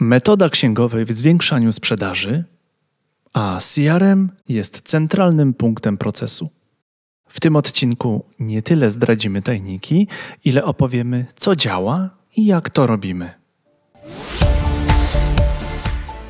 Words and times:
Metoda 0.00 0.48
księgowej 0.48 1.04
w 1.04 1.12
zwiększaniu 1.12 1.72
sprzedaży, 1.72 2.44
a 3.32 3.58
CRM 3.60 4.30
jest 4.48 4.80
centralnym 4.84 5.54
punktem 5.54 5.98
procesu. 5.98 6.50
W 7.28 7.40
tym 7.40 7.56
odcinku 7.56 8.24
nie 8.38 8.62
tyle 8.62 8.90
zdradzimy 8.90 9.42
tajniki, 9.42 10.08
ile 10.44 10.64
opowiemy, 10.64 11.26
co 11.36 11.56
działa 11.56 12.10
i 12.36 12.46
jak 12.46 12.70
to 12.70 12.86
robimy. 12.86 13.34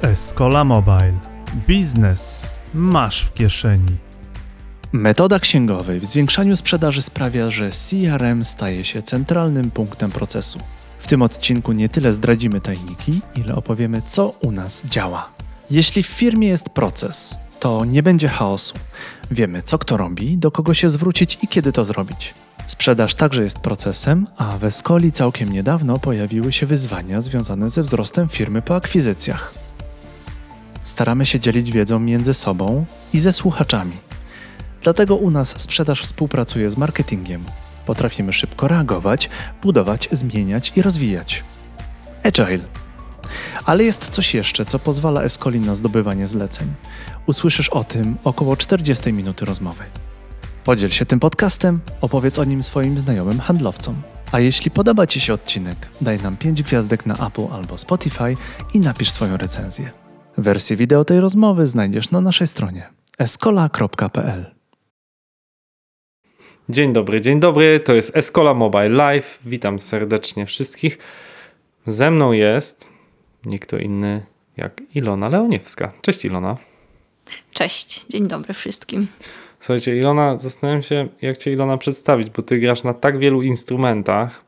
Escola 0.03 0.65
Mobile. 0.65 1.19
Biznes 1.69 2.41
masz 2.75 3.25
w 3.25 3.35
kieszeni. 3.35 3.97
Metoda 4.93 5.39
księgowej 5.39 6.01
w 6.01 6.05
zwiększaniu 6.05 6.57
sprzedaży 6.57 7.03
sprawia, 7.03 7.51
że 7.51 7.71
CRM 7.71 8.45
staje 8.45 8.85
się 8.85 9.03
centralnym 9.03 9.71
punktem 9.71 10.11
procesu. 10.11 10.61
W 11.01 11.07
tym 11.07 11.23
odcinku 11.23 11.73
nie 11.73 11.89
tyle 11.89 12.13
zdradzimy 12.13 12.61
tajniki, 12.61 13.21
ile 13.37 13.55
opowiemy, 13.55 14.03
co 14.09 14.29
u 14.29 14.53
nas 14.53 14.87
działa. 14.87 15.31
Jeśli 15.71 16.03
w 16.03 16.07
firmie 16.07 16.49
jest 16.49 16.69
proces, 16.69 17.39
to 17.61 17.85
nie 17.85 18.03
będzie 18.03 18.29
chaosu. 18.29 18.75
Wiemy, 19.31 19.63
co 19.63 19.79
kto 19.79 19.97
robi, 19.97 20.39
do 20.39 20.51
kogo 20.51 20.75
się 20.75 20.89
zwrócić 20.89 21.39
i 21.43 21.49
kiedy 21.49 21.73
to 21.73 21.85
zrobić. 21.85 22.35
Sprzedaż 22.67 23.15
także 23.15 23.43
jest 23.43 23.59
procesem, 23.59 24.27
a 24.37 24.59
w 24.59 24.65
Escoli 24.65 25.13
całkiem 25.13 25.53
niedawno 25.53 25.99
pojawiły 25.99 26.53
się 26.53 26.67
wyzwania 26.67 27.21
związane 27.21 27.71
ze 27.71 27.83
wzrostem 27.83 28.29
firmy 28.29 28.63
po 28.63 28.77
akwizycjach. 28.77 29.55
Staramy 30.85 31.27
się 31.27 31.41
dzielić 31.41 31.73
wiedzą 31.73 32.01
między 32.01 32.35
sobą 32.35 32.85
i 33.13 33.21
ze 33.21 33.33
słuchaczami. 33.33 33.97
Dlatego 34.83 35.17
u 35.17 35.31
nas 35.31 35.61
sprzedaż 35.61 36.03
współpracuje 36.03 36.71
z 36.71 36.77
marketingiem. 36.77 37.45
Potrafimy 37.91 38.33
szybko 38.33 38.69
reagować, 38.69 39.31
budować, 39.63 40.09
zmieniać 40.13 40.73
i 40.77 40.83
rozwijać. 40.83 41.45
Agile. 42.23 42.65
Ale 43.65 43.85
jest 43.85 44.09
coś 44.09 44.35
jeszcze, 44.35 44.65
co 44.65 44.79
pozwala 44.79 45.23
Escoli 45.23 45.61
na 45.61 45.75
zdobywanie 45.75 46.27
zleceń. 46.27 46.75
Usłyszysz 47.27 47.69
o 47.69 47.85
tym 47.85 48.17
około 48.25 48.57
40 48.57 49.13
minuty 49.13 49.45
rozmowy. 49.45 49.85
Podziel 50.65 50.91
się 50.91 51.07
tym 51.07 51.21
podcastem, 51.21 51.81
opowiedz 52.01 52.39
o 52.39 52.45
nim 52.45 52.63
swoim 52.63 52.99
znajomym 52.99 53.41
handlowcom. 53.41 54.03
A 54.33 54.41
jeśli 54.41 54.71
podoba 54.71 55.07
Ci 55.07 55.21
się 55.21 55.35
odcinek, 55.35 55.77
daj 56.01 56.23
nam 56.23 56.37
5 56.37 56.63
gwiazdek 56.63 57.07
na 57.07 57.27
Apple 57.27 57.47
albo 57.53 57.79
Spotify 57.79 58.35
i 58.75 58.81
napisz 58.81 59.11
swoją 59.11 59.37
recenzję. 59.37 59.91
Wersję 60.39 60.77
wideo 60.77 61.05
tej 61.05 61.21
rozmowy 61.21 61.67
znajdziesz 61.67 62.11
na 62.11 62.21
naszej 62.21 62.47
stronie 62.47 62.89
escola.pl. 63.19 64.60
Dzień 66.71 66.93
dobry, 66.93 67.21
dzień 67.21 67.41
dobry. 67.41 67.81
To 67.81 67.95
jest 67.95 68.17
Escola 68.17 68.55
Mobile 68.55 68.89
Live. 68.89 69.39
Witam 69.45 69.81
serdecznie 69.81 70.47
wszystkich. 70.47 70.99
Ze 71.87 72.11
mną 72.11 72.33
jest 72.33 72.87
nie 73.45 73.59
kto 73.59 73.79
inny 73.79 74.27
jak 74.57 74.83
Ilona 74.95 75.29
Leoniewska. 75.29 75.93
Cześć 76.01 76.25
Ilona. 76.25 76.57
Cześć, 77.53 78.07
dzień 78.09 78.29
dobry 78.29 78.55
wszystkim. 78.55 79.07
Słuchajcie, 79.61 79.97
Ilona, 79.97 80.39
zastanawiam 80.39 80.83
się, 80.83 81.09
jak 81.23 81.37
cię 81.37 81.53
Ilona 81.53 81.79
przedstawić, 81.79 82.31
bo 82.31 82.43
ty 82.43 82.59
grasz 82.59 82.83
na 82.83 82.95
tak 82.95 83.19
wielu 83.19 83.43
instrumentach, 83.43 84.45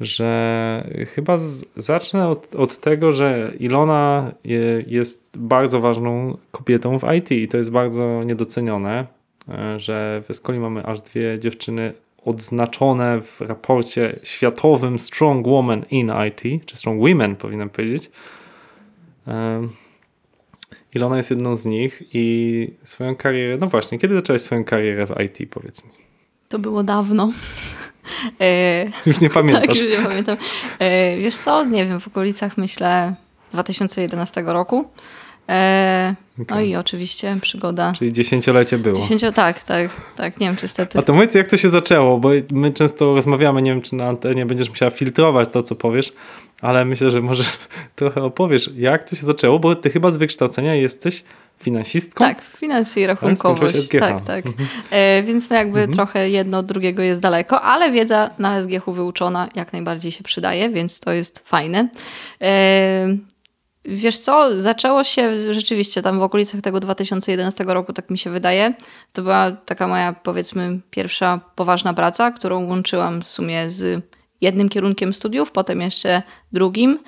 że 0.00 0.90
chyba 1.14 1.36
zacznę 1.76 2.28
od, 2.28 2.54
od, 2.54 2.80
tego, 2.80 3.12
że 3.12 3.52
Ilona 3.60 4.32
je, 4.44 4.84
jest 4.86 5.30
bardzo 5.36 5.80
ważną 5.80 6.36
kobietą 6.50 6.98
w 6.98 7.14
IT 7.16 7.30
i 7.30 7.48
to 7.48 7.56
jest 7.56 7.70
bardzo 7.70 8.24
niedocenione, 8.24 9.17
że 9.76 10.22
w 10.26 10.30
Escoli 10.30 10.58
mamy 10.58 10.86
aż 10.86 11.00
dwie 11.00 11.38
dziewczyny 11.38 11.92
odznaczone 12.24 13.20
w 13.20 13.40
raporcie 13.40 14.18
światowym 14.22 14.98
Strong 14.98 15.46
Woman 15.46 15.84
in 15.90 16.12
IT, 16.28 16.66
czy 16.66 16.76
Strong 16.76 17.00
Women 17.00 17.36
powinienem 17.36 17.70
powiedzieć. 17.70 18.10
Ilona 20.94 21.16
jest 21.16 21.30
jedną 21.30 21.56
z 21.56 21.66
nich 21.66 22.02
i 22.14 22.74
swoją 22.84 23.16
karierę, 23.16 23.56
no 23.60 23.66
właśnie, 23.66 23.98
kiedy 23.98 24.14
zaczęłaś 24.14 24.40
swoją 24.40 24.64
karierę 24.64 25.06
w 25.06 25.20
IT, 25.20 25.50
powiedz 25.50 25.84
mi? 25.84 25.90
To 26.48 26.58
było 26.58 26.82
dawno. 26.82 27.32
E, 28.40 28.84
już 29.06 29.20
nie 29.20 29.30
pamiętasz. 29.30 29.66
Tak, 29.68 29.76
już 29.76 29.98
nie 29.98 30.04
pamiętam. 30.04 30.36
E, 30.78 31.16
wiesz 31.16 31.36
co, 31.36 31.64
nie 31.64 31.86
wiem, 31.86 32.00
w 32.00 32.08
okolicach 32.08 32.58
myślę 32.58 33.14
2011 33.52 34.42
roku. 34.46 34.88
E, 35.48 36.14
okay. 36.42 36.56
No 36.56 36.60
i 36.60 36.76
oczywiście 36.76 37.36
przygoda. 37.40 37.92
Czyli 37.98 38.12
dziesięciolecie 38.12 38.78
było. 38.78 38.96
Dziesięcio, 38.96 39.32
tak, 39.32 39.62
tak, 39.62 39.90
tak, 40.16 40.40
nie 40.40 40.46
wiem 40.46 40.56
czy 40.56 40.68
stety. 40.68 40.98
A 40.98 41.02
to 41.02 41.12
powiedz 41.12 41.34
jak 41.34 41.46
to 41.46 41.56
się 41.56 41.68
zaczęło, 41.68 42.18
bo 42.18 42.30
my 42.52 42.70
często 42.70 43.14
rozmawiamy, 43.14 43.62
nie 43.62 43.70
wiem 43.70 43.82
czy 43.82 43.94
na 43.96 44.08
antenie 44.08 44.46
będziesz 44.46 44.68
musiała 44.68 44.90
filtrować 44.90 45.48
to 45.48 45.62
co 45.62 45.74
powiesz, 45.74 46.12
ale 46.60 46.84
myślę, 46.84 47.10
że 47.10 47.20
może 47.20 47.44
trochę 47.96 48.22
opowiesz 48.22 48.70
jak 48.76 49.10
to 49.10 49.16
się 49.16 49.26
zaczęło, 49.26 49.58
bo 49.58 49.74
ty 49.74 49.90
chyba 49.90 50.10
z 50.10 50.16
wykształcenia 50.16 50.74
jesteś 50.74 51.24
finansistką? 51.58 52.24
Tak, 52.24 52.42
finanse 52.42 53.00
i 53.00 53.06
rachunkowość. 53.06 53.88
Tak, 53.88 54.00
tak. 54.00 54.24
tak. 54.24 54.46
Mhm. 54.46 54.68
E, 54.90 55.22
więc 55.22 55.50
no 55.50 55.56
jakby 55.56 55.78
mhm. 55.78 55.92
trochę 55.92 56.30
jedno 56.30 56.58
od 56.58 56.66
drugiego 56.66 57.02
jest 57.02 57.20
daleko, 57.20 57.62
ale 57.62 57.90
wiedza 57.90 58.30
na 58.38 58.62
SGH 58.62 58.84
wyuczona 58.86 59.48
jak 59.54 59.72
najbardziej 59.72 60.12
się 60.12 60.24
przydaje, 60.24 60.70
więc 60.70 61.00
to 61.00 61.12
jest 61.12 61.42
fajne. 61.44 61.88
E, 62.42 63.16
Wiesz 63.84 64.18
co, 64.18 64.62
zaczęło 64.62 65.04
się 65.04 65.54
rzeczywiście 65.54 66.02
tam 66.02 66.18
w 66.18 66.22
okolicach 66.22 66.60
tego 66.60 66.80
2011 66.80 67.64
roku, 67.64 67.92
tak 67.92 68.10
mi 68.10 68.18
się 68.18 68.30
wydaje. 68.30 68.74
To 69.12 69.22
była 69.22 69.50
taka 69.50 69.88
moja, 69.88 70.12
powiedzmy, 70.12 70.80
pierwsza 70.90 71.40
poważna 71.54 71.94
praca, 71.94 72.30
którą 72.30 72.66
łączyłam 72.66 73.22
w 73.22 73.26
sumie 73.26 73.70
z 73.70 74.04
jednym 74.40 74.68
kierunkiem 74.68 75.14
studiów, 75.14 75.52
potem 75.52 75.80
jeszcze 75.80 76.22
drugim 76.52 76.98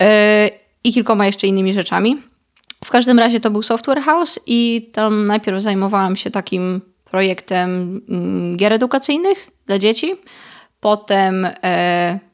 yy, 0.00 0.06
i 0.84 0.92
kilkoma 0.92 1.26
jeszcze 1.26 1.46
innymi 1.46 1.74
rzeczami. 1.74 2.22
W 2.84 2.90
każdym 2.90 3.18
razie 3.18 3.40
to 3.40 3.50
był 3.50 3.62
Software 3.62 4.00
House 4.00 4.40
i 4.46 4.90
tam 4.92 5.26
najpierw 5.26 5.62
zajmowałam 5.62 6.16
się 6.16 6.30
takim 6.30 6.80
projektem 7.04 8.00
mm, 8.08 8.56
gier 8.56 8.72
edukacyjnych 8.72 9.50
dla 9.66 9.78
dzieci. 9.78 10.14
Potem 10.80 11.42
yy, 11.42 12.27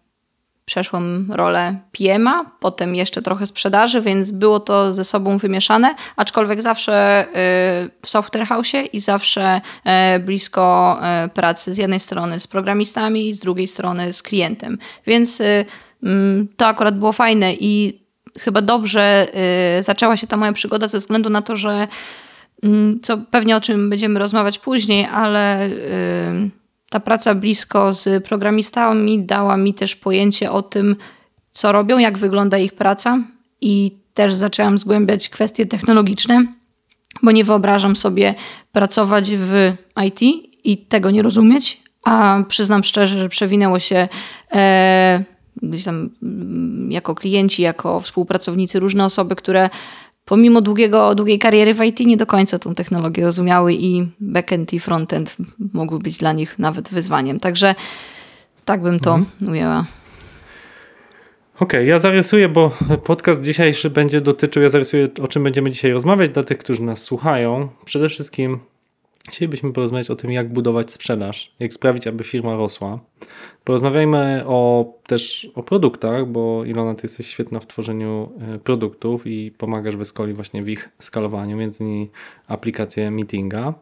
przeszłam 0.64 1.26
rolę 1.32 1.78
PM-a, 1.92 2.44
potem 2.60 2.94
jeszcze 2.94 3.22
trochę 3.22 3.47
sprzedaży, 3.47 4.00
więc 4.00 4.30
było 4.30 4.60
to 4.60 4.92
ze 4.92 5.04
sobą 5.04 5.38
wymieszane, 5.38 5.94
aczkolwiek 6.16 6.62
zawsze 6.62 7.26
y, 7.28 7.32
w 8.02 8.08
software 8.08 8.47
house 8.47 8.72
i 8.92 9.00
zawsze 9.00 9.60
y, 10.16 10.19
blisko 10.19 10.98
y, 11.26 11.28
pracy 11.28 11.75
z 11.75 11.78
jednej 11.78 12.00
strony 12.00 12.41
z 12.41 12.47
programistami, 12.47 13.32
z 13.32 13.41
drugiej 13.41 13.69
strony 13.69 14.12
z 14.12 14.22
klientem. 14.22 14.78
Więc 15.06 15.42
mm, 16.02 16.48
to 16.56 16.66
akurat 16.66 16.98
było 16.98 17.12
fajne 17.12 17.54
i 17.54 18.00
chyba 18.38 18.62
dobrze 18.62 19.26
zaczęła 19.81 20.16
się 20.16 20.26
ta 20.26 20.36
moja 20.36 20.52
przygoda 20.52 20.88
ze 20.88 20.98
względu 20.98 21.31
na 21.31 21.42
to, 21.42 21.56
że 21.56 21.88
mm, 22.62 23.00
co 23.02 23.19
pewnie 23.19 23.56
o 23.56 23.60
czym 23.60 23.91
będziemy 23.91 24.19
rozmawiać 24.19 24.58
później, 24.58 25.06
ale 25.12 25.70
ta 26.94 27.00
praca 27.00 27.34
blisko 27.34 27.93
z 27.93 28.25
programistami 28.25 29.22
dała 29.22 29.56
mi 29.56 29.75
też 29.75 29.97
pojęcie 29.97 30.50
o 30.50 30.62
tym, 30.62 30.97
co 31.53 31.72
robią, 31.72 31.99
jak 31.99 32.19
wygląda 32.19 32.59
ich 32.59 32.72
praca 32.72 33.19
i 33.60 33.97
też 34.15 34.34
zaczęłam 34.34 34.78
zgłębiać 34.78 35.28
kwestie 35.28 35.66
technologiczne, 35.66 36.47
bo 37.22 37.31
nie 37.31 37.44
wyobrażam 37.44 37.97
sobie 37.97 38.34
pracować 38.72 39.31
w 39.37 39.72
IT 40.06 40.21
i 40.65 40.77
tego 40.77 41.10
nie 41.10 41.22
rozumieć, 41.22 41.82
a 42.05 42.43
przyznam 42.49 42.84
szczerze, 42.84 43.21
że 43.21 43.28
przewinęło 43.28 43.78
się 43.78 44.09
e, 44.53 45.25
gdzieś 45.62 45.84
tam 45.84 46.11
mm, 46.22 46.93
jako 46.93 47.15
klienci, 47.15 47.62
jako 47.62 48.00
współpracownicy 48.00 48.81
różne 48.81 49.05
osoby, 49.05 49.37
które 49.37 49.71
pomimo 50.24 50.60
długiego, 50.60 51.14
długiej 51.14 51.38
kariery 51.38 51.74
w 51.74 51.84
IT 51.84 52.00
nie 52.00 52.16
do 52.16 52.26
końca 52.26 52.58
tą 52.58 52.74
technologię 52.74 53.24
rozumiały 53.24 53.74
i 53.74 54.06
backend 54.20 54.72
i 54.72 54.78
frontend 54.78 55.36
mogły 55.72 55.98
być 55.98 56.18
dla 56.18 56.32
nich 56.32 56.58
nawet 56.58 56.88
wyzwaniem. 56.88 57.40
Także 57.40 57.74
tak 58.64 58.82
bym 58.82 59.00
to 59.00 59.14
mhm. 59.14 59.50
ujęła. 59.52 59.84
Okej, 61.54 61.80
okay, 61.80 61.84
ja 61.84 61.98
zarysuję, 61.98 62.48
bo 62.48 62.70
podcast 63.04 63.43
dzisiejszy 63.43 63.90
będzie 63.90 64.20
dotyczył, 64.20 64.62
ja 64.62 64.69
zarysuję 64.69 65.08
o 65.22 65.28
czym 65.28 65.44
będziemy 65.44 65.70
dzisiaj 65.70 65.93
rozmawiać 65.93 66.31
dla 66.31 66.43
tych, 66.43 66.58
którzy 66.58 66.82
nas 66.82 67.02
słuchają. 67.02 67.69
Przede 67.84 68.08
wszystkim 68.08 68.58
Chcielibyśmy 69.29 69.73
porozmawiać 69.73 70.11
o 70.11 70.17
tym, 70.17 70.32
jak 70.32 70.53
budować 70.53 70.91
sprzedaż, 70.91 71.55
jak 71.61 71.75
sprawić, 71.75 72.06
aby 72.06 72.25
firma 72.25 72.56
rosła. 72.56 73.00
Porozmawiajmy 73.65 74.43
o, 74.47 74.93
też 75.06 75.50
o 75.55 75.62
produktach, 75.62 76.26
bo 76.26 76.65
Ilona, 76.65 76.94
ty 76.94 77.00
jesteś 77.03 77.26
świetna 77.26 77.61
w 77.61 77.67
tworzeniu 77.67 78.32
e, 78.41 78.59
produktów 78.59 79.26
i 79.26 79.50
pomagasz 79.59 79.97
w 79.97 80.00
Escoli 80.00 80.32
właśnie 80.32 80.62
w 80.62 80.69
ich 80.69 80.88
skalowaniu, 80.99 81.56
między 81.56 81.85
innymi 81.85 82.11
aplikację 82.49 83.11
Meetinga. 83.11 83.75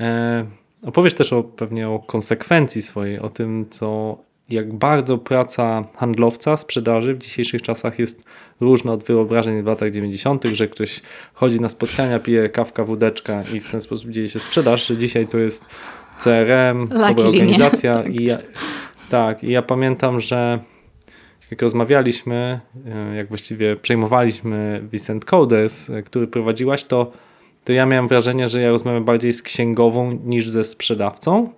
E, 0.00 0.46
opowiesz 0.82 1.14
też 1.14 1.32
o, 1.32 1.42
pewnie 1.42 1.88
o 1.88 1.98
konsekwencji 1.98 2.82
swojej, 2.82 3.18
o 3.18 3.28
tym, 3.28 3.66
co 3.70 4.18
jak 4.48 4.72
bardzo 4.72 5.18
praca 5.18 5.84
handlowca 5.96 6.56
sprzedaży 6.56 7.14
w 7.14 7.18
dzisiejszych 7.18 7.62
czasach 7.62 7.98
jest 7.98 8.24
różna 8.60 8.92
od 8.92 9.04
wyobrażeń 9.04 9.62
w 9.62 9.66
latach 9.66 9.90
90., 9.90 10.44
że 10.52 10.68
ktoś 10.68 11.00
chodzi 11.34 11.60
na 11.60 11.68
spotkania, 11.68 12.18
pije 12.18 12.48
kawka, 12.48 12.84
wódeczka 12.84 13.42
i 13.54 13.60
w 13.60 13.70
ten 13.70 13.80
sposób 13.80 14.10
dzieje 14.10 14.28
się 14.28 14.38
sprzedaż, 14.38 14.86
że 14.86 14.96
dzisiaj 14.96 15.26
to 15.26 15.38
jest 15.38 15.68
CRM, 16.18 16.88
dobra 16.88 17.24
organizacja 17.24 18.02
i 18.02 18.24
ja, 18.24 18.38
tak, 19.10 19.44
i 19.44 19.50
ja 19.50 19.62
pamiętam, 19.62 20.20
że 20.20 20.58
jak 21.50 21.62
rozmawialiśmy, 21.62 22.60
e, 22.86 23.16
jak 23.16 23.28
właściwie 23.28 23.76
przejmowaliśmy 23.76 24.82
Vicent 24.92 25.24
Coders, 25.24 25.90
e, 25.90 26.02
który 26.02 26.26
prowadziłaś, 26.26 26.84
to, 26.84 27.12
to 27.64 27.72
ja 27.72 27.86
miałem 27.86 28.08
wrażenie, 28.08 28.48
że 28.48 28.60
ja 28.60 28.70
rozmawiam 28.70 29.04
bardziej 29.04 29.32
z 29.32 29.42
księgową 29.42 30.18
niż 30.24 30.48
ze 30.48 30.64
sprzedawcą 30.64 31.52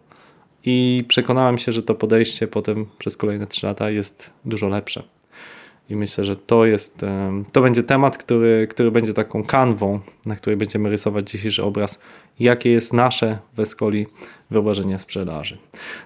i 0.65 1.05
przekonałem 1.09 1.59
się, 1.59 1.73
że 1.73 1.83
to 1.83 1.95
podejście 1.95 2.49
potem 2.49 2.87
przez 2.99 3.17
kolejne 3.17 3.47
trzy 3.47 3.67
lata 3.67 3.91
jest 3.91 4.31
dużo 4.45 4.69
lepsze. 4.69 5.03
I 5.91 5.97
myślę, 5.97 6.25
że 6.25 6.37
to 6.37 6.65
jest, 6.65 7.05
to 7.53 7.61
będzie 7.61 7.83
temat, 7.83 8.19
który, 8.19 8.67
który 8.71 8.91
będzie 8.91 9.15
taką 9.15 9.45
kanwą, 9.45 10.01
na 10.27 10.37
której 10.37 10.57
będziemy 10.57 10.91
rysować 10.91 11.31
dzisiejszy 11.31 11.63
obraz, 11.63 12.03
jakie 12.41 12.71
jest 12.71 12.93
nasze 12.93 13.39
w 13.55 13.61
Escoli 13.61 14.07
wyobrażenie 14.51 14.99
sprzedaży. 14.99 15.59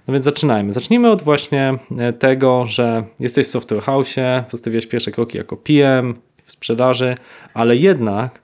No 0.08 0.12
więc 0.14 0.24
zaczynajmy. 0.24 0.72
Zacznijmy 0.72 1.10
od 1.10 1.22
właśnie 1.22 1.74
e, 1.98 2.12
tego, 2.12 2.64
że 2.64 3.04
jesteś 3.20 3.46
w 3.46 3.50
Software 3.50 3.82
House, 3.82 4.14
postawiłeś 4.50 4.86
pierwsze 4.86 5.10
kroki 5.10 5.38
jako 5.38 5.56
PM 5.56 6.14
w 6.44 6.52
sprzedaży, 6.52 7.14
ale 7.54 7.76
jednak 7.76 8.40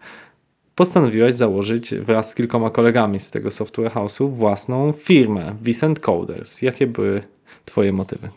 postanowiłeś 0.81 1.35
założyć 1.35 1.95
wraz 1.95 2.31
z 2.31 2.35
kilkoma 2.35 2.71
kolegami 2.71 3.21
z 3.21 3.31
tego 3.31 3.51
Software 3.51 3.93
House'u 3.93 4.31
własną 4.31 4.93
firmę, 4.93 5.55
Vicent 5.63 6.01
Coders. 6.01 6.63
Jakie 6.63 6.87
były 6.87 7.23
Twoje 7.65 7.93
motywy? 7.93 8.29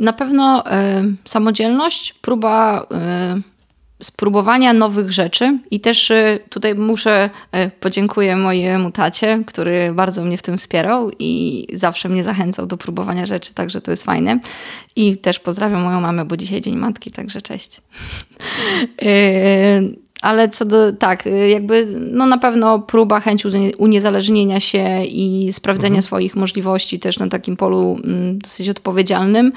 Na 0.00 0.12
pewno 0.12 0.64
y, 0.66 0.70
samodzielność, 1.24 2.12
próba 2.12 2.86
y, 4.00 4.04
spróbowania 4.04 4.72
nowych 4.72 5.12
rzeczy 5.12 5.58
i 5.70 5.80
też 5.80 6.10
y, 6.10 6.38
tutaj 6.48 6.74
muszę 6.74 7.30
y, 7.56 7.70
podziękuję 7.80 8.36
mojemu 8.36 8.90
tacie, 8.90 9.42
który 9.46 9.92
bardzo 9.94 10.24
mnie 10.24 10.38
w 10.38 10.42
tym 10.42 10.58
wspierał 10.58 11.10
i 11.18 11.66
zawsze 11.72 12.08
mnie 12.08 12.24
zachęcał 12.24 12.66
do 12.66 12.76
próbowania 12.76 13.26
rzeczy, 13.26 13.54
także 13.54 13.80
to 13.80 13.90
jest 13.90 14.04
fajne. 14.04 14.40
I 14.96 15.16
też 15.16 15.40
pozdrawiam 15.40 15.82
moją 15.82 16.00
mamę, 16.00 16.24
bo 16.24 16.36
dzisiaj 16.36 16.60
Dzień 16.60 16.76
Matki, 16.76 17.10
także 17.10 17.42
cześć. 17.42 17.80
Y, 20.26 20.28
ale 20.28 20.48
co 20.48 20.64
do, 20.64 20.92
tak, 20.92 21.24
jakby 21.48 21.86
no 22.12 22.26
na 22.26 22.38
pewno 22.38 22.78
próba, 22.78 23.20
chęć 23.20 23.42
uniezależnienia 23.78 24.60
się 24.60 25.04
i 25.04 25.52
sprawdzenia 25.52 25.88
mhm. 25.88 26.02
swoich 26.02 26.36
możliwości 26.36 26.98
też 26.98 27.18
na 27.18 27.28
takim 27.28 27.56
polu 27.56 27.98
mm, 28.04 28.38
dosyć 28.38 28.68
odpowiedzialnym. 28.68 29.52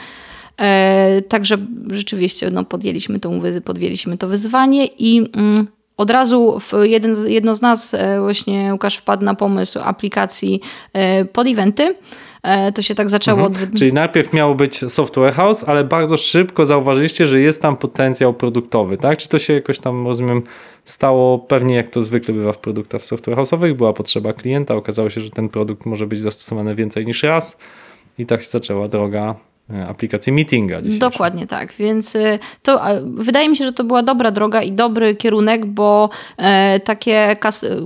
E, 0.58 1.22
także 1.22 1.58
rzeczywiście 1.90 2.52
no, 2.52 2.64
podjęliśmy, 2.64 3.20
to, 3.20 3.32
podjęliśmy 3.66 4.18
to 4.18 4.28
wyzwanie 4.28 4.86
i 4.86 5.30
mm, 5.34 5.68
od 5.98 6.12
razu 6.12 6.60
jeden, 6.84 7.16
jedno 7.28 7.56
z 7.56 7.62
nas, 7.62 7.94
e, 7.94 8.22
właśnie 8.22 8.74
Łukasz 8.74 8.98
wpadł 8.98 9.24
na 9.24 9.36
pomysł 9.36 9.80
aplikacji 9.84 10.62
e, 10.94 11.26
pod 11.26 11.48
eventy. 11.48 11.96
To 12.76 12.82
się 12.82 12.96
tak 12.96 13.10
zaczęło. 13.10 13.48
Mhm. 13.48 13.70
Od... 13.70 13.80
Czyli 13.80 13.94
najpierw 13.94 14.34
miało 14.34 14.56
być 14.56 14.92
software 14.92 15.34
house, 15.34 15.64
ale 15.70 15.84
bardzo 15.84 16.18
szybko 16.18 16.66
zauważyliście, 16.66 17.28
że 17.28 17.40
jest 17.40 17.62
tam 17.62 17.78
potencjał 17.78 18.34
produktowy, 18.34 18.98
tak? 18.98 19.18
Czy 19.18 19.30
to 19.30 19.40
się 19.40 19.54
jakoś 19.54 19.80
tam, 19.80 20.08
rozumiem, 20.08 20.42
stało 20.86 21.40
pewnie 21.40 21.76
jak 21.76 21.88
to 21.88 22.02
zwykle 22.02 22.34
bywa 22.34 22.54
w 22.54 22.60
produktach 22.60 23.06
software 23.06 23.38
house'owych, 23.38 23.74
była 23.74 23.94
potrzeba 23.94 24.34
klienta, 24.34 24.76
okazało 24.76 25.10
się, 25.10 25.22
że 25.22 25.30
ten 25.30 25.50
produkt 25.50 25.86
może 25.86 26.08
być 26.08 26.22
zastosowany 26.22 26.76
więcej 26.76 27.06
niż 27.06 27.24
raz 27.24 27.58
i 28.18 28.26
tak 28.26 28.42
się 28.42 28.50
zaczęła 28.50 28.88
droga 28.88 29.36
E, 29.74 29.88
aplikacji 29.88 30.34
meetinga. 30.34 30.82
Dokładnie 30.82 31.48
tak, 31.48 31.74
więc 31.74 32.16
e, 32.16 32.40
to 32.64 32.82
wydaje 33.06 33.50
mi 33.50 33.58
się, 33.58 33.66
że 33.66 33.74
to 33.74 33.84
była 33.84 34.04
dobra 34.04 34.32
droga 34.32 34.62
i 34.62 34.72
dobry 34.72 35.16
kierunek, 35.16 35.66
bo 35.66 36.10
e, 36.38 36.80
takie 36.80 37.38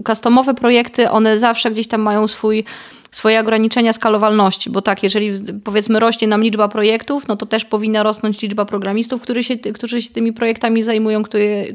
customowe 0.07 0.53
projekty, 0.53 1.09
one 1.09 1.39
zawsze 1.39 1.71
gdzieś 1.71 1.87
tam 1.87 2.01
mają 2.01 2.27
swój 2.27 2.63
swoje 3.13 3.39
ograniczenia 3.39 3.93
skalowalności, 3.93 4.69
bo 4.69 4.81
tak, 4.81 5.03
jeżeli 5.03 5.31
powiedzmy 5.63 5.99
rośnie 5.99 6.27
nam 6.27 6.43
liczba 6.43 6.67
projektów, 6.67 7.27
no 7.27 7.37
to 7.37 7.45
też 7.45 7.65
powinna 7.65 8.03
rosnąć 8.03 8.41
liczba 8.41 8.65
programistów, 8.65 9.21
którzy 9.21 9.43
się, 9.43 9.57
którzy 9.57 10.01
się 10.01 10.09
tymi 10.09 10.33
projektami 10.33 10.83
zajmują, 10.83 11.23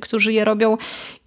którzy, 0.01 0.33
je 0.33 0.45
robią 0.45 0.77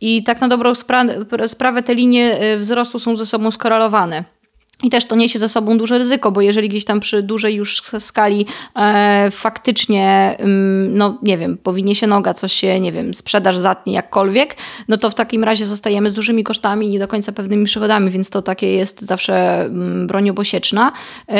i 0.01 0.23
tak 0.23 0.41
na 0.41 0.47
dobrą 0.47 0.71
spra- 0.73 1.47
sprawę 1.47 1.83
te 1.83 1.95
linie 1.95 2.39
wzrostu 2.57 2.99
są 2.99 3.15
ze 3.15 3.25
sobą 3.25 3.51
skorelowane. 3.51 4.40
I 4.83 4.89
też 4.89 5.05
to 5.05 5.15
niesie 5.15 5.39
ze 5.39 5.49
sobą 5.49 5.77
duże 5.77 5.97
ryzyko, 5.97 6.31
bo 6.31 6.41
jeżeli 6.41 6.69
gdzieś 6.69 6.85
tam 6.85 6.99
przy 6.99 7.23
dużej 7.23 7.55
już 7.55 7.81
skali 7.99 8.45
e, 8.75 9.31
faktycznie, 9.31 10.37
ym, 10.39 10.97
no 10.97 11.17
nie 11.21 11.37
wiem, 11.37 11.57
powinie 11.57 11.95
się 11.95 12.07
noga, 12.07 12.33
coś 12.33 12.53
się, 12.53 12.79
nie 12.79 12.91
wiem, 12.91 13.13
sprzedaż 13.13 13.57
zatnie 13.57 13.93
jakkolwiek, 13.93 14.55
no 14.87 14.97
to 14.97 15.09
w 15.09 15.15
takim 15.15 15.43
razie 15.43 15.65
zostajemy 15.65 16.09
z 16.09 16.13
dużymi 16.13 16.43
kosztami 16.43 16.87
i 16.87 16.89
nie 16.89 16.99
do 16.99 17.07
końca 17.07 17.31
pewnymi 17.31 17.65
przychodami, 17.65 18.09
więc 18.09 18.29
to 18.29 18.41
takie 18.41 18.73
jest 18.73 19.01
zawsze 19.01 19.65
ym, 19.65 20.07
broń 20.07 20.29
obosieczna. 20.29 20.91
E, 21.29 21.35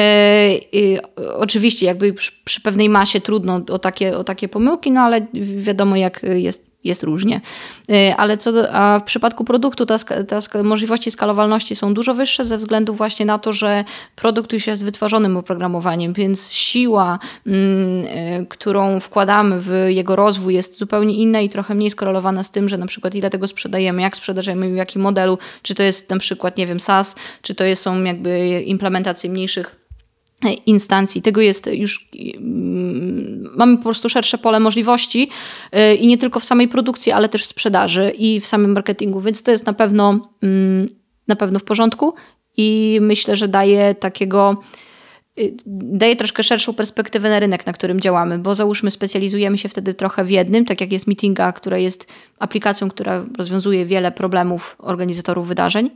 oczywiście 1.38 1.86
jakby 1.86 2.14
przy, 2.14 2.32
przy, 2.44 2.62
pewnej 2.62 2.90
masie 2.90 3.22
trudno 3.22 3.62
o 3.70 3.80
takie, 3.80 4.18
o 4.18 4.24
takie 4.24 4.50
pomyłki, 4.50 4.92
no 4.92 5.02
ale 5.02 5.28
wiadomo 5.58 5.96
jak 5.96 6.22
jest 6.24 6.71
jest 6.84 7.04
różnie. 7.04 7.42
Y, 7.90 8.16
ale 8.18 8.38
co 8.38 8.52
do, 8.52 8.74
a 8.74 9.00
w 9.00 9.04
przypadku 9.04 9.46
produktu 9.46 9.86
ta, 9.86 9.98
ta 10.28 10.64
możliwości 10.64 11.12
skalowalności 11.12 11.76
są 11.76 11.94
dużo 11.94 12.14
wyższe 12.14 12.46
ze 12.46 12.58
względu 12.58 12.94
właśnie 12.94 13.26
na 13.26 13.40
to, 13.40 13.54
że 13.54 13.84
produkt 14.16 14.54
już 14.54 14.68
jest 14.68 14.86
wytworzonym 14.86 15.38
oprogramowaniem, 15.38 16.14
więc 16.14 16.52
siła, 16.52 17.20
mm, 17.48 18.06
y, 18.42 18.46
którą 18.50 19.00
wkładamy 19.00 19.62
w 19.62 19.86
jego 19.88 20.16
rozwój 20.16 20.54
jest 20.54 20.78
zupełnie 20.78 21.16
inna 21.16 21.40
i 21.40 21.50
trochę 21.50 21.76
mniej 21.76 21.92
skorelowana 21.92 22.44
z 22.44 22.52
tym, 22.52 22.70
że 22.70 22.78
na 22.78 22.86
przykład 22.86 23.16
ile 23.16 23.30
tego 23.30 23.48
sprzedajemy, 23.48 24.02
jak 24.02 24.18
sprzedajemy, 24.18 24.72
w 24.74 24.76
jakim 24.76 25.02
modelu, 25.02 25.38
czy 25.62 25.76
to 25.76 25.84
jest 25.84 26.10
na 26.10 26.18
przykład, 26.18 26.58
nie 26.58 26.68
wiem, 26.68 26.80
SaaS, 26.80 27.16
czy 27.42 27.56
to 27.56 27.64
są 27.76 28.04
jakby 28.04 28.62
implementacje 28.62 29.30
mniejszych 29.30 29.81
instancji. 30.50 31.22
Tego 31.22 31.42
jest 31.42 31.68
już, 31.68 32.10
mm, 32.38 33.50
mamy 33.56 33.78
po 33.78 33.84
prostu 33.84 34.10
szersze 34.10 34.38
pole 34.38 34.60
możliwości 34.60 35.30
y, 35.76 35.96
i 35.96 36.08
nie 36.08 36.18
tylko 36.18 36.40
w 36.40 36.46
samej 36.46 36.68
produkcji, 36.68 37.12
ale 37.12 37.30
też 37.30 37.44
w 37.44 37.46
sprzedaży 37.46 38.14
i 38.18 38.40
w 38.40 38.48
samym 38.48 38.72
marketingu, 38.72 39.22
więc 39.22 39.44
to 39.44 39.52
jest 39.52 39.66
na 39.66 39.74
pewno, 39.74 40.30
mm, 40.44 40.88
na 41.28 41.36
pewno 41.36 41.60
w 41.60 41.64
porządku 41.64 42.14
i 42.58 43.00
myślę, 43.02 43.36
że 43.36 43.48
daje 43.48 43.96
takiego, 43.96 44.58
y, 45.40 45.54
daje 45.76 46.16
troszkę 46.16 46.44
szerszą 46.44 46.74
perspektywę 46.74 47.30
na 47.30 47.40
rynek, 47.40 47.66
na 47.66 47.74
którym 47.74 48.00
działamy, 48.00 48.40
bo 48.40 48.56
załóżmy 48.56 48.92
specjalizujemy 48.92 49.58
się 49.58 49.70
wtedy 49.70 49.94
trochę 49.94 50.24
w 50.24 50.32
jednym, 50.32 50.66
tak 50.66 50.82
jak 50.82 50.92
jest 50.92 51.08
Meetinga, 51.08 51.52
która 51.52 51.78
jest 51.78 52.08
aplikacją, 52.40 52.90
która 52.90 53.26
rozwiązuje 53.38 53.86
wiele 53.86 54.12
problemów 54.12 54.76
organizatorów 54.80 55.48
wydarzeń 55.48 55.90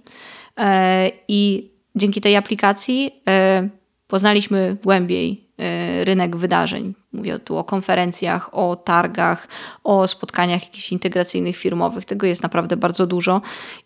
e, 0.58 1.12
i 1.28 1.72
dzięki 1.96 2.22
tej 2.22 2.36
aplikacji 2.36 3.12
e, 3.28 3.70
poznaliśmy 4.08 4.78
głębiej 4.84 5.50
e, 5.58 6.06
rynek 6.06 6.36
wydarzeń. 6.36 6.94
Mówię 7.16 7.40
tu 7.40 7.58
o 7.58 7.64
konferencjach, 7.64 8.50
o 8.52 8.76
targach, 8.76 9.48
o 9.84 10.08
spotkaniach 10.08 10.64
jakichś 10.64 10.92
integracyjnych 10.92 11.58
firmowych. 11.58 12.06
Tego 12.06 12.28
jest 12.28 12.44
naprawdę 12.44 12.78
bardzo 12.78 13.08
dużo 13.08 13.42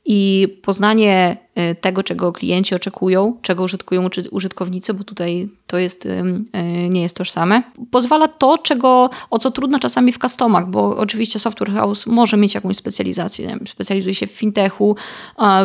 i 0.05 0.48
poznanie 0.63 1.38
y, 1.71 1.75
tego, 1.75 2.03
czego 2.03 2.31
klienci 2.31 2.75
oczekują, 2.75 3.38
czego 3.41 3.63
użytkują 3.63 4.09
użytkownicy, 4.31 4.93
bo 4.93 5.03
tutaj 5.03 5.50
to 5.67 5.77
jest, 5.77 6.05
y, 6.05 6.24
nie 6.89 7.01
jest 7.01 7.15
tożsame, 7.15 7.63
pozwala 7.91 8.27
to, 8.27 8.57
czego, 8.57 9.09
o 9.29 9.39
co 9.39 9.51
trudno 9.51 9.79
czasami 9.79 10.12
w 10.12 10.17
customach, 10.17 10.69
bo 10.69 10.98
oczywiście 10.98 11.39
software 11.39 11.71
house 11.71 12.07
może 12.07 12.38
mieć 12.38 12.55
jakąś 12.55 12.77
specjalizację. 12.77 13.48
Wiem, 13.48 13.59
specjalizuje 13.67 14.15
się 14.15 14.27
w 14.27 14.31
fintechu, 14.31 14.95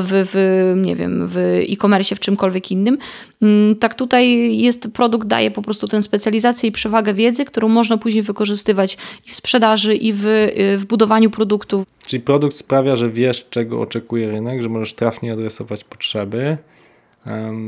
w, 0.03 0.29
w 0.33 0.73
nie 0.77 0.97
wiem, 0.97 1.29
w 1.29 1.37
e-commerce, 1.71 2.17
w 2.17 2.21
czymkolwiek 2.21 2.71
innym. 2.71 2.99
Mm, 3.43 3.77
tak 3.77 3.95
tutaj 3.95 4.57
jest, 4.59 4.89
produkt 4.89 5.29
daje 5.29 5.51
po 5.51 5.63
prostu 5.63 5.89
tę 5.89 6.03
specjalizację 6.03 6.69
i 6.69 6.73
przewagę 6.73 7.15
wiedzy, 7.15 7.45
którą 7.55 7.69
można 7.69 7.99
później 7.99 8.23
wykorzystywać 8.23 8.99
i 9.27 9.31
w 9.31 9.35
sprzedaży, 9.35 9.95
i 9.95 10.13
w, 10.13 10.27
y, 10.27 10.79
w 10.79 10.85
budowaniu 10.87 11.31
produktów. 11.31 11.87
Czyli 12.07 12.23
produkt 12.23 12.57
sprawia, 12.57 12.97
że 12.97 13.11
wiesz, 13.11 13.49
czego 13.51 13.81
oczekuje 13.81 14.31
rynek, 14.31 14.63
że 14.63 14.69
możesz 14.69 14.95
trafnie 14.95 15.33
adresować 15.33 15.85
potrzeby. 15.85 16.59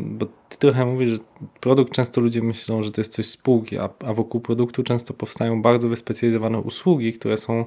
Bo 0.04 0.26
ty 0.48 0.58
trochę 0.58 0.86
mówisz, 0.86 1.10
że 1.10 1.18
produkt 1.60 1.92
często 1.92 2.20
ludzie 2.20 2.42
myślą, 2.42 2.82
że 2.82 2.90
to 2.90 3.00
jest 3.00 3.12
coś 3.12 3.26
spółki, 3.26 3.78
a, 3.78 3.88
a 4.04 4.14
wokół 4.14 4.40
produktu 4.40 4.82
często 4.82 5.14
powstają 5.14 5.62
bardzo 5.62 5.88
wyspecjalizowane 5.88 6.58
usługi, 6.58 7.12
które 7.12 7.36
są 7.36 7.64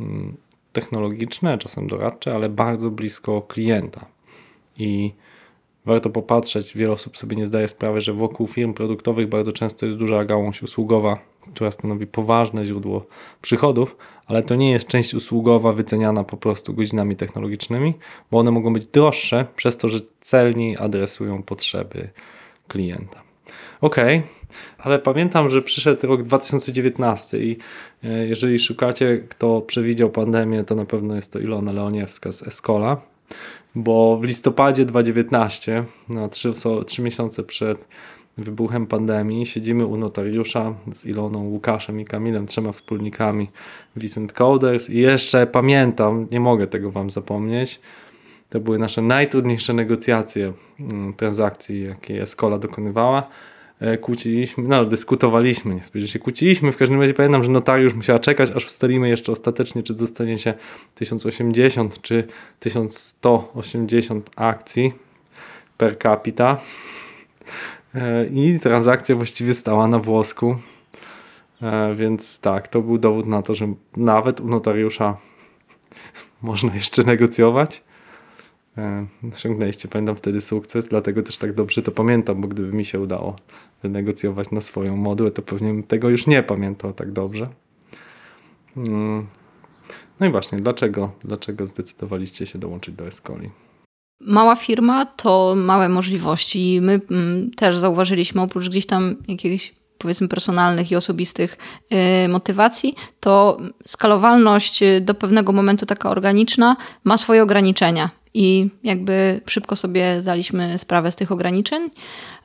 mm, 0.00 0.36
technologiczne, 0.72 1.58
czasem 1.58 1.86
doradcze, 1.86 2.34
ale 2.34 2.48
bardzo 2.48 2.90
blisko 2.90 3.42
klienta. 3.42 4.06
I 4.78 5.12
warto 5.84 6.10
popatrzeć, 6.10 6.76
wiele 6.76 6.92
osób 6.92 7.16
sobie 7.16 7.36
nie 7.36 7.46
zdaje 7.46 7.68
sprawy, 7.68 8.00
że 8.00 8.12
wokół 8.12 8.46
firm 8.46 8.74
produktowych 8.74 9.28
bardzo 9.28 9.52
często 9.52 9.86
jest 9.86 9.98
duża 9.98 10.24
gałąź 10.24 10.62
usługowa, 10.62 11.29
która 11.54 11.70
stanowi 11.70 12.06
poważne 12.06 12.66
źródło 12.66 13.06
przychodów, 13.42 13.96
ale 14.26 14.44
to 14.44 14.54
nie 14.54 14.70
jest 14.70 14.88
część 14.88 15.14
usługowa 15.14 15.72
wyceniana 15.72 16.24
po 16.24 16.36
prostu 16.36 16.74
godzinami 16.74 17.16
technologicznymi, 17.16 17.94
bo 18.30 18.38
one 18.38 18.50
mogą 18.50 18.72
być 18.72 18.86
droższe 18.86 19.46
przez 19.56 19.76
to, 19.76 19.88
że 19.88 19.98
celniej 20.20 20.76
adresują 20.76 21.42
potrzeby 21.42 22.08
klienta. 22.68 23.22
Ok, 23.80 23.96
ale 24.78 24.98
pamiętam, 24.98 25.50
że 25.50 25.62
przyszedł 25.62 26.06
rok 26.06 26.22
2019 26.22 27.38
i 27.38 27.56
e, 28.04 28.26
jeżeli 28.26 28.58
szukacie, 28.58 29.24
kto 29.28 29.60
przewidział 29.60 30.10
pandemię, 30.10 30.64
to 30.64 30.74
na 30.74 30.84
pewno 30.84 31.14
jest 31.14 31.32
to 31.32 31.38
Ilona 31.38 31.72
Leoniewska 31.72 32.32
z 32.32 32.42
Escola 32.42 33.00
bo 33.74 34.16
w 34.16 34.24
listopadzie 34.24 34.84
2019, 34.84 35.84
no, 36.08 36.28
trzy, 36.28 36.52
trzy 36.86 37.02
miesiące 37.02 37.42
przed 37.42 37.88
wybuchem 38.44 38.86
pandemii 38.86 39.46
siedzimy 39.46 39.86
u 39.86 39.96
notariusza 39.96 40.74
z 40.92 41.06
Iloną, 41.06 41.44
Łukaszem 41.44 42.00
i 42.00 42.04
Kamilem, 42.04 42.46
trzema 42.46 42.72
wspólnikami 42.72 43.48
Vicent 43.96 44.32
Coders 44.32 44.90
i 44.90 44.98
jeszcze 44.98 45.46
pamiętam, 45.46 46.26
nie 46.30 46.40
mogę 46.40 46.66
tego 46.66 46.90
wam 46.90 47.10
zapomnieć, 47.10 47.80
to 48.50 48.60
były 48.60 48.78
nasze 48.78 49.02
najtrudniejsze 49.02 49.72
negocjacje 49.72 50.52
mm, 50.80 51.14
transakcji, 51.14 51.84
jakie 51.84 52.22
Escola 52.22 52.58
dokonywała. 52.58 53.28
E, 53.80 53.98
kłóciliśmy, 53.98 54.64
no 54.68 54.84
dyskutowaliśmy, 54.84 55.74
nie 55.74 55.84
spojrzeć 55.84 56.10
się 56.10 56.18
kłóciliśmy. 56.18 56.72
W 56.72 56.76
każdym 56.76 57.00
razie 57.00 57.14
pamiętam, 57.14 57.44
że 57.44 57.50
notariusz 57.50 57.94
musiała 57.94 58.18
czekać, 58.18 58.50
aż 58.50 58.66
ustalimy 58.66 59.08
jeszcze 59.08 59.32
ostatecznie, 59.32 59.82
czy 59.82 59.96
zostaniecie 59.96 60.54
1080 60.94 62.02
czy 62.02 62.26
1180 62.60 64.30
akcji 64.36 64.92
per 65.76 65.98
capita. 65.98 66.58
E, 67.94 68.26
I 68.26 68.60
transakcja 68.60 69.16
właściwie 69.16 69.54
stała 69.54 69.88
na 69.88 69.98
włosku. 69.98 70.56
E, 71.62 71.94
więc 71.94 72.40
tak, 72.40 72.68
to 72.68 72.82
był 72.82 72.98
dowód 72.98 73.26
na 73.26 73.42
to, 73.42 73.54
że 73.54 73.74
nawet 73.96 74.40
u 74.40 74.48
notariusza 74.48 75.16
można 76.42 76.74
jeszcze 76.74 77.04
negocjować. 77.04 77.84
E, 78.78 79.06
osiągnęliście, 79.32 79.88
pamiętam 79.88 80.16
wtedy 80.16 80.40
sukces, 80.40 80.88
dlatego 80.88 81.22
też 81.22 81.38
tak 81.38 81.52
dobrze 81.52 81.82
to 81.82 81.92
pamiętam, 81.92 82.40
bo 82.40 82.48
gdyby 82.48 82.76
mi 82.76 82.84
się 82.84 83.00
udało 83.00 83.36
wynegocjować 83.82 84.50
na 84.50 84.60
swoją 84.60 84.96
modłę, 84.96 85.30
to 85.30 85.42
pewnie 85.42 85.68
bym 85.68 85.82
tego 85.82 86.08
już 86.08 86.26
nie 86.26 86.42
pamiętał 86.42 86.92
tak 86.92 87.12
dobrze. 87.12 87.46
Mm. 88.76 89.26
No 90.20 90.26
i 90.26 90.30
właśnie, 90.30 90.58
dlaczego, 90.58 91.12
dlaczego 91.24 91.66
zdecydowaliście 91.66 92.46
się 92.46 92.58
dołączyć 92.58 92.94
do 92.94 93.06
Escoli? 93.06 93.50
Mała 94.20 94.56
firma 94.56 95.06
to 95.06 95.54
małe 95.56 95.88
możliwości. 95.88 96.78
My 96.80 97.00
mm, 97.10 97.50
też 97.50 97.78
zauważyliśmy, 97.78 98.42
oprócz 98.42 98.68
gdzieś 98.68 98.86
tam 98.86 99.16
jakichś 99.28 99.72
powiedzmy 100.00 100.28
personalnych 100.28 100.90
i 100.90 100.96
osobistych 100.96 101.58
y, 102.24 102.28
motywacji, 102.28 102.94
to 103.20 103.58
skalowalność 103.86 104.82
y, 104.82 105.00
do 105.00 105.14
pewnego 105.14 105.52
momentu 105.52 105.86
taka 105.86 106.10
organiczna 106.10 106.76
ma 107.04 107.18
swoje 107.18 107.42
ograniczenia. 107.42 108.10
I 108.34 108.68
jakby 108.82 109.40
szybko 109.46 109.76
sobie 109.76 110.20
zdaliśmy 110.20 110.78
sprawę 110.78 111.12
z 111.12 111.16
tych 111.16 111.32
ograniczeń. 111.32 111.90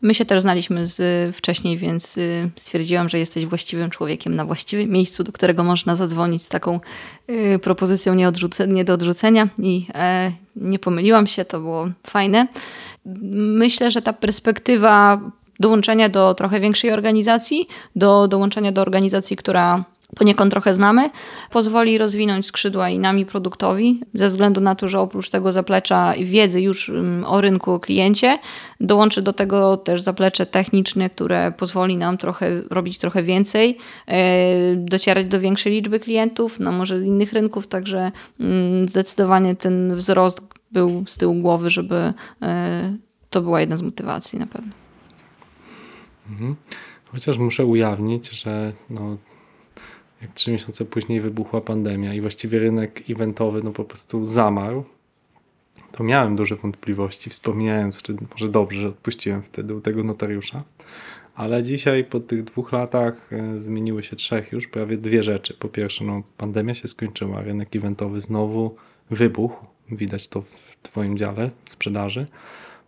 My 0.01 0.13
się 0.13 0.25
też 0.25 0.41
znaliśmy 0.41 0.87
z, 0.87 1.35
wcześniej, 1.35 1.77
więc 1.77 2.17
y, 2.17 2.49
stwierdziłam, 2.55 3.09
że 3.09 3.19
jesteś 3.19 3.45
właściwym 3.45 3.89
człowiekiem 3.89 4.35
na 4.35 4.45
właściwym 4.45 4.89
miejscu, 4.89 5.23
do 5.23 5.31
którego 5.31 5.63
można 5.63 5.95
zadzwonić 5.95 6.41
z 6.41 6.49
taką 6.49 6.79
y, 7.29 7.59
propozycją 7.59 8.13
nie, 8.13 8.31
nie 8.67 8.85
do 8.85 8.93
odrzucenia. 8.93 9.47
I 9.57 9.87
e, 9.93 10.31
nie 10.55 10.79
pomyliłam 10.79 11.27
się, 11.27 11.45
to 11.45 11.59
było 11.59 11.89
fajne. 12.07 12.47
Myślę, 13.05 13.91
że 13.91 14.01
ta 14.01 14.13
perspektywa 14.13 15.21
dołączenia 15.59 16.09
do 16.09 16.33
trochę 16.33 16.59
większej 16.59 16.91
organizacji, 16.91 17.67
do 17.95 18.27
dołączenia 18.27 18.71
do 18.71 18.81
organizacji, 18.81 19.35
która 19.35 19.83
poniekąd 20.15 20.51
trochę 20.51 20.73
znamy, 20.73 21.09
pozwoli 21.51 21.97
rozwinąć 21.97 22.45
skrzydła 22.45 22.89
i 22.89 22.99
nami 22.99 23.25
produktowi, 23.25 24.01
ze 24.13 24.27
względu 24.27 24.61
na 24.61 24.75
to, 24.75 24.87
że 24.87 24.99
oprócz 24.99 25.29
tego 25.29 25.53
zaplecza 25.53 26.13
wiedzy 26.23 26.61
już 26.61 26.89
mm, 26.89 27.25
o 27.25 27.41
rynku, 27.41 27.71
o 27.71 27.79
kliencie, 27.79 28.39
dołączy 28.79 29.21
do 29.21 29.33
tego 29.33 29.77
też 29.77 30.01
zaplecze 30.01 30.45
techniczne, 30.45 31.09
które 31.09 31.51
pozwoli 31.51 31.97
nam 31.97 32.17
trochę 32.17 32.61
robić 32.69 32.97
trochę 32.97 33.23
więcej, 33.23 33.77
e, 34.07 34.75
docierać 34.75 35.27
do 35.27 35.39
większej 35.39 35.73
liczby 35.73 35.99
klientów, 35.99 36.59
no 36.59 36.71
może 36.71 36.99
innych 36.99 37.33
rynków, 37.33 37.67
także 37.67 38.11
mm, 38.39 38.85
zdecydowanie 38.89 39.55
ten 39.55 39.95
wzrost 39.95 40.41
był 40.71 41.03
z 41.07 41.17
tyłu 41.17 41.33
głowy, 41.33 41.69
żeby 41.69 42.13
e, 42.41 42.93
to 43.29 43.41
była 43.41 43.59
jedna 43.59 43.77
z 43.77 43.81
motywacji 43.81 44.39
na 44.39 44.47
pewno. 44.47 44.84
Mhm. 46.29 46.55
Chociaż 47.11 47.37
muszę 47.37 47.65
ujawnić, 47.65 48.29
że 48.29 48.73
no, 48.89 49.17
jak 50.21 50.33
trzy 50.33 50.51
miesiące 50.51 50.85
później 50.85 51.21
wybuchła 51.21 51.61
pandemia 51.61 52.13
i 52.13 52.21
właściwie 52.21 52.59
rynek 52.59 53.03
eventowy 53.09 53.63
no, 53.63 53.71
po 53.71 53.85
prostu 53.85 54.25
zamarł, 54.25 54.83
to 55.91 56.03
miałem 56.03 56.35
duże 56.35 56.55
wątpliwości, 56.55 57.29
wspominając, 57.29 58.01
czy 58.01 58.15
może 58.31 58.49
dobrze, 58.49 58.81
że 58.81 58.87
odpuściłem 58.87 59.43
wtedy 59.43 59.75
u 59.75 59.81
tego 59.81 60.03
notariusza. 60.03 60.63
Ale 61.35 61.63
dzisiaj 61.63 62.03
po 62.03 62.19
tych 62.19 62.43
dwóch 62.43 62.71
latach 62.71 63.33
e, 63.33 63.59
zmieniły 63.59 64.03
się 64.03 64.15
trzech 64.15 64.51
już 64.51 64.67
prawie 64.67 64.97
dwie 64.97 65.23
rzeczy. 65.23 65.53
Po 65.53 65.69
pierwsze, 65.69 66.05
no, 66.05 66.23
pandemia 66.37 66.75
się 66.75 66.87
skończyła, 66.87 67.41
rynek 67.41 67.75
eventowy 67.75 68.21
znowu 68.21 68.75
wybuchł. 69.09 69.65
Widać 69.91 70.27
to 70.27 70.41
w 70.41 70.75
Twoim 70.83 71.17
dziale 71.17 71.51
sprzedaży. 71.65 72.27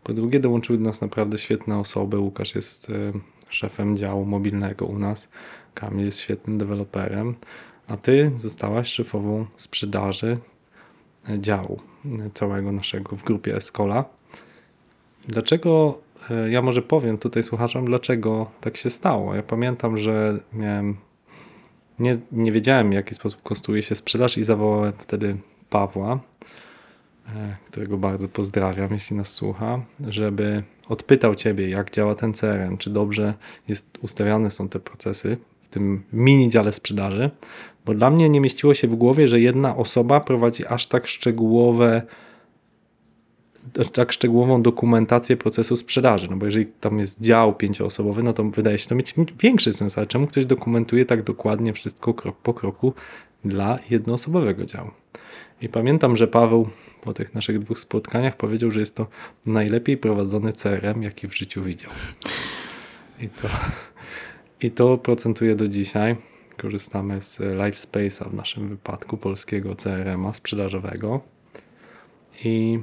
Po 0.07 0.13
drugie, 0.13 0.39
dołączyły 0.39 0.77
do 0.77 0.83
nas 0.83 1.01
naprawdę 1.01 1.37
świetne 1.37 1.79
osoby. 1.79 2.19
Łukasz 2.19 2.55
jest 2.55 2.89
e, 2.89 2.93
szefem 3.49 3.97
działu 3.97 4.25
mobilnego 4.25 4.85
u 4.85 4.99
nas. 4.99 5.29
Kamil 5.73 6.05
jest 6.05 6.19
świetnym 6.19 6.57
deweloperem, 6.57 7.35
a 7.87 7.97
ty 7.97 8.31
zostałaś 8.35 8.87
szefową 8.87 9.45
sprzedaży 9.55 10.37
e, 11.29 11.39
działu 11.39 11.79
e, 12.05 12.29
całego 12.33 12.71
naszego 12.71 13.15
w 13.15 13.23
grupie 13.23 13.55
Escola. 13.55 14.05
Dlaczego, 15.27 15.99
ja 16.49 16.61
może 16.61 16.81
powiem 16.81 17.17
tutaj 17.17 17.43
słuchaczom, 17.43 17.85
dlaczego 17.85 18.51
tak 18.61 18.77
się 18.77 18.89
stało. 18.89 19.35
Ja 19.35 19.43
pamiętam, 19.43 19.97
że 19.97 20.39
miałem, 20.53 20.97
nie, 21.99 22.11
nie 22.31 22.51
wiedziałem 22.51 22.89
w 22.89 22.93
jaki 22.93 23.15
sposób 23.15 23.43
konstruuje 23.43 23.81
się 23.81 23.95
sprzedaż 23.95 24.37
i 24.37 24.43
zawołałem 24.43 24.93
wtedy 24.97 25.37
Pawła, 25.69 26.19
którego 27.65 27.97
bardzo 27.97 28.27
pozdrawiam, 28.27 28.89
jeśli 28.91 29.17
nas 29.17 29.33
słucha, 29.33 29.81
żeby 30.07 30.63
odpytał 30.89 31.35
Ciebie, 31.35 31.69
jak 31.69 31.91
działa 31.91 32.15
ten 32.15 32.33
CRM, 32.33 32.77
czy 32.77 32.89
dobrze 32.89 33.33
jest 33.67 33.97
ustawiane 34.01 34.51
są 34.51 34.69
te 34.69 34.79
procesy 34.79 35.37
w 35.61 35.67
tym 35.69 36.03
mini 36.13 36.49
dziale 36.49 36.71
sprzedaży, 36.71 37.29
bo 37.85 37.93
dla 37.93 38.09
mnie 38.09 38.29
nie 38.29 38.41
mieściło 38.41 38.73
się 38.73 38.87
w 38.87 38.95
głowie, 38.95 39.27
że 39.27 39.39
jedna 39.39 39.75
osoba 39.75 40.19
prowadzi 40.19 40.65
aż 40.65 40.85
tak 40.85 41.07
szczegółowe 41.07 42.01
tak 43.93 44.11
szczegółową 44.11 44.61
dokumentację 44.61 45.37
procesu 45.37 45.77
sprzedaży, 45.77 46.27
no 46.29 46.37
bo 46.37 46.45
jeżeli 46.45 46.65
tam 46.65 46.99
jest 46.99 47.21
dział 47.21 47.55
pięcioosobowy, 47.55 48.23
no 48.23 48.33
to 48.33 48.43
wydaje 48.43 48.77
się 48.77 48.89
to 48.89 48.95
mieć 48.95 49.15
większy 49.39 49.73
sens, 49.73 49.97
ale 49.97 50.07
czemu 50.07 50.27
ktoś 50.27 50.45
dokumentuje 50.45 51.05
tak 51.05 51.23
dokładnie 51.23 51.73
wszystko 51.73 52.13
krok 52.13 52.37
po 52.37 52.53
kroku 52.53 52.93
dla 53.45 53.79
jednoosobowego 53.89 54.65
działu? 54.65 54.91
I 55.61 55.69
pamiętam, 55.69 56.15
że 56.15 56.27
Paweł 56.27 56.69
po 57.01 57.13
tych 57.13 57.35
naszych 57.35 57.59
dwóch 57.59 57.79
spotkaniach 57.79 58.37
powiedział, 58.37 58.71
że 58.71 58.79
jest 58.79 58.95
to 58.95 59.07
najlepiej 59.45 59.97
prowadzony 59.97 60.53
CRM, 60.53 61.03
jaki 61.03 61.27
w 61.27 61.37
życiu 61.37 61.63
widział. 61.63 61.91
I 63.19 63.29
to, 63.29 63.47
i 64.61 64.71
to 64.71 64.97
procentuje 64.97 65.55
do 65.55 65.67
dzisiaj. 65.67 66.15
Korzystamy 66.57 67.21
z 67.21 67.39
LiveSpace'a 67.39 68.29
w 68.29 68.33
naszym 68.33 68.69
wypadku, 68.69 69.17
polskiego 69.17 69.75
CRM-a 69.75 70.33
sprzedażowego. 70.33 71.21
I 72.43 72.79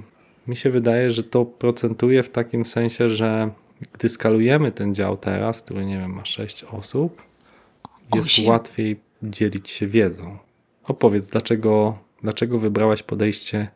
mi 0.46 0.56
się 0.56 0.70
wydaje, 0.70 1.10
że 1.10 1.22
to 1.22 1.44
procentuje 1.44 2.22
w 2.22 2.30
takim 2.30 2.66
sensie, 2.66 3.10
że 3.10 3.50
gdy 3.92 4.08
skalujemy 4.08 4.72
ten 4.72 4.94
dział 4.94 5.16
teraz, 5.16 5.62
który 5.62 5.84
nie 5.84 5.98
wiem, 5.98 6.14
ma 6.14 6.24
6 6.24 6.64
osób, 6.64 7.22
jest 8.14 8.38
łatwiej 8.46 9.00
dzielić 9.22 9.70
się 9.70 9.86
wiedzą. 9.86 10.38
Opowiedz, 10.84 11.28
dlaczego 11.28 11.98
Dlaczego 12.24 12.58
wybrałaś 12.58 13.02
podejście 13.02 13.68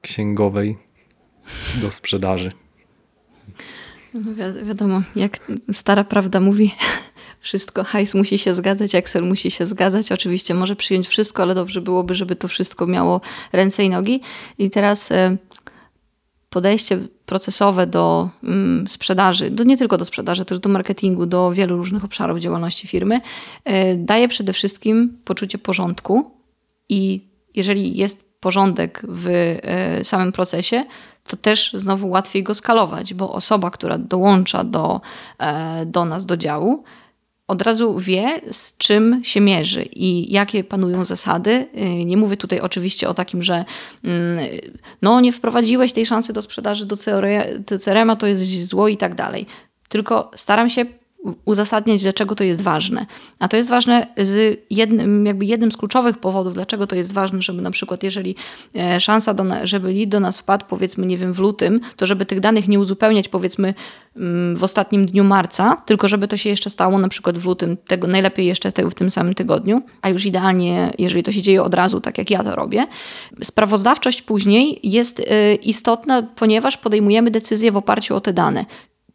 księgowej 0.00 0.76
do 1.80 1.90
sprzedaży? 1.90 2.52
No 4.14 4.20
wi 4.20 4.64
wiadomo, 4.64 5.02
jak 5.16 5.38
stara 5.72 6.04
prawda 6.04 6.40
mówi, 6.40 6.74
wszystko, 7.40 7.84
hajs 7.84 8.14
musi 8.14 8.38
się 8.38 8.54
zgadzać, 8.54 8.94
Excel 8.94 9.24
musi 9.24 9.50
się 9.50 9.66
zgadzać. 9.66 10.12
Oczywiście 10.12 10.54
może 10.54 10.76
przyjąć 10.76 11.08
wszystko, 11.08 11.42
ale 11.42 11.54
dobrze 11.54 11.80
byłoby, 11.80 12.14
żeby 12.14 12.36
to 12.36 12.48
wszystko 12.48 12.86
miało 12.86 13.20
ręce 13.52 13.84
i 13.84 13.90
nogi. 13.90 14.20
I 14.58 14.70
teraz 14.70 15.12
e, 15.12 15.36
podejście 16.50 16.98
procesowe 17.26 17.86
do 17.86 18.30
mm, 18.44 18.88
sprzedaży, 18.88 19.50
do, 19.50 19.64
nie 19.64 19.76
tylko 19.76 19.98
do 19.98 20.04
sprzedaży, 20.04 20.44
też 20.44 20.58
do 20.58 20.68
marketingu, 20.68 21.26
do 21.26 21.52
wielu 21.52 21.76
różnych 21.76 22.04
obszarów 22.04 22.38
działalności 22.38 22.86
firmy, 22.86 23.20
e, 23.64 23.96
daje 23.96 24.28
przede 24.28 24.52
wszystkim 24.52 25.18
poczucie 25.24 25.58
porządku 25.58 26.30
i 26.88 27.29
jeżeli 27.54 27.96
jest 27.96 28.30
porządek 28.40 29.02
w 29.08 29.28
e, 29.28 30.04
samym 30.04 30.32
procesie, 30.32 30.84
to 31.24 31.36
też 31.36 31.72
znowu 31.72 32.08
łatwiej 32.08 32.42
go 32.42 32.54
skalować, 32.54 33.14
bo 33.14 33.32
osoba, 33.32 33.70
która 33.70 33.98
dołącza 33.98 34.64
do, 34.64 35.00
e, 35.38 35.86
do 35.86 36.04
nas, 36.04 36.26
do 36.26 36.36
działu, 36.36 36.84
od 37.46 37.62
razu 37.62 37.98
wie, 37.98 38.40
z 38.50 38.76
czym 38.76 39.20
się 39.24 39.40
mierzy 39.40 39.82
i 39.82 40.32
jakie 40.32 40.64
panują 40.64 41.04
zasady. 41.04 41.66
E, 41.74 42.04
nie 42.04 42.16
mówię 42.16 42.36
tutaj 42.36 42.60
oczywiście 42.60 43.08
o 43.08 43.14
takim, 43.14 43.42
że 43.42 43.64
mm, 44.04 44.46
no 45.02 45.20
nie 45.20 45.32
wprowadziłeś 45.32 45.92
tej 45.92 46.06
szansy 46.06 46.32
do 46.32 46.42
sprzedaży 46.42 46.86
do 46.86 46.96
CRM-a, 47.78 48.16
to 48.16 48.26
jest 48.26 48.66
zło 48.66 48.88
i 48.88 48.96
tak 48.96 49.14
dalej. 49.14 49.46
Tylko 49.88 50.30
staram 50.34 50.70
się 50.70 50.84
uzasadniać, 51.44 52.02
dlaczego 52.02 52.34
to 52.34 52.44
jest 52.44 52.62
ważne. 52.62 53.06
A 53.38 53.48
to 53.48 53.56
jest 53.56 53.70
ważne 53.70 54.06
z 54.16 54.60
jednym, 54.70 55.26
jakby 55.26 55.44
jednym 55.44 55.72
z 55.72 55.76
kluczowych 55.76 56.18
powodów, 56.18 56.54
dlaczego 56.54 56.86
to 56.86 56.96
jest 56.96 57.12
ważne, 57.12 57.42
żeby 57.42 57.62
na 57.62 57.70
przykład, 57.70 58.02
jeżeli 58.02 58.34
e, 58.76 59.00
szansa, 59.00 59.34
do, 59.34 59.44
żeby 59.62 59.92
lead 59.92 60.08
do 60.08 60.20
nas 60.20 60.38
wpadł, 60.38 60.64
powiedzmy, 60.68 61.06
nie 61.06 61.18
wiem, 61.18 61.32
w 61.32 61.38
lutym, 61.38 61.80
to 61.96 62.06
żeby 62.06 62.26
tych 62.26 62.40
danych 62.40 62.68
nie 62.68 62.80
uzupełniać, 62.80 63.28
powiedzmy, 63.28 63.74
mm, 64.16 64.56
w 64.56 64.64
ostatnim 64.64 65.06
dniu 65.06 65.24
marca, 65.24 65.76
tylko 65.86 66.08
żeby 66.08 66.28
to 66.28 66.36
się 66.36 66.48
jeszcze 66.50 66.70
stało 66.70 66.98
na 66.98 67.08
przykład 67.08 67.38
w 67.38 67.44
lutym, 67.44 67.76
tego 67.76 68.06
najlepiej 68.06 68.46
jeszcze 68.46 68.72
w 68.90 68.94
tym 68.94 69.10
samym 69.10 69.34
tygodniu, 69.34 69.82
a 70.02 70.08
już 70.08 70.26
idealnie, 70.26 70.90
jeżeli 70.98 71.22
to 71.22 71.32
się 71.32 71.42
dzieje 71.42 71.62
od 71.62 71.74
razu, 71.74 72.00
tak 72.00 72.18
jak 72.18 72.30
ja 72.30 72.44
to 72.44 72.56
robię. 72.56 72.86
Sprawozdawczość 73.42 74.22
później 74.22 74.80
jest 74.82 75.20
e, 75.20 75.54
istotna, 75.54 76.22
ponieważ 76.22 76.76
podejmujemy 76.76 77.30
decyzje 77.30 77.72
w 77.72 77.76
oparciu 77.76 78.16
o 78.16 78.20
te 78.20 78.32
dane. 78.32 78.64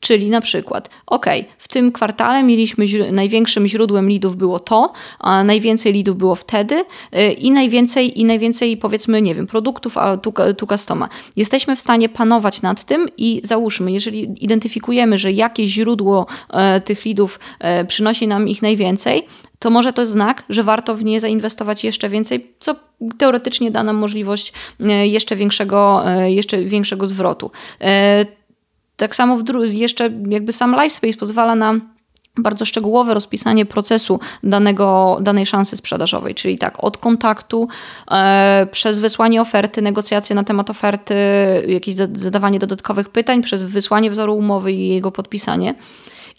Czyli 0.05 0.29
na 0.29 0.41
przykład, 0.41 0.89
ok, 1.07 1.25
w 1.57 1.67
tym 1.67 1.91
kwartale 1.91 2.43
mieliśmy 2.43 2.85
największym 3.12 3.67
źródłem 3.67 4.09
lidów 4.09 4.35
było 4.35 4.59
to, 4.59 4.93
a 5.19 5.43
najwięcej 5.43 5.93
lidów 5.93 6.17
było 6.17 6.35
wtedy 6.35 6.75
yy, 7.12 7.31
i 7.31 7.51
najwięcej, 7.51 8.21
i 8.21 8.25
najwięcej 8.25 8.77
powiedzmy, 8.77 9.21
nie 9.21 9.35
wiem, 9.35 9.47
produktów 9.47 9.97
a 9.97 10.17
tu, 10.17 10.33
tu 10.57 10.67
customa. 10.67 11.09
Jesteśmy 11.35 11.75
w 11.75 11.81
stanie 11.81 12.09
panować 12.09 12.62
nad 12.62 12.83
tym 12.83 13.09
i 13.17 13.41
załóżmy, 13.43 13.91
jeżeli 13.91 14.43
identyfikujemy, 14.43 15.17
że 15.17 15.31
jakieś 15.31 15.69
źródło 15.69 16.27
yy, 16.53 16.81
tych 16.81 17.05
lidów 17.05 17.39
yy, 17.62 17.85
przynosi 17.85 18.27
nam 18.27 18.47
ich 18.47 18.62
najwięcej, 18.62 19.24
to 19.59 19.69
może 19.69 19.93
to 19.93 20.07
znak, 20.07 20.43
że 20.50 20.63
warto 20.63 20.95
w 20.95 21.03
nie 21.03 21.19
zainwestować 21.19 21.83
jeszcze 21.83 22.09
więcej, 22.09 22.51
co 22.59 22.75
teoretycznie 23.17 23.71
da 23.71 23.83
nam 23.83 23.95
możliwość 23.95 24.53
yy, 24.79 25.07
jeszcze 25.07 25.35
większego, 25.35 26.03
yy, 26.19 26.31
jeszcze 26.31 26.63
większego 26.63 27.07
zwrotu. 27.07 27.51
Tak 28.97 29.15
samo 29.15 29.37
jeszcze 29.67 30.09
jakby 30.29 30.53
sam 30.53 30.71
LiveSpace 30.71 31.17
pozwala 31.17 31.55
na 31.55 31.79
bardzo 32.37 32.65
szczegółowe 32.65 33.13
rozpisanie 33.13 33.65
procesu 33.65 34.19
danego, 34.43 35.17
danej 35.21 35.45
szansy 35.45 35.77
sprzedażowej, 35.77 36.35
czyli 36.35 36.57
tak 36.57 36.83
od 36.83 36.97
kontaktu 36.97 37.67
e, 38.11 38.67
przez 38.71 38.99
wysłanie 38.99 39.41
oferty, 39.41 39.81
negocjacje 39.81 40.35
na 40.35 40.43
temat 40.43 40.69
oferty, 40.69 41.15
jakieś 41.67 41.95
zadawanie 41.95 42.59
dodatkowych 42.59 43.09
pytań, 43.09 43.41
przez 43.43 43.63
wysłanie 43.63 44.11
wzoru 44.11 44.37
umowy 44.37 44.71
i 44.71 44.87
jego 44.87 45.11
podpisanie. 45.11 45.75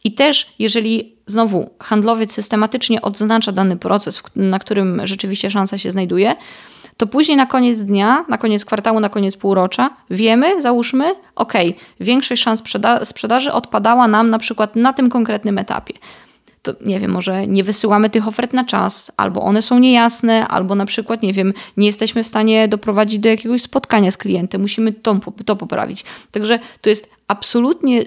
I 0.04 0.12
też, 0.12 0.46
jeżeli 0.58 1.16
znowu 1.26 1.70
handlowiec 1.80 2.32
systematycznie 2.32 3.02
odznacza 3.02 3.52
dany 3.52 3.76
proces, 3.76 4.22
na 4.36 4.58
którym 4.58 5.00
rzeczywiście 5.04 5.50
szansa 5.50 5.78
się 5.78 5.90
znajduje, 5.90 6.36
to 6.96 7.06
później 7.06 7.36
na 7.36 7.46
koniec 7.46 7.82
dnia, 7.82 8.24
na 8.28 8.38
koniec 8.38 8.64
kwartału, 8.64 9.00
na 9.00 9.08
koniec 9.08 9.36
półrocza 9.36 9.90
wiemy, 10.10 10.62
załóżmy, 10.62 11.14
ok, 11.34 11.52
większość 12.00 12.42
szans 12.42 12.60
sprzeda 12.60 13.04
sprzedaży 13.04 13.52
odpadała 13.52 14.08
nam 14.08 14.30
na 14.30 14.38
przykład 14.38 14.76
na 14.76 14.92
tym 14.92 15.10
konkretnym 15.10 15.58
etapie. 15.58 15.94
To 16.62 16.72
nie 16.80 17.00
wiem, 17.00 17.10
może 17.10 17.46
nie 17.46 17.64
wysyłamy 17.64 18.10
tych 18.10 18.28
ofert 18.28 18.52
na 18.52 18.64
czas, 18.64 19.12
albo 19.16 19.42
one 19.42 19.62
są 19.62 19.78
niejasne, 19.78 20.48
albo 20.48 20.74
na 20.74 20.86
przykład, 20.86 21.22
nie 21.22 21.32
wiem, 21.32 21.52
nie 21.76 21.86
jesteśmy 21.86 22.24
w 22.24 22.28
stanie 22.28 22.68
doprowadzić 22.68 23.18
do 23.18 23.28
jakiegoś 23.28 23.62
spotkania 23.62 24.10
z 24.10 24.16
klientem, 24.16 24.60
musimy 24.60 24.92
to, 24.92 25.20
to 25.44 25.56
poprawić. 25.56 26.04
Także 26.30 26.58
to 26.80 26.90
jest 26.90 27.10
absolutnie 27.28 28.02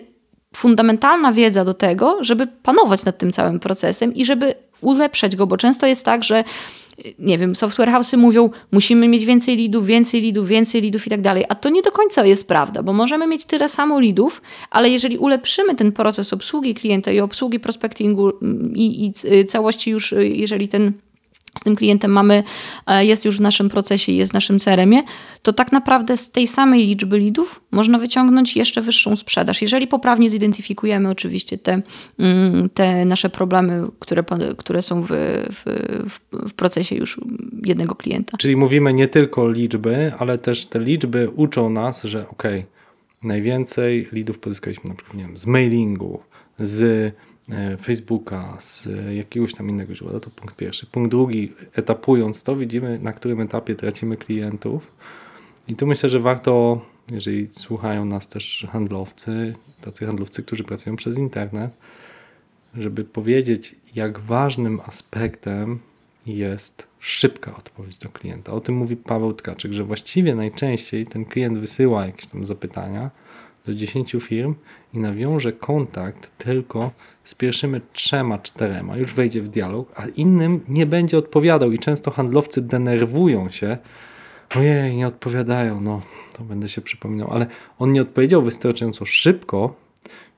fundamentalna 0.56 1.34
wiedza 1.34 1.66
do 1.66 1.74
tego, 1.74 2.18
żeby 2.22 2.48
panować 2.48 3.06
nad 3.06 3.18
tym 3.18 3.32
całym 3.32 3.60
procesem 3.60 4.14
i 4.14 4.26
żeby 4.26 4.56
ulepszać 4.82 5.36
go, 5.36 5.48
bo 5.48 5.58
często 5.58 5.88
jest 5.88 6.06
tak, 6.06 6.24
że 6.24 6.44
nie 7.20 7.38
wiem, 7.38 7.56
software 7.56 7.90
house'y 7.90 8.18
mówią, 8.18 8.50
musimy 8.72 9.08
mieć 9.08 9.26
więcej 9.26 9.58
lidów, 9.58 9.86
więcej 9.86 10.22
lidów, 10.22 10.48
więcej 10.48 10.82
lidów 10.82 11.08
i 11.08 11.10
tak 11.10 11.22
dalej. 11.22 11.46
A 11.50 11.56
to 11.56 11.70
nie 11.70 11.82
do 11.82 11.92
końca 11.92 12.26
jest 12.26 12.48
prawda, 12.48 12.84
bo 12.84 12.94
możemy 12.94 13.28
mieć 13.28 13.46
tyle 13.46 13.70
samo 13.70 14.00
lidów, 14.00 14.42
ale 14.70 14.90
jeżeli 14.90 15.18
ulepszymy 15.18 15.76
ten 15.76 15.92
proces 15.92 16.34
obsługi 16.34 16.74
klienta 16.74 17.12
i 17.12 17.20
obsługi 17.20 17.60
prospectingu 17.60 18.32
mm, 18.42 18.74
i, 18.76 19.06
i 19.06 19.46
całości 19.46 19.92
już, 19.92 20.16
jeżeli 20.18 20.68
ten 20.68 20.94
z 21.60 21.64
tym 21.64 21.76
klientem 21.76 22.12
mamy, 22.12 22.44
e, 22.88 23.06
jest 23.06 23.26
już 23.26 23.38
w 23.38 23.42
naszym 23.42 23.70
procesie, 23.70 24.12
jest 24.12 24.32
w 24.32 24.34
naszym 24.34 24.60
CRM-ie, 24.60 25.04
to 25.42 25.54
tak 25.54 25.72
naprawdę 25.72 26.18
z 26.18 26.32
tej 26.32 26.48
samej 26.48 26.88
liczby 26.88 27.20
lidów 27.20 27.62
można 27.72 28.00
wyciągnąć 28.00 28.56
jeszcze 28.56 28.82
wyższą 28.82 29.16
sprzedaż. 29.16 29.62
Jeżeli 29.62 29.88
poprawnie 29.88 30.30
zidentyfikujemy 30.30 31.10
oczywiście 31.10 31.58
te, 31.58 31.82
mm, 32.20 32.70
te 32.70 33.06
nasze 33.06 33.30
problemy, 33.30 33.88
które, 34.00 34.24
które 34.58 34.82
są 34.82 35.02
w, 35.02 35.08
w, 35.10 36.20
w 36.50 36.54
procesie 36.54 36.96
już 36.96 37.22
jednego 37.66 37.96
klienta. 37.96 38.38
Czyli 38.38 38.56
mówimy 38.56 38.94
nie 38.94 39.08
tylko 39.08 39.50
liczby, 39.50 40.14
ale 40.20 40.38
też 40.38 40.66
te 40.66 40.80
liczby 40.80 41.30
uczą 41.30 41.70
nas, 41.70 42.04
że 42.04 42.28
ok, 42.28 42.44
najwięcej 43.24 44.08
lidów 44.12 44.40
pozyskaliśmy 44.40 44.90
na 44.90 44.96
przykład 44.96 45.18
wiem, 45.18 45.38
z 45.38 45.48
mailingu, 45.48 46.20
z 46.60 47.14
Facebooka, 47.82 48.58
z 48.60 48.90
jakiegoś 49.16 49.54
tam 49.54 49.70
innego 49.70 49.96
źródła. 49.96 50.20
To 50.20 50.30
punkt 50.30 50.56
pierwszy. 50.56 50.86
Punkt 50.86 51.12
drugi, 51.12 51.54
etapując 51.74 52.44
to, 52.44 52.56
widzimy 52.56 53.00
na 53.00 53.14
którym 53.14 53.42
etapie 53.42 53.76
tracimy 53.76 54.18
klientów. 54.18 54.92
I 55.68 55.76
tu 55.76 55.88
myślę, 55.88 56.10
że 56.10 56.20
warto, 56.20 56.82
jeżeli 57.12 57.48
słuchają 57.48 58.06
nas 58.06 58.28
też 58.28 58.68
handlowcy, 58.72 59.54
tacy 59.82 60.06
handlowcy, 60.06 60.44
którzy 60.44 60.64
pracują 60.64 60.96
przez 60.96 61.18
internet, 61.18 61.72
żeby 62.78 63.04
powiedzieć, 63.04 63.76
jak 63.96 64.20
ważnym 64.20 64.80
aspektem 64.86 65.80
jest 66.26 66.88
szybka 67.00 67.56
odpowiedź 67.56 67.98
do 67.98 68.10
klienta. 68.10 68.52
O 68.52 68.62
tym 68.62 68.76
mówi 68.76 68.96
Paweł 68.96 69.34
Tkaczyk, 69.34 69.74
że 69.74 69.84
właściwie 69.84 70.36
najczęściej 70.36 71.08
ten 71.08 71.26
klient 71.26 71.58
wysyła 71.58 72.06
jakieś 72.06 72.26
tam 72.26 72.46
zapytania 72.46 73.12
do 73.66 73.74
10 73.74 74.16
firm 74.20 74.56
i 74.94 75.00
nawiąże 75.00 75.54
kontakt 75.54 76.38
tylko 76.38 76.92
z 77.30 77.36
pierwszymi 77.36 77.82
trzema, 77.94 78.38
czterema, 78.38 78.98
już 78.98 79.14
wejdzie 79.14 79.42
w 79.42 79.50
dialog, 79.50 79.94
a 79.96 80.08
innym 80.08 80.62
nie 80.68 80.86
będzie 80.86 81.18
odpowiadał 81.18 81.72
i 81.72 81.80
często 81.80 82.12
handlowcy 82.12 82.62
denerwują 82.62 83.50
się, 83.50 83.78
ojej, 84.56 84.96
nie 84.96 85.08
odpowiadają, 85.08 85.82
no 85.82 86.02
to 86.34 86.44
będę 86.44 86.70
się 86.70 86.82
przypominał, 86.82 87.32
ale 87.32 87.48
on 87.80 87.92
nie 87.92 88.02
odpowiedział 88.02 88.42
wystarczająco 88.42 89.06
szybko, 89.06 89.76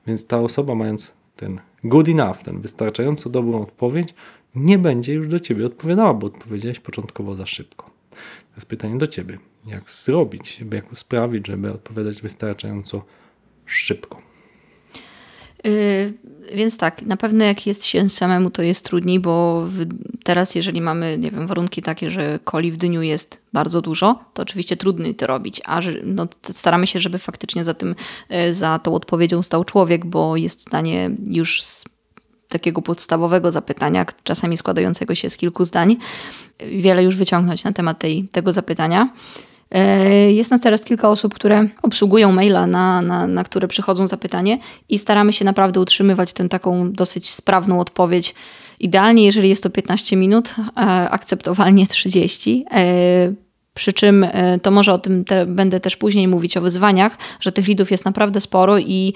więc 0.06 0.26
ta 0.26 0.40
osoba 0.40 0.74
mając 0.74 1.12
ten 1.36 1.60
good 1.84 2.08
enough, 2.08 2.36
ten 2.36 2.60
wystarczająco 2.60 3.30
dobrą 3.30 3.62
odpowiedź, 3.62 4.14
nie 4.54 4.78
będzie 4.78 5.14
już 5.14 5.28
do 5.28 5.40
ciebie 5.40 5.66
odpowiadała, 5.66 6.14
bo 6.14 6.26
odpowiedziałeś 6.26 6.80
początkowo 6.80 7.34
za 7.34 7.46
szybko. 7.46 7.90
Teraz 8.50 8.64
pytanie 8.64 8.98
do 8.98 9.06
ciebie. 9.06 9.38
Jak 9.66 9.90
zrobić, 9.90 10.60
jak 10.72 10.84
sprawić, 10.98 11.46
żeby 11.46 11.72
odpowiadać 11.72 12.22
wystarczająco 12.22 13.04
szybko? 13.66 14.31
Yy, 15.64 16.12
więc 16.54 16.76
tak, 16.76 17.02
na 17.02 17.16
pewno 17.16 17.44
jak 17.44 17.66
jest 17.66 17.84
się 17.84 18.08
samemu, 18.08 18.50
to 18.50 18.62
jest 18.62 18.84
trudniej, 18.84 19.20
bo 19.20 19.66
teraz, 20.24 20.54
jeżeli 20.54 20.80
mamy, 20.80 21.18
nie 21.18 21.30
wiem, 21.30 21.46
warunki 21.46 21.82
takie, 21.82 22.10
że 22.10 22.38
coli 22.50 22.72
w 22.72 22.76
dniu 22.76 23.02
jest 23.02 23.38
bardzo 23.52 23.82
dużo, 23.82 24.24
to 24.34 24.42
oczywiście 24.42 24.76
trudniej 24.76 25.14
to 25.14 25.26
robić, 25.26 25.60
a 25.64 25.80
no, 26.04 26.26
staramy 26.50 26.86
się, 26.86 27.00
żeby 27.00 27.18
faktycznie 27.18 27.64
za 27.64 27.74
tym, 27.74 27.94
yy, 28.30 28.54
za 28.54 28.78
tą 28.78 28.94
odpowiedzią 28.94 29.42
stał 29.42 29.64
człowiek, 29.64 30.06
bo 30.06 30.36
jest 30.36 30.58
w 30.58 30.62
stanie 30.62 31.10
już 31.26 31.62
z 31.62 31.84
takiego 32.48 32.82
podstawowego 32.82 33.50
zapytania, 33.50 34.06
czasami 34.24 34.56
składającego 34.56 35.14
się 35.14 35.30
z 35.30 35.36
kilku 35.36 35.64
zdań, 35.64 35.96
wiele 36.58 37.04
już 37.04 37.16
wyciągnąć 37.16 37.64
na 37.64 37.72
temat 37.72 37.98
tej, 37.98 38.28
tego 38.32 38.52
zapytania. 38.52 39.12
E, 39.72 40.32
jest 40.32 40.50
nas 40.50 40.60
teraz 40.60 40.84
kilka 40.84 41.08
osób, 41.08 41.34
które 41.34 41.68
obsługują 41.82 42.32
maila, 42.32 42.66
na, 42.66 43.02
na, 43.02 43.26
na 43.26 43.44
które 43.44 43.68
przychodzą 43.68 44.06
zapytanie 44.06 44.58
i 44.88 44.98
staramy 44.98 45.32
się 45.32 45.44
naprawdę 45.44 45.80
utrzymywać 45.80 46.32
tę 46.32 46.48
taką 46.48 46.92
dosyć 46.92 47.30
sprawną 47.30 47.80
odpowiedź. 47.80 48.34
Idealnie, 48.80 49.24
jeżeli 49.24 49.48
jest 49.48 49.62
to 49.62 49.70
15 49.70 50.16
minut, 50.16 50.54
e, 50.58 50.80
akceptowalnie 51.10 51.86
30. 51.86 52.64
E, 52.70 52.82
przy 53.74 53.92
czym 53.92 54.26
to 54.62 54.70
może 54.70 54.92
o 54.92 54.98
tym 54.98 55.24
te, 55.24 55.46
będę 55.46 55.80
też 55.80 55.96
później 55.96 56.28
mówić 56.28 56.56
o 56.56 56.60
wyzwaniach, 56.60 57.18
że 57.40 57.52
tych 57.52 57.68
lidów 57.68 57.90
jest 57.90 58.04
naprawdę 58.04 58.40
sporo 58.40 58.78
i 58.78 59.14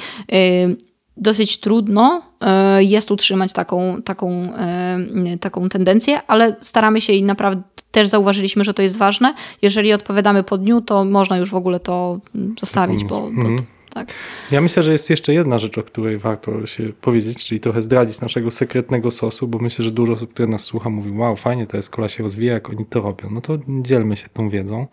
dosyć 1.17 1.61
trudno 1.61 2.23
e, 2.41 2.85
jest 2.85 3.11
utrzymać 3.11 3.53
taką, 3.53 4.03
taką, 4.03 4.55
e, 4.55 4.99
taką 5.41 5.69
tendencję, 5.69 6.21
ale 6.27 6.57
staramy 6.61 7.01
się 7.01 7.13
i 7.13 7.23
naprawdę 7.23 7.63
też 7.91 8.09
zauważyliśmy, 8.09 8.65
że 8.65 8.75
to 8.75 8.83
jest 8.83 8.97
ważne. 8.97 9.35
Jeżeli 9.63 9.93
odpowiadamy 9.93 10.43
po 10.43 10.59
dniu, 10.59 10.81
to 10.81 11.05
można 11.05 11.37
już 11.37 11.51
w 11.51 11.55
ogóle 11.55 11.81
to 11.81 12.21
zostawić, 12.61 13.05
bo, 13.05 13.21
bo 13.21 13.27
mhm. 13.27 13.59
tak. 13.91 14.13
Ja 14.51 14.61
myślę, 14.61 14.83
że 14.83 14.93
jest 14.93 15.11
jeszcze 15.11 15.35
jedna 15.35 15.59
rzecz, 15.59 15.79
o 15.79 15.83
której 15.83 16.19
warto 16.19 16.67
się 16.67 16.93
powiedzieć, 17.01 17.45
czyli 17.45 17.61
trochę 17.61 17.83
zdradzić 17.83 18.21
naszego 18.21 18.51
sekretnego 18.51 19.11
sosu, 19.11 19.49
bo 19.49 19.59
myślę, 19.59 19.85
że 19.85 19.91
dużo 19.91 20.13
osób, 20.13 20.33
które 20.33 20.49
nas 20.49 20.65
słucha, 20.65 20.91
mówi, 20.91 21.11
wow, 21.11 21.37
fajnie, 21.37 21.67
to 21.67 21.77
jest 21.77 21.91
kola 21.91 22.09
się 22.09 22.23
rozwija, 22.23 22.53
jak 22.53 22.71
oni 22.71 22.87
to 22.87 23.01
robią. 23.01 23.31
No 23.31 23.41
to 23.41 23.59
dzielmy 23.69 24.17
się 24.17 24.29
tą 24.29 24.51
wiedzą. 24.51 24.87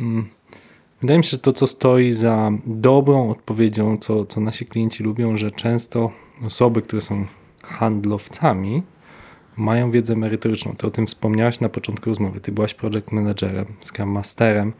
Mm. 0.00 0.37
Wydaje 1.00 1.18
mi 1.18 1.24
się, 1.24 1.30
że 1.30 1.38
to, 1.38 1.52
co 1.52 1.66
stoi 1.66 2.12
za 2.12 2.50
dobrą 2.66 3.30
odpowiedzią, 3.30 3.96
co, 3.96 4.24
co 4.24 4.40
nasi 4.40 4.66
klienci 4.66 5.02
lubią, 5.04 5.36
że 5.36 5.50
często 5.50 6.10
osoby, 6.46 6.82
które 6.82 7.02
są 7.02 7.26
handlowcami, 7.62 8.82
mają 9.56 9.90
wiedzę 9.90 10.16
merytoryczną. 10.16 10.74
Ty 10.76 10.86
o 10.86 10.90
tym 10.90 11.06
wspomniałaś 11.06 11.60
na 11.60 11.68
początku 11.68 12.10
rozmowy. 12.10 12.40
Ty 12.40 12.52
byłaś 12.52 12.74
project 12.74 13.12
managerem, 13.12 13.66
scrum 13.80 14.08
masterem 14.10 14.72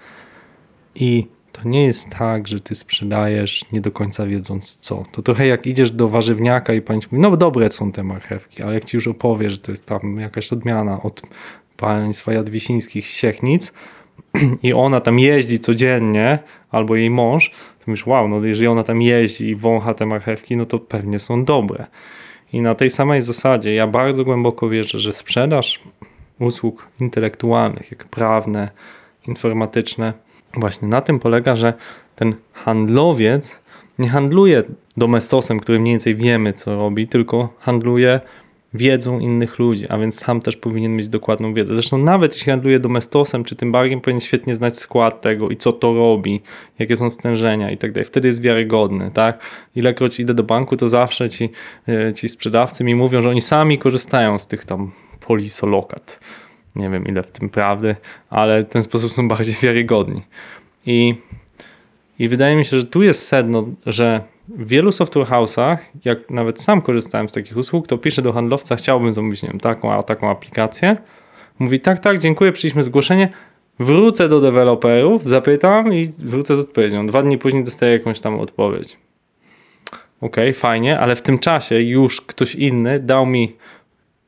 i 0.95 1.27
to 1.53 1.69
nie 1.69 1.85
jest 1.85 2.11
tak, 2.11 2.49
że 2.49 2.61
ty 2.61 2.75
sprzedajesz 2.75 3.65
nie 3.73 3.81
do 3.81 3.91
końca 3.91 4.27
wiedząc 4.27 4.77
co. 4.77 5.05
To 5.13 5.23
trochę 5.23 5.47
jak 5.47 5.67
idziesz 5.67 5.91
do 5.91 6.09
warzywniaka 6.09 6.75
i 6.75 6.83
pani 6.83 7.01
mówi, 7.11 7.23
no 7.23 7.37
dobre 7.37 7.71
są 7.71 7.93
te 7.93 8.03
marchewki, 8.03 8.63
ale 8.63 8.75
jak 8.75 8.85
ci 8.85 8.97
już 8.97 9.09
opowie, 9.09 9.51
że 9.51 9.59
to 9.59 9.73
jest 9.73 9.87
tam 9.87 10.21
jakaś 10.21 10.53
odmiana 10.53 11.03
od 11.03 11.23
państwa 11.77 12.33
jadwisińskich 12.33 13.07
siechnic 13.07 13.73
i 14.63 14.73
ona 14.73 15.01
tam 15.01 15.19
jeździ 15.19 15.59
codziennie, 15.59 16.39
albo 16.71 16.97
jej 16.97 17.11
mąż, 17.11 17.51
to 17.51 17.91
myślisz, 17.91 18.07
wow, 18.07 18.29
no 18.29 18.47
jeżeli 18.47 18.67
ona 18.67 18.85
tam 18.85 19.03
jeździ 19.03 19.49
i 19.49 19.57
wącha 19.57 19.95
te 19.95 20.07
marchewki, 20.07 20.57
no 20.57 20.67
to 20.67 20.79
pewnie 20.79 21.19
są 21.19 21.45
dobre. 21.45 21.87
I 22.53 22.61
na 22.61 22.75
tej 22.75 22.91
samej 22.91 23.23
zasadzie 23.23 23.75
ja 23.75 23.87
bardzo 23.87 24.25
głęboko 24.25 24.69
wierzę, 24.69 24.99
że 24.99 25.13
sprzedaż 25.13 25.81
usług 26.39 26.89
intelektualnych, 27.01 27.91
jak 27.91 28.05
prawne, 28.05 28.71
informatyczne, 29.29 30.13
właśnie 30.55 30.89
na 30.89 31.01
tym 31.01 31.19
polega, 31.19 31.57
że 31.57 31.75
ten 32.17 32.35
handlowiec 32.53 33.61
nie 33.99 34.09
handluje 34.09 34.63
domestosem, 34.97 35.61
który 35.61 35.81
mniej 35.81 35.93
więcej 35.93 36.15
wiemy, 36.15 36.53
co 36.53 36.77
robi, 36.77 37.09
tylko 37.09 37.49
handluje 37.59 38.21
wiedzą 38.75 39.19
innych 39.19 39.59
ludzi, 39.59 39.87
a 39.89 39.99
więc 39.99 40.21
sam 40.21 40.41
też 40.41 40.57
powinien 40.57 40.97
mieć 40.97 41.09
dokładną 41.09 41.55
wiedzę. 41.55 41.75
Zresztą 41.75 41.99
nawet 41.99 42.35
jeśli 42.35 42.51
handluje 42.51 42.81
domestosem 42.81 43.45
czy 43.45 43.57
tym 43.57 43.73
bargiem, 43.73 44.01
powinien 44.01 44.21
świetnie 44.21 44.55
znać 44.55 44.79
skład 44.79 45.21
tego 45.21 45.49
i 45.49 45.57
co 45.57 45.73
to 45.73 45.95
robi, 45.95 46.43
jakie 46.79 46.97
są 46.97 47.11
stężenia 47.11 47.71
i 47.71 47.77
tak 47.77 47.93
dalej. 47.93 48.05
Wtedy 48.05 48.29
jest 48.29 48.43
wiarygodny, 48.43 49.11
tak? 49.11 49.43
Ilekroć 49.77 50.21
idę 50.21 50.35
do 50.35 50.43
banku, 50.43 50.77
to 50.77 50.89
zawsze 50.89 51.29
ci, 51.29 51.51
e, 51.89 52.13
ci 52.13 52.29
sprzedawcy 52.29 52.85
mi 52.85 52.95
mówią, 52.95 53.23
że 53.23 53.29
oni 53.29 53.41
sami 53.41 53.79
korzystają 53.79 54.39
z 54.39 54.47
tych 54.47 54.65
tam 54.65 54.91
polisolokat. 55.21 56.21
Nie 56.77 56.91
wiem 56.91 57.07
ile 57.07 57.23
w 57.23 57.31
tym 57.31 57.51
prawdy, 57.51 57.97
ale 58.31 58.63
w 58.63 58.69
ten 58.69 58.83
sposób 58.83 59.13
są 59.13 59.29
bardziej 59.29 59.55
wiarygodni. 59.63 60.23
I, 60.87 61.15
i 62.19 62.29
wydaje 62.29 62.57
mi 62.57 62.65
się, 62.65 62.79
że 62.79 62.85
tu 62.85 63.03
jest 63.03 63.29
sedno, 63.29 63.67
że 63.87 64.21
w 64.49 64.69
wielu 64.69 64.93
software 64.93 65.27
house'ach, 65.27 65.77
jak 66.05 66.31
nawet 66.31 66.63
sam 66.63 66.83
korzystałem 66.83 67.29
z 67.29 67.33
takich 67.33 67.57
usług, 67.57 67.87
to 67.87 67.99
piszę 67.99 68.23
do 68.23 68.33
handlowca, 68.33 68.77
chciałbym 68.77 69.13
zamówić 69.13 69.43
nie 69.43 69.49
wiem, 69.49 69.61
taką, 69.61 69.93
a 69.93 70.03
taką 70.03 70.31
aplikację. 70.31 70.97
Mówi, 71.59 71.81
tak, 71.81 71.99
tak, 71.99 72.19
dziękuję, 72.19 72.53
przyjęliśmy 72.53 72.85
zgłoszenie. 72.85 73.29
Wrócę 73.79 74.29
do 74.29 74.41
deweloperów, 74.41 75.25
zapytam 75.25 75.95
i 75.95 76.05
wrócę 76.19 76.57
z 76.57 76.61
odpowiedzią. 76.61 77.07
Dwa 77.07 77.23
dni 77.23 77.39
później 77.39 77.65
dostaję 77.65 77.93
jakąś 77.93 78.21
tam 78.21 78.41
odpowiedź. 78.41 78.97
Okay, 80.21 80.53
fajnie, 80.53 80.99
ale 80.99 81.17
w 81.17 81.23
tym 81.23 81.39
czasie 81.39 81.81
już 81.81 82.21
ktoś 82.21 82.55
inny 82.55 83.01
dał 83.01 83.27
mi 83.27 83.57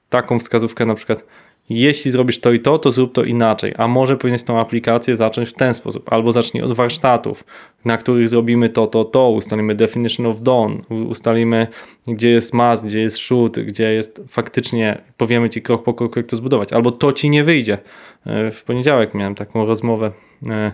taką 0.08 0.38
wskazówkę, 0.38 0.86
na 0.86 0.94
przykład 0.94 1.24
jeśli 1.70 2.10
zrobisz 2.10 2.40
to 2.40 2.52
i 2.52 2.60
to, 2.60 2.78
to 2.78 2.92
zrób 2.92 3.12
to 3.12 3.24
inaczej. 3.24 3.74
A 3.76 3.88
może 3.88 4.16
powinieneś 4.16 4.42
tą 4.42 4.60
aplikację 4.60 5.16
zacząć 5.16 5.48
w 5.48 5.52
ten 5.52 5.74
sposób. 5.74 6.12
Albo 6.12 6.32
zacznij 6.32 6.62
od 6.62 6.72
warsztatów, 6.72 7.44
na 7.84 7.96
których 7.96 8.28
zrobimy 8.28 8.68
to, 8.68 8.86
to, 8.86 9.04
to. 9.04 9.30
Ustalimy 9.30 9.74
definition 9.74 10.26
of 10.26 10.40
done, 10.40 10.74
ustalimy 11.08 11.66
gdzie 12.08 12.30
jest 12.30 12.54
must, 12.54 12.86
gdzie 12.86 13.00
jest 13.00 13.18
should, 13.18 13.58
gdzie 13.58 13.92
jest 13.92 14.22
faktycznie, 14.28 15.02
powiemy 15.16 15.50
ci 15.50 15.62
krok 15.62 15.84
po 15.84 15.94
kroku, 15.94 16.18
jak 16.18 16.26
to 16.26 16.36
zbudować. 16.36 16.72
Albo 16.72 16.92
to 16.92 17.12
ci 17.12 17.30
nie 17.30 17.44
wyjdzie. 17.44 17.78
E, 18.26 18.50
w 18.50 18.62
poniedziałek 18.62 19.14
miałem 19.14 19.34
taką 19.34 19.66
rozmowę 19.66 20.12
e, 20.46 20.72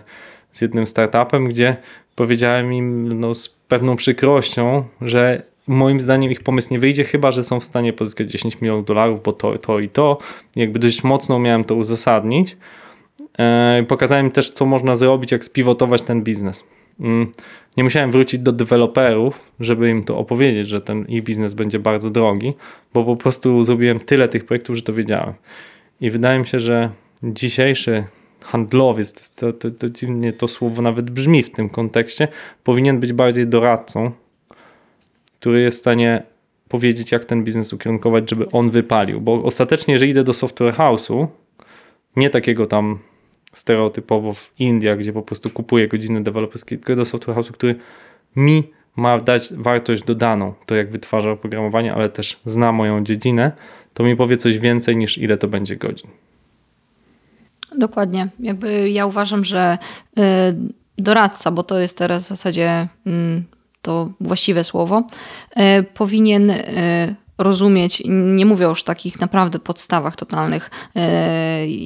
z 0.51 0.61
jednym 0.61 0.87
startupem, 0.87 1.47
gdzie 1.47 1.77
powiedziałem 2.15 2.73
im 2.73 3.19
no, 3.19 3.35
z 3.35 3.49
pewną 3.49 3.95
przykrością, 3.95 4.83
że 5.01 5.43
moim 5.67 5.99
zdaniem 5.99 6.31
ich 6.31 6.43
pomysł 6.43 6.73
nie 6.73 6.79
wyjdzie, 6.79 7.03
chyba 7.03 7.31
że 7.31 7.43
są 7.43 7.59
w 7.59 7.65
stanie 7.65 7.93
pozyskać 7.93 8.31
10 8.31 8.61
milionów 8.61 8.85
dolarów, 8.85 9.23
bo 9.23 9.31
to, 9.31 9.57
to 9.57 9.79
i 9.79 9.89
to. 9.89 10.17
Jakby 10.55 10.79
dość 10.79 11.03
mocno 11.03 11.39
miałem 11.39 11.63
to 11.63 11.75
uzasadnić. 11.75 12.57
E, 13.39 13.85
pokazałem 13.87 14.31
też, 14.31 14.49
co 14.49 14.65
można 14.65 14.95
zrobić, 14.95 15.31
jak 15.31 15.45
spiwotować 15.45 16.01
ten 16.01 16.23
biznes. 16.23 16.63
Mm, 16.99 17.31
nie 17.77 17.83
musiałem 17.83 18.11
wrócić 18.11 18.39
do 18.39 18.51
deweloperów, 18.51 19.51
żeby 19.59 19.89
im 19.89 20.03
to 20.03 20.17
opowiedzieć, 20.17 20.67
że 20.67 20.81
ten 20.81 21.05
ich 21.05 21.23
biznes 21.23 21.53
będzie 21.53 21.79
bardzo 21.79 22.09
drogi, 22.09 22.53
bo 22.93 23.03
po 23.03 23.15
prostu 23.15 23.63
zrobiłem 23.63 23.99
tyle 23.99 24.27
tych 24.27 24.45
projektów, 24.45 24.75
że 24.75 24.81
to 24.81 24.93
wiedziałem. 24.93 25.33
I 26.01 26.09
wydaje 26.09 26.39
mi 26.39 26.45
się, 26.45 26.59
że 26.59 26.89
dzisiejszy 27.23 28.03
handlowiec, 28.45 29.35
to, 29.35 29.53
to, 29.53 29.71
to 29.71 29.89
dziwnie 29.89 30.33
to 30.33 30.47
słowo 30.47 30.81
nawet 30.81 31.11
brzmi 31.11 31.43
w 31.43 31.51
tym 31.51 31.69
kontekście, 31.69 32.27
powinien 32.63 32.99
być 32.99 33.13
bardziej 33.13 33.47
doradcą 33.47 34.11
który 35.39 35.61
jest 35.61 35.77
w 35.77 35.79
stanie 35.79 36.23
powiedzieć, 36.69 37.11
jak 37.11 37.25
ten 37.25 37.43
biznes 37.43 37.73
ukierunkować, 37.73 38.29
żeby 38.29 38.51
on 38.51 38.69
wypalił. 38.69 39.21
Bo 39.21 39.43
ostatecznie, 39.43 39.93
jeżeli 39.93 40.11
idę 40.11 40.23
do 40.23 40.33
software 40.33 40.73
house'u, 40.73 41.27
nie 42.15 42.29
takiego 42.29 42.67
tam 42.67 42.99
stereotypowo 43.53 44.33
w 44.33 44.51
Indiach, 44.59 44.97
gdzie 44.97 45.13
po 45.13 45.21
prostu 45.21 45.49
kupuję 45.49 45.87
godziny 45.87 46.23
deweloperskie, 46.23 46.77
tylko 46.77 46.95
do 46.95 47.05
software 47.05 47.37
house'u, 47.37 47.51
który 47.51 47.75
mi 48.35 48.63
ma 48.95 49.17
dać 49.17 49.53
wartość 49.53 50.03
dodaną, 50.03 50.53
to 50.65 50.75
jak 50.75 50.91
wytwarza 50.91 51.31
oprogramowanie, 51.31 51.93
ale 51.93 52.09
też 52.09 52.39
zna 52.45 52.71
moją 52.71 53.03
dziedzinę, 53.03 53.51
to 53.93 54.03
mi 54.03 54.15
powie 54.15 54.37
coś 54.37 54.59
więcej 54.59 54.97
niż 54.97 55.17
ile 55.17 55.37
to 55.37 55.47
będzie 55.47 55.75
godzin. 55.75 56.09
Dokładnie. 57.77 58.27
Jakby 58.39 58.89
ja 58.89 59.05
uważam, 59.05 59.45
że 59.45 59.77
y, 60.17 60.21
doradca, 60.97 61.51
bo 61.51 61.63
to 61.63 61.79
jest 61.79 61.97
teraz 61.97 62.25
w 62.25 62.27
zasadzie 62.27 62.87
mm, 63.05 63.43
to 63.87 64.09
właściwe 64.21 64.63
słowo, 64.63 65.03
e, 65.55 65.83
powinien 65.83 66.51
e, 66.51 67.15
rozumieć, 67.37 68.03
nie 68.05 68.45
mówię 68.45 68.65
już 68.65 68.83
takich 68.83 69.19
naprawdę 69.19 69.59
podstawach 69.59 70.15
totalnych, 70.15 70.69
yy, 70.95 71.01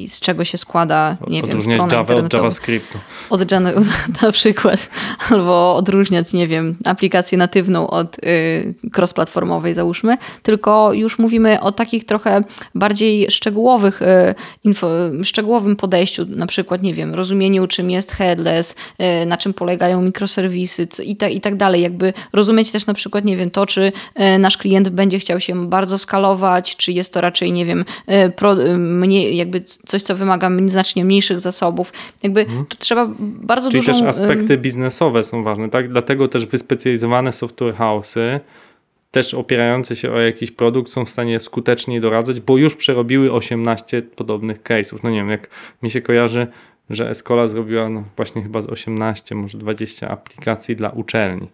z 0.07 0.19
czego 0.19 0.45
się 0.45 0.57
składa, 0.57 1.17
nie 1.27 1.43
wiem, 1.43 1.61
strona 1.61 1.95
Java 1.95 2.15
od 2.15 2.33
JavaScriptu. 2.33 2.97
Od 3.29 3.51
na 4.21 4.31
przykład, 4.31 4.89
albo 5.29 5.75
odróżniać, 5.75 6.33
nie 6.33 6.47
wiem, 6.47 6.75
aplikację 6.85 7.37
natywną 7.37 7.89
od 7.89 8.17
yy, 8.23 8.73
cross-platformowej 8.97 9.73
załóżmy, 9.73 10.17
tylko 10.43 10.93
już 10.93 11.19
mówimy 11.19 11.61
o 11.61 11.71
takich 11.71 12.05
trochę 12.05 12.43
bardziej 12.75 13.31
szczegółowych, 13.31 14.01
yy, 14.01 14.35
info, 14.63 14.87
szczegółowym 15.23 15.75
podejściu, 15.75 16.25
na 16.29 16.47
przykład, 16.47 16.81
nie 16.81 16.93
wiem, 16.93 17.15
rozumieniu 17.15 17.67
czym 17.67 17.91
jest 17.91 18.11
headless, 18.11 18.75
yy, 18.99 19.25
na 19.25 19.37
czym 19.37 19.53
polegają 19.53 20.01
mikroserwisy 20.01 20.87
i, 21.03 21.15
ta, 21.15 21.27
i 21.27 21.41
tak 21.41 21.55
dalej, 21.55 21.81
jakby 21.81 22.13
rozumieć 22.33 22.71
też 22.71 22.85
na 22.85 22.93
przykład, 22.93 23.25
nie 23.25 23.37
wiem, 23.37 23.51
to, 23.51 23.65
czy 23.65 23.91
yy, 24.15 24.39
nasz 24.39 24.57
klient 24.57 24.89
będzie 24.89 25.19
chciał 25.19 25.40
się 25.41 25.67
bardzo 25.67 25.97
skalować, 25.97 26.75
czy 26.75 26.91
jest 26.91 27.13
to 27.13 27.21
raczej, 27.21 27.51
nie 27.51 27.65
wiem, 27.65 27.85
e, 28.07 28.29
pro, 28.29 28.63
e, 28.63 28.77
mniej, 28.77 29.37
jakby 29.37 29.61
coś, 29.61 30.03
co 30.03 30.15
wymaga 30.15 30.49
znacznie 30.67 31.05
mniejszych 31.05 31.39
zasobów. 31.39 31.93
Jakby 32.23 32.41
mhm. 32.41 32.65
to 32.65 32.77
trzeba 32.77 33.07
bardzo 33.19 33.71
Czyli 33.71 33.85
dużą... 33.85 33.93
też 33.93 34.01
aspekty 34.01 34.57
biznesowe 34.57 35.23
są 35.23 35.43
ważne, 35.43 35.69
tak? 35.69 35.89
Dlatego 35.89 36.27
też 36.27 36.45
wyspecjalizowane 36.45 37.31
software 37.31 37.75
house'y 37.75 38.39
też 39.11 39.33
opierające 39.33 39.95
się 39.95 40.11
o 40.11 40.19
jakiś 40.19 40.51
produkt 40.51 40.91
są 40.91 41.05
w 41.05 41.09
stanie 41.09 41.39
skuteczniej 41.39 42.01
doradzać, 42.01 42.39
bo 42.39 42.57
już 42.57 42.75
przerobiły 42.75 43.31
18 43.31 44.01
podobnych 44.01 44.63
case'ów. 44.63 44.99
No 45.03 45.09
nie 45.09 45.17
wiem, 45.17 45.29
jak 45.29 45.49
mi 45.83 45.89
się 45.89 46.01
kojarzy, 46.01 46.47
że 46.89 47.09
Escola 47.09 47.47
zrobiła 47.47 47.89
no 47.89 48.03
właśnie 48.15 48.41
chyba 48.41 48.61
z 48.61 48.69
18, 48.69 49.35
może 49.35 49.57
20 49.57 50.09
aplikacji 50.09 50.75
dla 50.75 50.89
uczelni. 50.89 51.47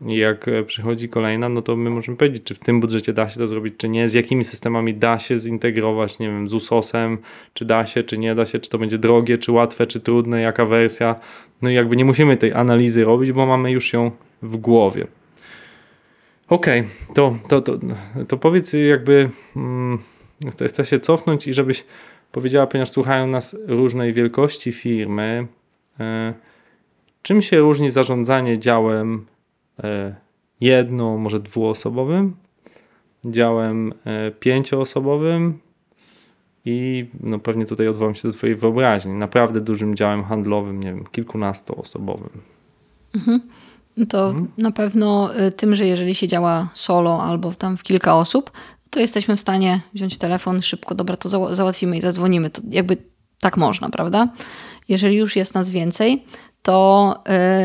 Jak 0.00 0.48
e, 0.48 0.62
przychodzi 0.62 1.08
kolejna, 1.08 1.48
no 1.48 1.62
to 1.62 1.76
my 1.76 1.90
możemy 1.90 2.16
powiedzieć, 2.16 2.42
czy 2.42 2.54
w 2.54 2.58
tym 2.58 2.80
budżecie 2.80 3.12
da 3.12 3.28
się 3.28 3.38
to 3.38 3.46
zrobić, 3.46 3.74
czy 3.76 3.88
nie, 3.88 4.08
z 4.08 4.14
jakimi 4.14 4.44
systemami 4.44 4.94
da 4.94 5.18
się 5.18 5.38
zintegrować, 5.38 6.18
nie 6.18 6.26
wiem, 6.26 6.48
z 6.48 6.54
USOS-em, 6.54 7.18
czy 7.54 7.64
da 7.64 7.86
się, 7.86 8.02
czy 8.02 8.18
nie 8.18 8.34
da 8.34 8.46
się, 8.46 8.58
czy 8.58 8.70
to 8.70 8.78
będzie 8.78 8.98
drogie, 8.98 9.38
czy 9.38 9.52
łatwe, 9.52 9.86
czy 9.86 10.00
trudne, 10.00 10.40
jaka 10.40 10.66
wersja. 10.66 11.14
No 11.62 11.70
i 11.70 11.74
jakby 11.74 11.96
nie 11.96 12.04
musimy 12.04 12.36
tej 12.36 12.52
analizy 12.52 13.04
robić, 13.04 13.32
bo 13.32 13.46
mamy 13.46 13.72
już 13.72 13.92
ją 13.92 14.10
w 14.42 14.56
głowie. 14.56 15.06
Okej, 16.48 16.80
okay, 16.80 17.14
to, 17.14 17.36
to, 17.48 17.62
to, 17.62 17.78
to 18.28 18.36
powiedz 18.36 18.72
jakby, 18.72 19.30
hmm, 19.54 19.98
chcę 20.66 20.84
się 20.84 20.98
cofnąć 20.98 21.46
i 21.46 21.54
żebyś 21.54 21.84
powiedziała, 22.32 22.66
ponieważ 22.66 22.90
słuchają 22.90 23.26
nas 23.26 23.58
różnej 23.66 24.12
wielkości 24.12 24.72
firmy, 24.72 25.46
e, 26.00 26.34
czym 27.22 27.42
się 27.42 27.58
różni 27.58 27.90
zarządzanie 27.90 28.58
działem 28.58 29.26
jedno, 30.60 31.18
może 31.18 31.40
dwuosobowym, 31.40 32.36
działem 33.24 33.92
e, 34.04 34.30
pięcioosobowym 34.30 35.58
i 36.64 37.06
no 37.20 37.38
pewnie 37.38 37.66
tutaj 37.66 37.88
odwołam 37.88 38.14
się 38.14 38.28
do 38.28 38.34
Twojej 38.34 38.56
wyobraźni. 38.56 39.12
Naprawdę 39.12 39.60
dużym 39.60 39.96
działem 39.96 40.24
handlowym, 40.24 40.80
nie 40.80 40.94
wiem, 40.94 41.04
kilkunastoosobowym. 41.12 42.30
Mhm. 43.14 43.40
To 44.08 44.28
mhm. 44.28 44.48
na 44.58 44.70
pewno 44.70 45.34
e, 45.34 45.50
tym, 45.50 45.74
że 45.74 45.86
jeżeli 45.86 46.14
się 46.14 46.28
działa 46.28 46.68
solo 46.74 47.22
albo 47.22 47.54
tam 47.54 47.76
w 47.76 47.82
kilka 47.82 48.16
osób, 48.16 48.50
to 48.90 49.00
jesteśmy 49.00 49.36
w 49.36 49.40
stanie 49.40 49.80
wziąć 49.94 50.18
telefon 50.18 50.62
szybko, 50.62 50.94
dobra, 50.94 51.16
to 51.16 51.54
załatwimy 51.54 51.96
i 51.96 52.00
zadzwonimy. 52.00 52.50
To 52.50 52.62
jakby 52.70 52.96
tak 53.40 53.56
można, 53.56 53.90
prawda? 53.90 54.28
Jeżeli 54.88 55.16
już 55.16 55.36
jest 55.36 55.54
nas 55.54 55.70
więcej, 55.70 56.24
to 56.66 57.14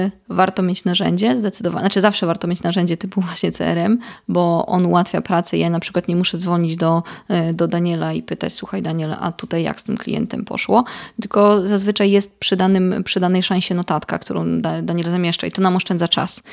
y, 0.05 0.11
warto 0.29 0.61
mieć 0.61 0.85
narzędzie, 0.85 1.35
zdecydowanie. 1.35 1.83
Znaczy 1.83 2.01
zawsze 2.01 2.25
warto 2.25 2.47
mieć 2.47 2.63
narzędzie 2.63 2.97
typu 2.97 3.21
właśnie 3.27 3.51
CRM, 3.51 3.99
bo 4.27 4.65
on 4.65 4.85
ułatwia 4.85 5.21
pracę. 5.21 5.57
Ja 5.57 5.69
na 5.69 5.79
przykład 5.79 6.07
nie 6.07 6.15
muszę 6.15 6.37
dzwonić 6.37 6.77
do, 6.77 7.03
y, 7.49 7.53
do 7.53 7.67
Daniela 7.67 8.13
i 8.13 8.23
pytać, 8.23 8.53
słuchaj 8.53 8.81
Daniela, 8.81 9.19
a 9.19 9.31
tutaj 9.31 9.63
jak 9.63 9.81
z 9.81 9.83
tym 9.83 9.97
klientem 9.97 10.45
poszło, 10.45 10.83
tylko 11.21 11.67
zazwyczaj 11.67 12.11
jest 12.11 12.39
przy, 12.39 12.55
danym, 12.55 13.03
przy 13.03 13.19
danej 13.19 13.43
szansie 13.43 13.75
notatka, 13.75 14.19
którą 14.19 14.61
Daniel 14.61 15.11
zamieszcza 15.11 15.47
i 15.47 15.51
to 15.51 15.61
nam 15.61 15.75
oszczędza 15.75 16.07
czas. 16.07 16.43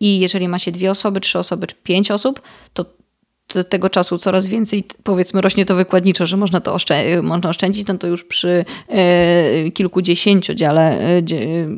I 0.00 0.20
jeżeli 0.20 0.48
ma 0.48 0.58
się 0.58 0.72
dwie 0.72 0.90
osoby, 0.90 1.20
trzy 1.20 1.38
osoby, 1.38 1.66
pięć 1.82 2.10
osób, 2.10 2.42
to 2.74 2.84
tego 3.64 3.90
czasu 3.90 4.18
coraz 4.18 4.46
więcej, 4.46 4.84
powiedzmy, 5.02 5.40
rośnie 5.40 5.64
to 5.64 5.74
wykładniczo, 5.74 6.26
że 6.26 6.36
można 6.36 6.60
to 6.60 6.74
oszczędzić, 6.74 7.22
można 7.22 7.50
oszczędzić, 7.50 7.86
no 7.86 7.98
to 7.98 8.06
już 8.06 8.24
przy 8.24 8.64
e, 8.88 9.70
kilkudziesięciodziale, 9.70 11.00
e, 11.00 11.22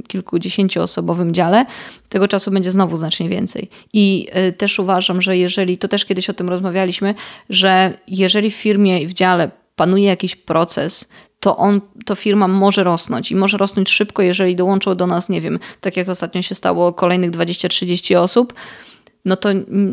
kilkudziesięcioosobowym 0.08 1.34
dziale 1.34 1.66
tego 2.08 2.28
czasu 2.28 2.50
będzie 2.50 2.70
znowu 2.70 2.96
znacznie 2.96 3.28
więcej. 3.28 3.68
I 3.92 4.26
e, 4.30 4.52
też 4.52 4.78
uważam, 4.78 5.22
że 5.22 5.36
jeżeli, 5.36 5.78
to 5.78 5.88
też 5.88 6.04
kiedyś 6.04 6.30
o 6.30 6.34
tym 6.34 6.48
rozmawialiśmy, 6.48 7.14
że 7.50 7.98
jeżeli 8.08 8.50
w 8.50 8.54
firmie 8.54 9.00
i 9.00 9.06
w 9.06 9.12
dziale 9.12 9.50
panuje 9.76 10.04
jakiś 10.04 10.36
proces, 10.36 11.08
to 11.40 11.56
on, 11.56 11.80
to 12.04 12.14
firma 12.14 12.48
może 12.48 12.84
rosnąć 12.84 13.30
i 13.30 13.36
może 13.36 13.58
rosnąć 13.58 13.90
szybko, 13.90 14.22
jeżeli 14.22 14.56
dołączą 14.56 14.94
do 14.94 15.06
nas, 15.06 15.28
nie 15.28 15.40
wiem, 15.40 15.58
tak 15.80 15.96
jak 15.96 16.08
ostatnio 16.08 16.42
się 16.42 16.54
stało, 16.54 16.92
kolejnych 16.92 17.30
20-30 17.30 18.16
osób, 18.16 18.54
no 19.24 19.36
to 19.36 19.48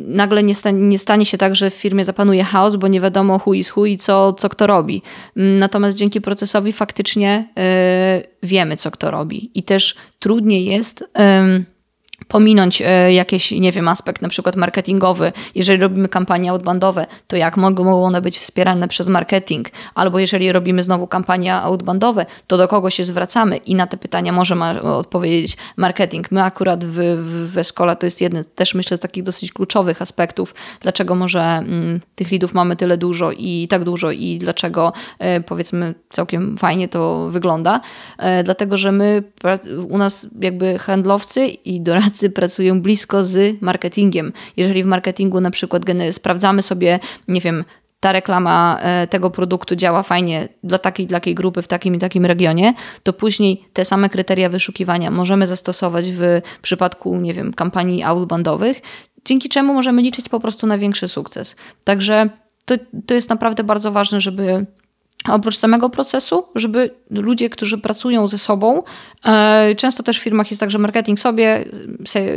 nagle 0.08 0.44
nie, 0.44 0.56
sta 0.56 0.72
nie 0.72 1.00
stanie 1.00 1.26
się 1.26 1.38
tak, 1.38 1.56
że 1.56 1.70
w 1.70 1.74
firmie 1.74 2.06
zapanuje 2.06 2.44
chaos, 2.44 2.76
bo 2.76 2.88
nie 2.88 3.02
wiadomo 3.02 3.42
who 3.46 3.54
is 3.54 3.70
who 3.70 3.86
i 3.86 3.98
co, 3.98 4.34
co 4.34 4.50
kto 4.50 4.68
robi. 4.68 5.02
Natomiast 5.36 5.98
dzięki 5.98 6.22
procesowi 6.22 6.74
faktycznie 6.74 7.48
yy, 7.56 8.28
wiemy, 8.44 8.78
co 8.78 8.92
kto 8.92 9.12
robi. 9.12 9.52
I 9.54 9.64
też 9.64 9.96
trudniej 10.20 10.66
jest... 10.66 11.04
Yy, 11.18 11.75
pominąć 12.28 12.82
e, 12.82 13.13
jakiś, 13.13 13.51
nie 13.51 13.71
wiem, 13.71 13.88
aspekt 13.88 14.21
na 14.21 14.30
przykład 14.30 14.56
marketingowy. 14.56 15.32
Jeżeli 15.56 15.82
robimy 15.82 16.10
kampanie 16.10 16.51
outbandowe, 16.51 17.06
to 17.28 17.36
jak 17.36 17.58
mogą 17.58 18.06
one 18.06 18.21
być 18.21 18.38
wspierane 18.38 18.88
przez 18.88 19.08
marketing? 19.08 19.69
Albo 19.95 20.19
jeżeli 20.19 20.51
robimy 20.51 20.84
znowu 20.84 21.08
kampanie 21.08 21.56
outbandowe, 21.56 22.25
to 22.47 22.58
do 22.58 22.67
kogo 22.67 22.89
się 22.89 23.06
zwracamy? 23.06 23.58
I 23.58 23.75
na 23.75 23.88
te 23.88 23.97
pytania 23.97 24.32
może 24.32 24.56
ma 24.56 24.82
odpowiedzieć 24.82 25.58
marketing. 25.78 26.32
My 26.32 26.43
akurat 26.43 26.86
w, 26.86 26.95
w, 26.95 27.51
w 27.54 27.58
Escola 27.58 27.95
to 27.95 28.06
jest 28.06 28.21
jeden 28.21 28.43
też 28.56 28.75
myślę 28.75 28.97
z 28.97 28.99
takich 28.99 29.23
dosyć 29.23 29.54
kluczowych 29.54 30.01
aspektów, 30.01 30.56
dlaczego 30.82 31.15
może 31.15 31.41
mm, 31.41 31.99
tych 32.15 32.32
lidów 32.32 32.54
mamy 32.54 32.75
tyle 32.75 32.97
dużo 32.97 33.32
i 33.32 33.67
tak 33.69 33.84
dużo 33.84 34.12
i 34.12 34.39
dlaczego 34.39 34.93
e, 35.19 35.41
powiedzmy 35.41 35.93
całkiem 36.10 36.58
fajnie 36.58 36.88
to 36.88 37.30
wygląda. 37.30 37.82
E, 38.17 38.43
dlatego, 38.43 38.78
że 38.78 38.91
my 38.91 39.23
u 39.89 39.97
nas 39.97 40.28
jakby 40.41 40.80
handlowcy 40.80 41.47
i 41.47 41.82
doradcy 41.82 42.05
pracują 42.34 42.82
blisko 42.82 43.26
z 43.26 43.62
marketingiem. 43.62 44.34
Jeżeli 44.58 44.84
w 44.84 44.86
marketingu 44.86 45.41
na 45.41 45.52
przykład 45.52 45.84
sprawdzamy 46.12 46.62
sobie, 46.62 47.00
nie 47.28 47.41
wiem, 47.41 47.63
ta 48.00 48.12
reklama 48.12 48.80
e, 48.82 49.08
tego 49.08 49.30
produktu 49.30 49.76
działa 49.76 50.04
fajnie 50.04 50.48
dla 50.63 50.78
takiej, 50.78 51.08
dla 51.08 51.20
takiej 51.20 51.36
grupy 51.36 51.62
w 51.62 51.68
takim 51.68 51.96
i 51.96 52.00
takim 52.00 52.26
regionie, 52.26 52.74
to 53.04 53.13
później 53.13 53.63
te 53.74 53.86
same 53.86 54.10
kryteria 54.10 54.50
wyszukiwania 54.50 55.12
możemy 55.12 55.48
zastosować 55.48 56.06
w 56.12 56.41
przypadku, 56.62 57.15
nie 57.18 57.34
wiem, 57.34 57.54
kampanii 57.54 58.04
outbandowych, 58.04 58.82
dzięki 59.26 59.50
czemu 59.50 59.74
możemy 59.74 60.02
liczyć 60.02 60.30
po 60.30 60.39
prostu 60.39 60.68
na 60.68 60.78
większy 60.78 61.08
sukces. 61.08 61.56
Także 61.84 62.30
to, 62.65 62.76
to 63.06 63.13
jest 63.13 63.30
naprawdę 63.30 63.63
bardzo 63.63 63.91
ważne, 63.91 64.22
żeby 64.22 64.65
oprócz 65.28 65.58
samego 65.58 65.90
procesu, 65.90 66.44
żeby 66.56 66.90
ludzie, 67.10 67.50
którzy 67.50 67.78
pracują 67.78 68.28
ze 68.28 68.38
sobą, 68.38 68.84
e, 69.26 69.76
często 69.78 70.04
też 70.04 70.20
w 70.20 70.24
firmach 70.24 70.52
jest 70.52 70.60
tak, 70.60 70.72
że 70.72 70.78
marketing 70.78 71.20
sobie, 71.20 71.66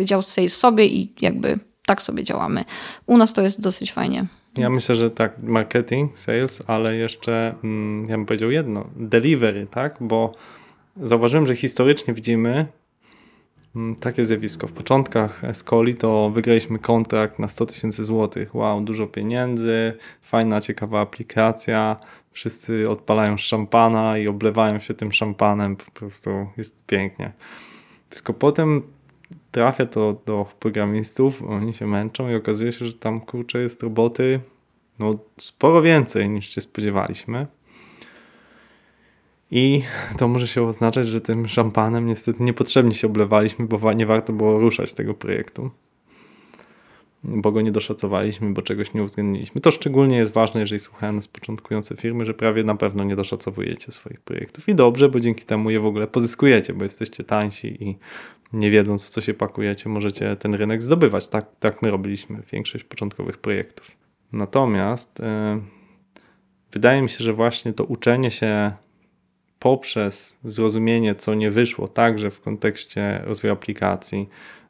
dział 0.04 0.22
sales 0.22 0.56
sobie 0.56 0.86
i 0.86 1.12
jakby 1.20 1.58
tak 1.86 2.02
sobie 2.02 2.24
działamy. 2.24 2.64
U 3.06 3.16
nas 3.16 3.32
to 3.32 3.42
jest 3.42 3.60
dosyć 3.60 3.92
fajnie. 3.92 4.26
Ja 4.56 4.70
myślę, 4.70 4.96
że 4.96 5.10
tak, 5.10 5.42
marketing, 5.42 6.18
sales, 6.18 6.62
ale 6.66 6.96
jeszcze, 6.96 7.54
mm, 7.64 8.04
ja 8.08 8.16
bym 8.16 8.26
powiedział 8.26 8.50
jedno, 8.50 8.84
delivery, 8.96 9.66
tak? 9.70 9.96
Bo 10.00 10.32
zauważyłem, 10.96 11.46
że 11.46 11.56
historycznie 11.56 12.14
widzimy 12.14 12.66
mm, 13.76 13.96
takie 13.96 14.24
zjawisko. 14.24 14.66
W 14.66 14.72
początkach 14.72 15.44
Escoli 15.44 15.94
to 15.94 16.30
wygraliśmy 16.30 16.78
kontrakt 16.78 17.38
na 17.38 17.48
100 17.48 17.66
tysięcy 17.66 18.04
złotych. 18.04 18.54
Wow, 18.54 18.80
dużo 18.80 19.06
pieniędzy, 19.06 19.92
fajna, 20.22 20.60
ciekawa 20.60 21.00
aplikacja, 21.00 21.96
wszyscy 22.38 22.90
odpalają 22.90 23.36
szampana 23.36 24.18
i 24.18 24.28
oblewają 24.28 24.80
się 24.80 24.94
tym 24.94 25.12
szampanem, 25.12 25.76
po 25.76 25.90
prostu 25.90 26.30
jest 26.56 26.86
pięknie. 26.86 27.32
Tylko 28.10 28.34
potem 28.34 28.82
trafia 29.50 29.86
to 29.86 30.16
do 30.26 30.46
programistów, 30.60 31.42
oni 31.42 31.74
się 31.74 31.86
męczą 31.86 32.30
i 32.30 32.34
okazuje 32.34 32.72
się, 32.72 32.86
że 32.86 32.92
tam 32.92 33.20
kurczę 33.20 33.60
jest 33.60 33.82
roboty 33.82 34.40
no, 34.98 35.18
sporo 35.36 35.82
więcej 35.82 36.28
niż 36.28 36.48
się 36.54 36.60
spodziewaliśmy. 36.60 37.46
I 39.50 39.82
to 40.18 40.28
może 40.28 40.48
się 40.48 40.62
oznaczać, 40.62 41.08
że 41.08 41.20
tym 41.20 41.48
szampanem 41.48 42.06
niestety 42.06 42.42
niepotrzebnie 42.42 42.94
się 42.94 43.06
oblewaliśmy, 43.06 43.66
bo 43.66 43.92
nie 43.92 44.06
warto 44.06 44.32
było 44.32 44.58
ruszać 44.58 44.94
tego 44.94 45.14
projektu 45.14 45.70
bo 47.24 47.52
go 47.52 47.60
nie 47.60 47.72
doszacowaliśmy, 47.72 48.52
bo 48.52 48.62
czegoś 48.62 48.94
nie 48.94 49.02
uwzględniliśmy. 49.02 49.60
To 49.60 49.70
szczególnie 49.70 50.16
jest 50.16 50.32
ważne, 50.32 50.60
jeżeli 50.60 50.80
słuchają 50.80 51.12
nas 51.12 51.28
początkujące 51.28 51.96
firmy, 51.96 52.24
że 52.24 52.34
prawie 52.34 52.64
na 52.64 52.74
pewno 52.74 53.04
nie 53.04 53.16
doszacowujecie 53.16 53.92
swoich 53.92 54.20
projektów. 54.20 54.68
I 54.68 54.74
dobrze, 54.74 55.08
bo 55.08 55.20
dzięki 55.20 55.44
temu 55.44 55.70
je 55.70 55.80
w 55.80 55.86
ogóle 55.86 56.06
pozyskujecie, 56.06 56.72
bo 56.72 56.82
jesteście 56.82 57.24
tańsi 57.24 57.84
i 57.84 57.96
nie 58.52 58.70
wiedząc 58.70 59.04
w 59.04 59.08
co 59.08 59.20
się 59.20 59.34
pakujecie, 59.34 59.88
możecie 59.88 60.36
ten 60.36 60.54
rynek 60.54 60.82
zdobywać. 60.82 61.28
Tak, 61.28 61.46
tak 61.60 61.82
my 61.82 61.90
robiliśmy 61.90 62.42
większość 62.52 62.84
początkowych 62.84 63.38
projektów. 63.38 63.90
Natomiast 64.32 65.18
yy, 65.18 65.62
wydaje 66.72 67.02
mi 67.02 67.08
się, 67.08 67.24
że 67.24 67.32
właśnie 67.32 67.72
to 67.72 67.84
uczenie 67.84 68.30
się 68.30 68.72
poprzez 69.58 70.38
zrozumienie, 70.44 71.14
co 71.14 71.34
nie 71.34 71.50
wyszło, 71.50 71.88
także 71.88 72.30
w 72.30 72.40
kontekście 72.40 73.22
rozwoju 73.24 73.52
aplikacji, 73.52 74.28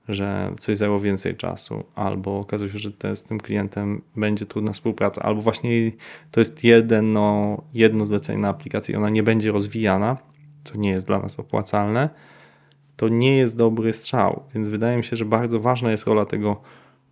że 0.09 0.55
coś 0.59 0.77
zajęło 0.77 1.01
więcej 1.01 1.37
czasu, 1.37 1.85
albo 1.95 2.39
okazuje 2.39 2.73
się, 2.73 2.79
że 2.79 2.93
te, 2.93 3.17
z 3.17 3.25
tym 3.25 3.41
klientem 3.41 4.03
będzie 4.17 4.47
trudna 4.47 4.73
współpraca, 4.73 5.23
albo 5.23 5.43
właśnie 5.43 5.93
to 6.31 6.41
jest 6.41 6.65
jedno, 6.65 7.57
jedno 7.75 8.07
zlecenie 8.07 8.39
na 8.39 8.49
aplikacji 8.49 8.97
ona 8.97 9.11
nie 9.11 9.23
będzie 9.23 9.53
rozwijana, 9.53 10.17
co 10.65 10.79
nie 10.79 10.91
jest 10.91 11.07
dla 11.07 11.19
nas 11.19 11.41
opłacalne, 11.41 12.09
to 12.97 13.09
nie 13.09 13.37
jest 13.37 13.59
dobry 13.59 13.93
strzał. 13.93 14.43
Więc 14.55 14.69
wydaje 14.69 14.97
mi 14.97 15.05
się, 15.05 15.17
że 15.17 15.25
bardzo 15.25 15.61
ważna 15.61 15.91
jest 15.91 16.07
rola 16.07 16.27
tego 16.27 16.61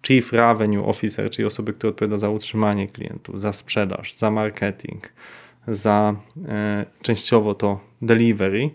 Chief 0.06 0.32
Revenue 0.32 0.84
Officer, 0.84 1.30
czyli 1.30 1.46
osoby, 1.46 1.72
która 1.72 1.90
odpowiada 1.90 2.18
za 2.18 2.30
utrzymanie 2.30 2.86
klientów, 2.86 3.40
za 3.40 3.52
sprzedaż, 3.52 4.12
za 4.12 4.30
marketing, 4.30 5.12
za 5.68 6.14
e, 6.48 6.86
częściowo 7.02 7.54
to 7.54 7.80
delivery, 8.02 8.70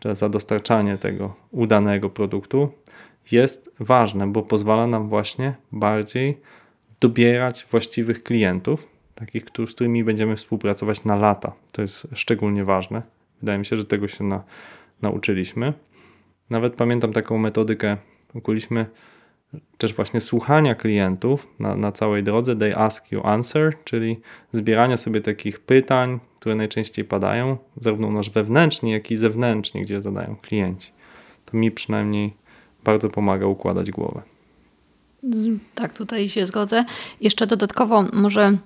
czyli 0.00 0.14
za 0.14 0.28
dostarczanie 0.28 0.98
tego 0.98 1.34
udanego 1.50 2.10
produktu, 2.10 2.72
jest 3.32 3.74
ważne, 3.80 4.26
bo 4.26 4.42
pozwala 4.42 4.86
nam 4.86 5.08
właśnie 5.08 5.54
bardziej 5.72 6.38
dobierać 7.00 7.66
właściwych 7.70 8.22
klientów, 8.22 8.88
takich, 9.14 9.44
z 9.66 9.74
którymi 9.74 10.04
będziemy 10.04 10.36
współpracować 10.36 11.04
na 11.04 11.16
lata. 11.16 11.52
To 11.72 11.82
jest 11.82 12.08
szczególnie 12.12 12.64
ważne. 12.64 13.02
Wydaje 13.40 13.58
mi 13.58 13.66
się, 13.66 13.76
że 13.76 13.84
tego 13.84 14.08
się 14.08 14.24
na, 14.24 14.42
nauczyliśmy. 15.02 15.72
Nawet 16.50 16.74
pamiętam 16.74 17.12
taką 17.12 17.38
metodykę, 17.38 17.96
ukuliśmy 18.34 18.86
też 19.78 19.94
właśnie 19.94 20.20
słuchania 20.20 20.74
klientów 20.74 21.48
na, 21.58 21.76
na 21.76 21.92
całej 21.92 22.22
drodze, 22.22 22.56
they 22.56 22.76
ask 22.76 23.12
you 23.12 23.20
answer, 23.26 23.72
czyli 23.84 24.20
zbierania 24.52 24.96
sobie 24.96 25.20
takich 25.20 25.60
pytań, 25.60 26.20
które 26.40 26.54
najczęściej 26.54 27.04
padają, 27.04 27.56
zarówno 27.76 28.10
nasz 28.10 28.30
wewnętrznie, 28.30 28.92
jak 28.92 29.10
i 29.10 29.16
zewnętrznie, 29.16 29.82
gdzie 29.82 30.00
zadają 30.00 30.36
klienci. 30.36 30.92
To 31.44 31.56
mi 31.56 31.70
przynajmniej 31.70 32.39
bardzo 32.84 33.10
pomaga 33.10 33.46
układać 33.46 33.90
głowę. 33.90 34.22
Tak, 35.74 35.94
tutaj 35.94 36.28
się 36.28 36.46
zgodzę. 36.46 36.84
Jeszcze 37.20 37.46
dodatkowo 37.46 38.04
może 38.12 38.56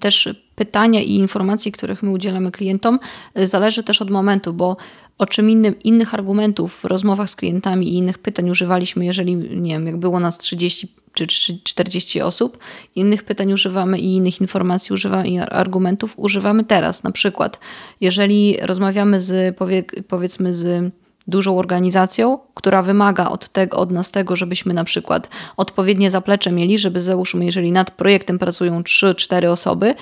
też 0.00 0.28
pytania 0.56 1.00
i 1.02 1.14
informacji, 1.14 1.72
których 1.72 2.02
my 2.02 2.10
udzielamy 2.10 2.50
klientom, 2.50 2.98
zależy 3.34 3.82
też 3.82 4.02
od 4.02 4.10
momentu, 4.10 4.52
bo 4.52 4.76
o 5.18 5.26
czym 5.26 5.50
innym, 5.50 5.74
innych 5.84 6.14
argumentów 6.14 6.74
w 6.74 6.84
rozmowach 6.84 7.30
z 7.30 7.36
klientami 7.36 7.88
i 7.88 7.94
innych 7.94 8.18
pytań 8.18 8.50
używaliśmy, 8.50 9.04
jeżeli, 9.04 9.36
nie 9.36 9.72
wiem, 9.72 9.86
jak 9.86 9.96
było 9.96 10.20
nas 10.20 10.38
30 10.38 10.94
czy 11.12 11.26
40 11.64 12.20
osób, 12.20 12.58
innych 12.96 13.24
pytań 13.24 13.52
używamy 13.52 13.98
i 13.98 14.16
innych 14.16 14.40
informacji 14.40 14.94
używamy 14.94 15.28
i 15.28 15.38
argumentów 15.38 16.14
używamy 16.16 16.64
teraz. 16.64 17.02
Na 17.02 17.10
przykład, 17.10 17.60
jeżeli 18.00 18.56
rozmawiamy 18.62 19.20
z, 19.20 19.56
powie, 19.56 19.84
powiedzmy, 20.08 20.54
z 20.54 20.92
dużą 21.28 21.58
organizacją, 21.58 22.38
która 22.54 22.82
wymaga 22.82 23.28
od, 23.28 23.48
tego, 23.48 23.76
od 23.76 23.90
nas 23.90 24.10
tego, 24.10 24.36
żebyśmy 24.36 24.74
na 24.74 24.84
przykład 24.84 25.28
odpowiednie 25.56 26.10
zaplecze 26.10 26.52
mieli, 26.52 26.78
żeby 26.78 27.00
załóżmy, 27.00 27.44
jeżeli 27.44 27.72
nad 27.72 27.90
projektem 27.90 28.38
pracują 28.38 28.82
3-4 28.82 29.46
osoby, 29.46 29.94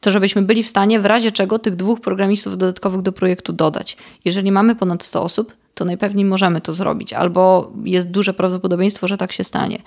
to 0.00 0.10
żebyśmy 0.10 0.42
byli 0.42 0.62
w 0.62 0.68
stanie 0.68 1.00
w 1.00 1.06
razie 1.06 1.32
czego 1.32 1.58
tych 1.58 1.76
dwóch 1.76 2.00
programistów 2.00 2.58
dodatkowych 2.58 3.02
do 3.02 3.12
projektu 3.12 3.52
dodać. 3.52 3.96
Jeżeli 4.24 4.52
mamy 4.52 4.76
ponad 4.76 5.02
100 5.02 5.22
osób, 5.22 5.56
to 5.74 5.84
najpewniej 5.84 6.24
możemy 6.24 6.60
to 6.60 6.72
zrobić, 6.72 7.12
albo 7.12 7.72
jest 7.84 8.10
duże 8.10 8.34
prawdopodobieństwo, 8.34 9.08
że 9.08 9.16
tak 9.16 9.32
się 9.32 9.44
stanie. 9.44 9.78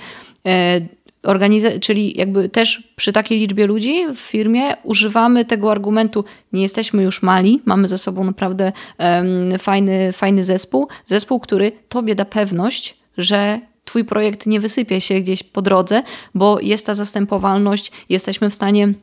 Organiza- 1.23 1.79
czyli 1.79 2.17
jakby 2.17 2.49
też 2.49 2.93
przy 2.95 3.13
takiej 3.13 3.39
liczbie 3.39 3.67
ludzi 3.67 3.93
w 4.15 4.19
firmie 4.19 4.63
używamy 4.83 5.45
tego 5.45 5.71
argumentu, 5.71 6.25
nie 6.53 6.61
jesteśmy 6.61 7.03
już 7.03 7.21
mali, 7.21 7.61
mamy 7.65 7.87
ze 7.87 7.97
sobą 7.97 8.23
naprawdę 8.23 8.71
um, 8.99 9.59
fajny, 9.59 10.11
fajny 10.11 10.43
zespół, 10.43 10.87
zespół, 11.05 11.39
który 11.39 11.71
tobie 11.89 12.15
da 12.15 12.25
pewność, 12.25 12.97
że 13.17 13.59
twój 13.85 14.05
projekt 14.05 14.45
nie 14.45 14.59
wysypie 14.59 15.01
się 15.01 15.19
gdzieś 15.19 15.43
po 15.43 15.61
drodze, 15.61 16.03
bo 16.35 16.59
jest 16.59 16.85
ta 16.85 16.95
zastępowalność, 16.95 17.91
jesteśmy 18.09 18.49
w 18.49 18.55
stanie 18.55 18.93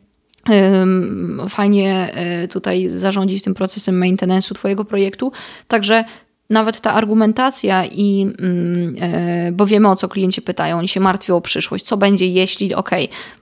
fajnie 1.48 2.12
e, 2.14 2.48
tutaj 2.48 2.88
zarządzić 2.88 3.42
tym 3.42 3.54
procesem 3.54 4.00
maintenance'u 4.02 4.54
twojego 4.54 4.84
projektu. 4.84 5.32
Także 5.68 6.04
nawet 6.50 6.80
ta 6.80 6.94
argumentacja 6.94 7.84
i 7.84 8.22
mm, 8.22 8.96
e, 9.00 9.52
bo 9.52 9.66
wiemy 9.66 9.88
o 9.88 9.96
co 9.96 10.08
klienci 10.08 10.42
pytają, 10.42 10.78
oni 10.78 10.88
się 10.88 11.00
martwią 11.00 11.36
o 11.36 11.40
przyszłość, 11.40 11.84
co 11.84 11.96
będzie 11.96 12.26
jeśli, 12.26 12.74
ok, 12.74 12.90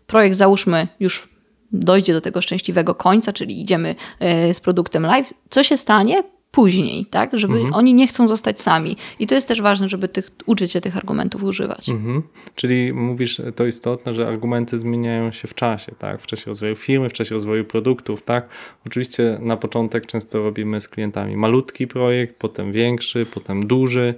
projekt 0.06 0.36
załóżmy 0.36 0.88
już 1.00 1.28
dojdzie 1.72 2.12
do 2.12 2.20
tego 2.20 2.42
szczęśliwego 2.42 2.94
końca, 2.94 3.32
czyli 3.32 3.60
idziemy 3.60 3.94
e, 4.20 4.54
z 4.54 4.60
produktem 4.60 5.02
live, 5.02 5.34
co 5.50 5.62
się 5.62 5.76
stanie? 5.76 6.22
Później, 6.56 7.06
tak? 7.06 7.30
Żeby 7.38 7.54
mhm. 7.54 7.74
oni 7.74 7.94
nie 7.94 8.06
chcą 8.06 8.28
zostać 8.28 8.60
sami. 8.60 8.96
I 9.18 9.26
to 9.26 9.34
jest 9.34 9.48
też 9.48 9.62
ważne, 9.62 9.88
żeby 9.88 10.08
tych, 10.08 10.30
uczyć 10.46 10.72
się 10.72 10.80
tych 10.80 10.96
argumentów 10.96 11.42
używać. 11.42 11.88
Mhm. 11.88 12.22
Czyli 12.54 12.92
mówisz, 12.92 13.42
to 13.56 13.66
istotne, 13.66 14.14
że 14.14 14.28
argumenty 14.28 14.78
zmieniają 14.78 15.32
się 15.32 15.48
w 15.48 15.54
czasie, 15.54 15.92
tak? 15.98 16.22
W 16.22 16.26
czasie 16.26 16.44
rozwoju 16.46 16.76
firmy, 16.76 17.08
w 17.08 17.12
czasie 17.12 17.34
rozwoju 17.34 17.64
produktów, 17.64 18.22
tak? 18.22 18.48
Oczywiście 18.86 19.38
na 19.40 19.56
początek 19.56 20.06
często 20.06 20.42
robimy 20.42 20.80
z 20.80 20.88
klientami 20.88 21.36
malutki 21.36 21.86
projekt, 21.86 22.36
potem 22.38 22.72
większy, 22.72 23.26
potem 23.26 23.66
duży 23.66 24.14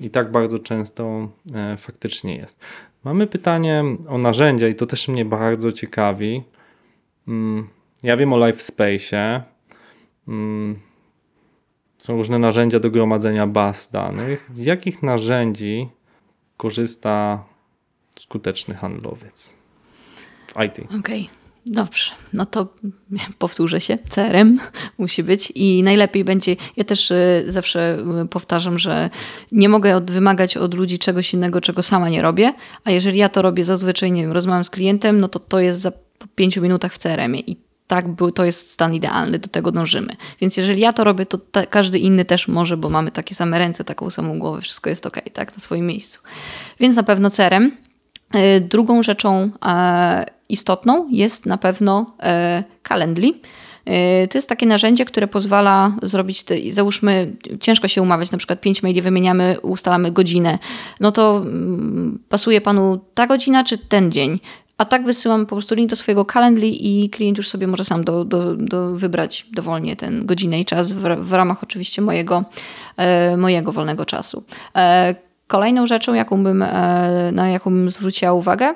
i 0.00 0.10
tak 0.10 0.30
bardzo 0.30 0.58
często 0.58 1.28
e, 1.54 1.76
faktycznie 1.76 2.36
jest. 2.36 2.58
Mamy 3.04 3.26
pytanie 3.26 3.84
o 4.08 4.18
narzędzia 4.18 4.68
i 4.68 4.74
to 4.74 4.86
też 4.86 5.08
mnie 5.08 5.24
bardzo 5.24 5.72
ciekawi. 5.72 6.42
Mm, 7.28 7.68
ja 8.02 8.16
wiem 8.16 8.32
o 8.32 8.46
LifeSpace. 8.46 9.42
Mm, 10.28 10.87
są 11.98 12.16
różne 12.16 12.38
narzędzia 12.38 12.80
do 12.80 12.90
gromadzenia 12.90 13.46
baz 13.46 13.90
danych. 13.90 14.48
Z 14.52 14.64
jakich 14.64 15.02
narzędzi 15.02 15.88
korzysta 16.56 17.44
skuteczny 18.20 18.74
handlowiec 18.74 19.56
w 20.46 20.64
IT? 20.64 20.78
Okej. 20.78 20.98
Okay. 20.98 21.38
Dobrze, 21.70 22.10
no 22.32 22.46
to 22.46 22.68
powtórzę 23.38 23.80
się, 23.80 23.98
CRM 24.08 24.58
musi 24.98 25.22
być 25.22 25.52
i 25.54 25.82
najlepiej 25.82 26.24
będzie, 26.24 26.56
ja 26.76 26.84
też 26.84 27.10
y, 27.10 27.44
zawsze 27.48 27.98
y, 28.24 28.28
powtarzam, 28.28 28.78
że 28.78 29.10
nie 29.52 29.68
mogę 29.68 30.00
wymagać 30.00 30.56
od 30.56 30.74
ludzi 30.74 30.98
czegoś 30.98 31.34
innego, 31.34 31.60
czego 31.60 31.82
sama 31.82 32.08
nie 32.08 32.22
robię, 32.22 32.54
a 32.84 32.90
jeżeli 32.90 33.18
ja 33.18 33.28
to 33.28 33.42
robię 33.42 33.64
zazwyczaj, 33.64 34.12
nie 34.12 34.22
wiem, 34.22 34.32
rozmawiam 34.32 34.64
z 34.64 34.70
klientem, 34.70 35.20
no 35.20 35.28
to 35.28 35.38
to 35.38 35.60
jest 35.60 35.80
za 35.80 35.92
pięciu 36.34 36.62
minutach 36.62 36.94
w 36.94 36.98
CRM-ie 36.98 37.42
i 37.46 37.56
tak, 37.88 38.08
był, 38.08 38.30
to 38.32 38.44
jest 38.44 38.70
stan 38.70 38.94
idealny, 38.94 39.38
do 39.38 39.48
tego 39.48 39.72
dążymy. 39.72 40.16
Więc 40.40 40.56
jeżeli 40.56 40.80
ja 40.80 40.92
to 40.92 41.04
robię, 41.04 41.26
to 41.26 41.38
ta, 41.38 41.66
każdy 41.66 41.98
inny 41.98 42.24
też 42.24 42.48
może, 42.48 42.76
bo 42.76 42.90
mamy 42.90 43.10
takie 43.10 43.34
same 43.34 43.58
ręce, 43.58 43.84
taką 43.84 44.10
samą 44.10 44.38
głowę, 44.38 44.60
wszystko 44.60 44.90
jest 44.90 45.06
ok, 45.06 45.20
tak, 45.32 45.56
na 45.56 45.60
swoim 45.60 45.86
miejscu. 45.86 46.20
Więc 46.80 46.96
na 46.96 47.02
pewno 47.02 47.30
cerem. 47.30 47.72
E, 48.32 48.60
drugą 48.60 49.02
rzeczą 49.02 49.50
e, 49.66 50.24
istotną 50.48 51.08
jest 51.10 51.46
na 51.46 51.58
pewno 51.58 52.14
e, 52.22 52.64
Calendly. 52.88 53.32
To 54.30 54.38
jest 54.38 54.48
takie 54.48 54.66
narzędzie, 54.66 55.04
które 55.04 55.28
pozwala 55.28 55.96
zrobić, 56.02 56.44
załóżmy, 56.70 57.32
ciężko 57.60 57.88
się 57.88 58.02
umawiać, 58.02 58.30
na 58.30 58.38
przykład 58.38 58.60
pięć 58.60 58.82
maili 58.82 59.02
wymieniamy, 59.02 59.56
ustalamy 59.62 60.12
godzinę. 60.12 60.58
No 61.00 61.12
to 61.12 61.36
mm, 61.36 62.18
pasuje 62.28 62.60
panu 62.60 63.00
ta 63.14 63.26
godzina 63.26 63.64
czy 63.64 63.78
ten 63.78 64.12
dzień? 64.12 64.38
A 64.78 64.84
tak 64.84 65.04
wysyłam 65.04 65.46
po 65.46 65.56
prostu 65.56 65.74
link 65.74 65.90
do 65.90 65.96
swojego 65.96 66.24
Calendly 66.24 66.66
i 66.66 67.10
klient 67.10 67.38
już 67.38 67.48
sobie 67.48 67.66
może 67.66 67.84
sam 67.84 68.04
do, 68.04 68.24
do, 68.24 68.54
do 68.54 68.94
wybrać 68.94 69.46
dowolnie 69.52 69.96
ten 69.96 70.26
godzinę 70.26 70.60
i 70.60 70.64
czas 70.64 70.92
w, 70.92 71.02
w 71.02 71.32
ramach 71.32 71.62
oczywiście 71.62 72.02
mojego, 72.02 72.44
e, 72.96 73.36
mojego 73.36 73.72
wolnego 73.72 74.06
czasu. 74.06 74.44
E, 74.76 75.14
kolejną 75.46 75.86
rzeczą, 75.86 76.14
jaką 76.14 76.44
bym, 76.44 76.62
e, 76.62 77.30
na 77.32 77.48
jaką 77.48 77.70
bym 77.70 77.90
zwróciła 77.90 78.32
uwagę, 78.32 78.74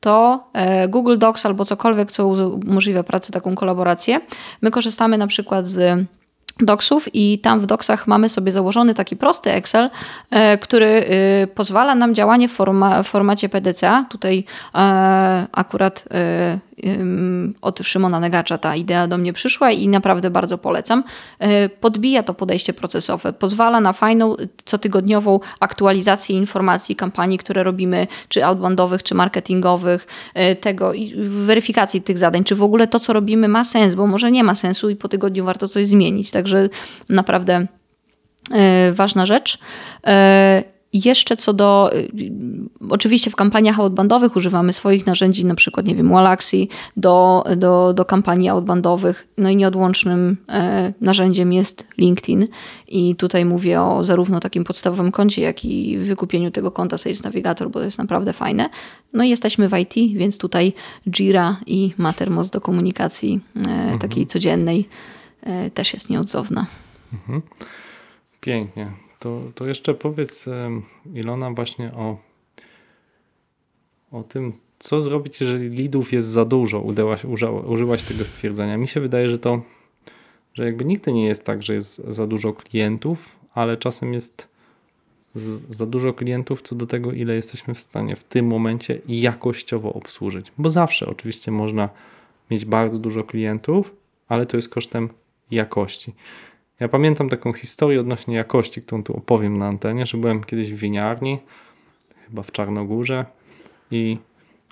to 0.00 0.44
e, 0.52 0.88
Google 0.88 1.18
Docs 1.18 1.46
albo 1.46 1.64
cokolwiek, 1.64 2.12
co 2.12 2.28
umożliwia 2.66 3.02
pracę, 3.02 3.32
taką 3.32 3.54
kolaborację. 3.54 4.20
My 4.62 4.70
korzystamy 4.70 5.18
na 5.18 5.26
przykład 5.26 5.66
z 5.66 6.06
doksów 6.64 7.08
i 7.14 7.38
tam 7.38 7.60
w 7.60 7.66
doksach 7.66 8.06
mamy 8.06 8.28
sobie 8.28 8.52
założony 8.52 8.94
taki 8.94 9.16
prosty 9.16 9.52
Excel, 9.52 9.90
e, 10.30 10.58
który 10.58 10.86
e, 10.86 11.46
pozwala 11.46 11.94
nam 11.94 12.14
działanie 12.14 12.48
w, 12.48 12.52
forma, 12.52 13.02
w 13.02 13.08
formacie 13.08 13.48
PDCA. 13.48 14.04
Tutaj 14.10 14.44
e, 14.74 15.46
akurat 15.52 16.04
od 17.60 17.80
Szymona 17.82 18.20
Negacza 18.20 18.58
ta 18.58 18.76
idea 18.76 19.06
do 19.06 19.18
mnie 19.18 19.32
przyszła 19.32 19.70
i 19.70 19.88
naprawdę 19.88 20.30
bardzo 20.30 20.58
polecam. 20.58 21.04
Podbija 21.80 22.22
to 22.22 22.34
podejście 22.34 22.72
procesowe, 22.72 23.32
pozwala 23.32 23.80
na 23.80 23.92
fajną, 23.92 24.36
cotygodniową 24.64 25.40
aktualizację 25.60 26.36
informacji 26.36 26.96
kampanii, 26.96 27.38
które 27.38 27.62
robimy, 27.62 28.06
czy 28.28 28.44
outboundowych, 28.44 29.02
czy 29.02 29.14
marketingowych, 29.14 30.06
tego 30.60 30.94
i 30.94 31.14
weryfikacji 31.28 32.02
tych 32.02 32.18
zadań, 32.18 32.44
czy 32.44 32.54
w 32.54 32.62
ogóle 32.62 32.86
to, 32.86 33.00
co 33.00 33.12
robimy 33.12 33.48
ma 33.48 33.64
sens, 33.64 33.94
bo 33.94 34.06
może 34.06 34.30
nie 34.30 34.44
ma 34.44 34.54
sensu 34.54 34.90
i 34.90 34.96
po 34.96 35.08
tygodniu 35.08 35.44
warto 35.44 35.68
coś 35.68 35.86
zmienić. 35.86 36.30
Także 36.30 36.68
naprawdę 37.08 37.66
ważna 38.92 39.26
rzecz. 39.26 39.58
Jeszcze 40.92 41.36
co 41.36 41.52
do, 41.52 41.90
y, 41.94 42.10
oczywiście 42.90 43.30
w 43.30 43.36
kampaniach 43.36 43.80
outbandowych 43.80 44.36
używamy 44.36 44.72
swoich 44.72 45.06
narzędzi, 45.06 45.44
na 45.44 45.54
przykład, 45.54 45.86
nie 45.86 45.94
wiem, 45.94 46.08
Wallaxi 46.08 46.68
do, 46.96 47.44
do, 47.56 47.94
do 47.94 48.04
kampanii 48.04 48.48
outbandowych. 48.48 49.28
No 49.38 49.50
i 49.50 49.56
nieodłącznym 49.56 50.36
e, 50.48 50.92
narzędziem 51.00 51.52
jest 51.52 51.86
LinkedIn. 51.98 52.48
I 52.88 53.16
tutaj 53.16 53.44
mówię 53.44 53.82
o 53.82 54.04
zarówno 54.04 54.40
takim 54.40 54.64
podstawowym 54.64 55.12
koncie, 55.12 55.42
jak 55.42 55.64
i 55.64 55.98
wykupieniu 55.98 56.50
tego 56.50 56.70
konta 56.70 56.98
Sales 56.98 57.22
Navigator, 57.22 57.70
bo 57.70 57.78
to 57.78 57.84
jest 57.84 57.98
naprawdę 57.98 58.32
fajne. 58.32 58.70
No 59.12 59.24
i 59.24 59.28
jesteśmy 59.28 59.68
w 59.68 59.78
IT, 59.78 60.18
więc 60.18 60.38
tutaj 60.38 60.72
Jira 61.10 61.56
i 61.66 61.94
Mattermost 61.98 62.52
do 62.52 62.60
komunikacji 62.60 63.40
e, 63.56 63.58
mhm. 63.58 63.98
takiej 63.98 64.26
codziennej 64.26 64.88
e, 65.42 65.70
też 65.70 65.94
jest 65.94 66.10
nieodzowna. 66.10 66.66
Mhm. 67.12 67.42
Pięknie. 68.40 69.09
To, 69.20 69.42
to 69.54 69.66
jeszcze 69.66 69.94
powiedz 69.94 70.48
Ilona 71.14 71.50
właśnie 71.50 71.92
o, 71.92 72.16
o 74.12 74.22
tym, 74.22 74.52
co 74.78 75.00
zrobić, 75.00 75.40
jeżeli 75.40 75.68
lidów 75.68 76.12
jest 76.12 76.28
za 76.28 76.44
dużo. 76.44 76.80
Udałaś, 76.80 77.24
użyłaś 77.66 78.02
tego 78.02 78.24
stwierdzenia. 78.24 78.76
Mi 78.76 78.88
się 78.88 79.00
wydaje, 79.00 79.28
że 79.28 79.38
to, 79.38 79.62
że 80.54 80.64
jakby 80.64 80.84
nigdy 80.84 81.12
nie 81.12 81.26
jest 81.26 81.46
tak, 81.46 81.62
że 81.62 81.74
jest 81.74 81.96
za 82.08 82.26
dużo 82.26 82.52
klientów, 82.52 83.36
ale 83.54 83.76
czasem 83.76 84.14
jest 84.14 84.48
z, 85.34 85.76
za 85.76 85.86
dużo 85.86 86.12
klientów 86.12 86.62
co 86.62 86.74
do 86.74 86.86
tego, 86.86 87.12
ile 87.12 87.34
jesteśmy 87.34 87.74
w 87.74 87.80
stanie 87.80 88.16
w 88.16 88.24
tym 88.24 88.46
momencie 88.46 89.00
jakościowo 89.08 89.92
obsłużyć. 89.92 90.52
Bo 90.58 90.70
zawsze 90.70 91.06
oczywiście 91.06 91.50
można 91.50 91.88
mieć 92.50 92.64
bardzo 92.64 92.98
dużo 92.98 93.24
klientów, 93.24 93.94
ale 94.28 94.46
to 94.46 94.56
jest 94.56 94.68
kosztem 94.68 95.08
jakości. 95.50 96.14
Ja 96.80 96.88
pamiętam 96.88 97.28
taką 97.28 97.52
historię 97.52 98.00
odnośnie 98.00 98.36
jakości, 98.36 98.82
którą 98.82 99.02
tu 99.02 99.16
opowiem 99.16 99.56
na 99.56 99.66
antenie, 99.66 100.06
że 100.06 100.18
byłem 100.18 100.44
kiedyś 100.44 100.72
w 100.72 100.76
winiarni, 100.76 101.38
chyba 102.26 102.42
w 102.42 102.52
Czarnogórze 102.52 103.24
i 103.90 104.18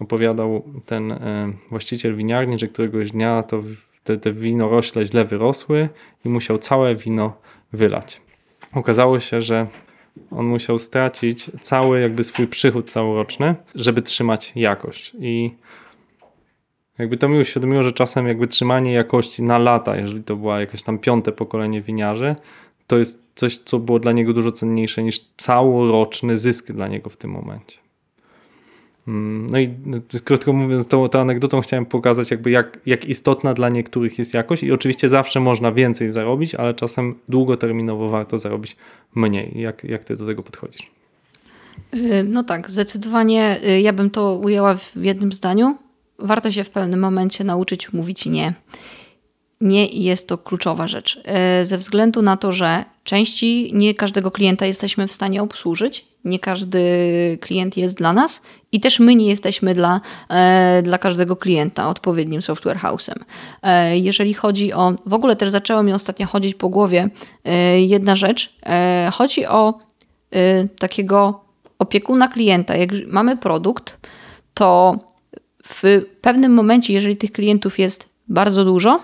opowiadał 0.00 0.62
ten 0.86 1.12
e, 1.12 1.52
właściciel 1.70 2.16
winiarni, 2.16 2.58
że 2.58 2.68
któregoś 2.68 3.10
dnia 3.10 3.42
to 3.42 3.62
te, 4.04 4.16
te 4.16 4.32
winorośle 4.32 5.06
źle 5.06 5.24
wyrosły 5.24 5.88
i 6.24 6.28
musiał 6.28 6.58
całe 6.58 6.94
wino 6.94 7.32
wylać. 7.72 8.20
Okazało 8.74 9.20
się, 9.20 9.42
że 9.42 9.66
on 10.30 10.46
musiał 10.46 10.78
stracić 10.78 11.50
cały 11.60 12.00
jakby 12.00 12.24
swój 12.24 12.46
przychód 12.46 12.90
całoroczny, 12.90 13.54
żeby 13.74 14.02
trzymać 14.02 14.52
jakość. 14.56 15.16
I 15.20 15.50
jakby 16.98 17.16
to 17.16 17.28
mi 17.28 17.40
uświadomiło, 17.40 17.82
że 17.82 17.92
czasem 17.92 18.28
jakby 18.28 18.46
trzymanie 18.46 18.92
jakości 18.92 19.42
na 19.42 19.58
lata, 19.58 19.96
jeżeli 19.96 20.22
to 20.22 20.36
była 20.36 20.60
jakieś 20.60 20.82
tam 20.82 20.98
piąte 20.98 21.32
pokolenie 21.32 21.80
winiarzy, 21.80 22.36
to 22.86 22.98
jest 22.98 23.24
coś, 23.34 23.58
co 23.58 23.78
było 23.78 23.98
dla 23.98 24.12
niego 24.12 24.32
dużo 24.32 24.52
cenniejsze 24.52 25.02
niż 25.02 25.20
całoroczny 25.36 26.38
zysk 26.38 26.72
dla 26.72 26.88
niego 26.88 27.10
w 27.10 27.16
tym 27.16 27.30
momencie. 27.30 27.78
Mm, 29.08 29.46
no 29.50 29.58
i 29.58 29.68
krótko 30.24 30.52
mówiąc, 30.52 30.88
tą, 30.88 31.08
tą 31.08 31.20
anegdotą 31.20 31.60
chciałem 31.60 31.86
pokazać, 31.86 32.30
jakby 32.30 32.50
jak, 32.50 32.78
jak 32.86 33.04
istotna 33.04 33.54
dla 33.54 33.68
niektórych 33.68 34.18
jest 34.18 34.34
jakość, 34.34 34.62
i 34.62 34.72
oczywiście 34.72 35.08
zawsze 35.08 35.40
można 35.40 35.72
więcej 35.72 36.10
zarobić, 36.10 36.54
ale 36.54 36.74
czasem 36.74 37.14
długoterminowo 37.28 38.08
warto 38.08 38.38
zarobić 38.38 38.76
mniej. 39.14 39.52
Jak, 39.54 39.84
jak 39.84 40.04
ty 40.04 40.16
do 40.16 40.26
tego 40.26 40.42
podchodzisz? 40.42 40.90
Y, 41.94 42.24
no 42.28 42.44
tak, 42.44 42.70
zdecydowanie 42.70 43.60
y, 43.68 43.80
ja 43.80 43.92
bym 43.92 44.10
to 44.10 44.34
ujęła 44.34 44.76
w 44.76 44.96
jednym 44.96 45.32
zdaniu 45.32 45.78
warto 46.18 46.52
się 46.52 46.64
w 46.64 46.70
pewnym 46.70 47.00
momencie 47.00 47.44
nauczyć 47.44 47.92
mówić 47.92 48.26
nie. 48.26 48.54
nie 49.60 49.86
jest 49.86 50.28
to 50.28 50.38
kluczowa 50.38 50.88
rzecz. 50.88 51.20
E, 51.24 51.64
ze 51.64 51.78
względu 51.78 52.22
na 52.22 52.36
to, 52.36 52.52
że 52.52 52.84
części 53.04 53.70
nie 53.74 53.94
każdego 53.94 54.30
klienta 54.30 54.66
jesteśmy 54.66 55.06
w 55.06 55.12
stanie 55.12 55.42
obsłużyć, 55.42 56.04
nie 56.24 56.38
każdy 56.38 56.82
klient 57.40 57.76
jest 57.76 57.96
dla 57.96 58.12
nas 58.12 58.42
i 58.72 58.80
też 58.80 59.00
my 59.00 59.14
nie 59.14 59.26
jesteśmy 59.26 59.74
dla, 59.74 60.00
e, 60.28 60.82
dla 60.82 60.98
każdego 60.98 61.36
klienta 61.36 61.88
odpowiednim 61.88 62.42
software 62.42 62.78
house'em. 62.78 63.18
E, 63.62 63.98
jeżeli 63.98 64.34
chodzi 64.34 64.72
o, 64.72 64.92
w 65.06 65.12
ogóle 65.12 65.36
też 65.36 65.50
zaczęło 65.50 65.82
mi 65.82 65.92
ostatnio 65.92 66.26
chodzić 66.26 66.54
po 66.54 66.68
głowie 66.68 67.10
jedna 67.76 68.16
rzecz, 68.16 68.56
chodzi 69.12 69.46
o 69.46 69.78
takiego 70.78 71.44
opiekuna 71.78 72.28
klienta. 72.28 72.76
Jak 72.76 72.90
mamy 73.06 73.36
produkt, 73.36 73.98
to 74.54 74.98
w 75.68 75.82
pewnym 76.20 76.54
momencie, 76.54 76.92
jeżeli 76.92 77.16
tych 77.16 77.32
klientów 77.32 77.78
jest 77.78 78.08
bardzo 78.28 78.64
dużo, 78.64 79.00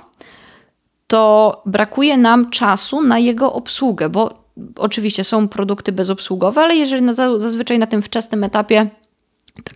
to 1.07 1.62
brakuje 1.67 2.19
nam 2.19 2.51
czasu 2.51 3.03
na 3.03 3.19
jego 3.19 3.53
obsługę, 3.53 4.09
bo 4.09 4.45
oczywiście 4.77 5.25
są 5.25 5.49
produkty 5.49 5.93
bezobsługowe, 5.93 6.61
ale 6.61 6.77
jeżeli 6.77 7.15
zazwyczaj 7.15 7.79
na 7.79 7.87
tym 7.87 8.03
wczesnym 8.03 8.45
etapie 8.45 8.91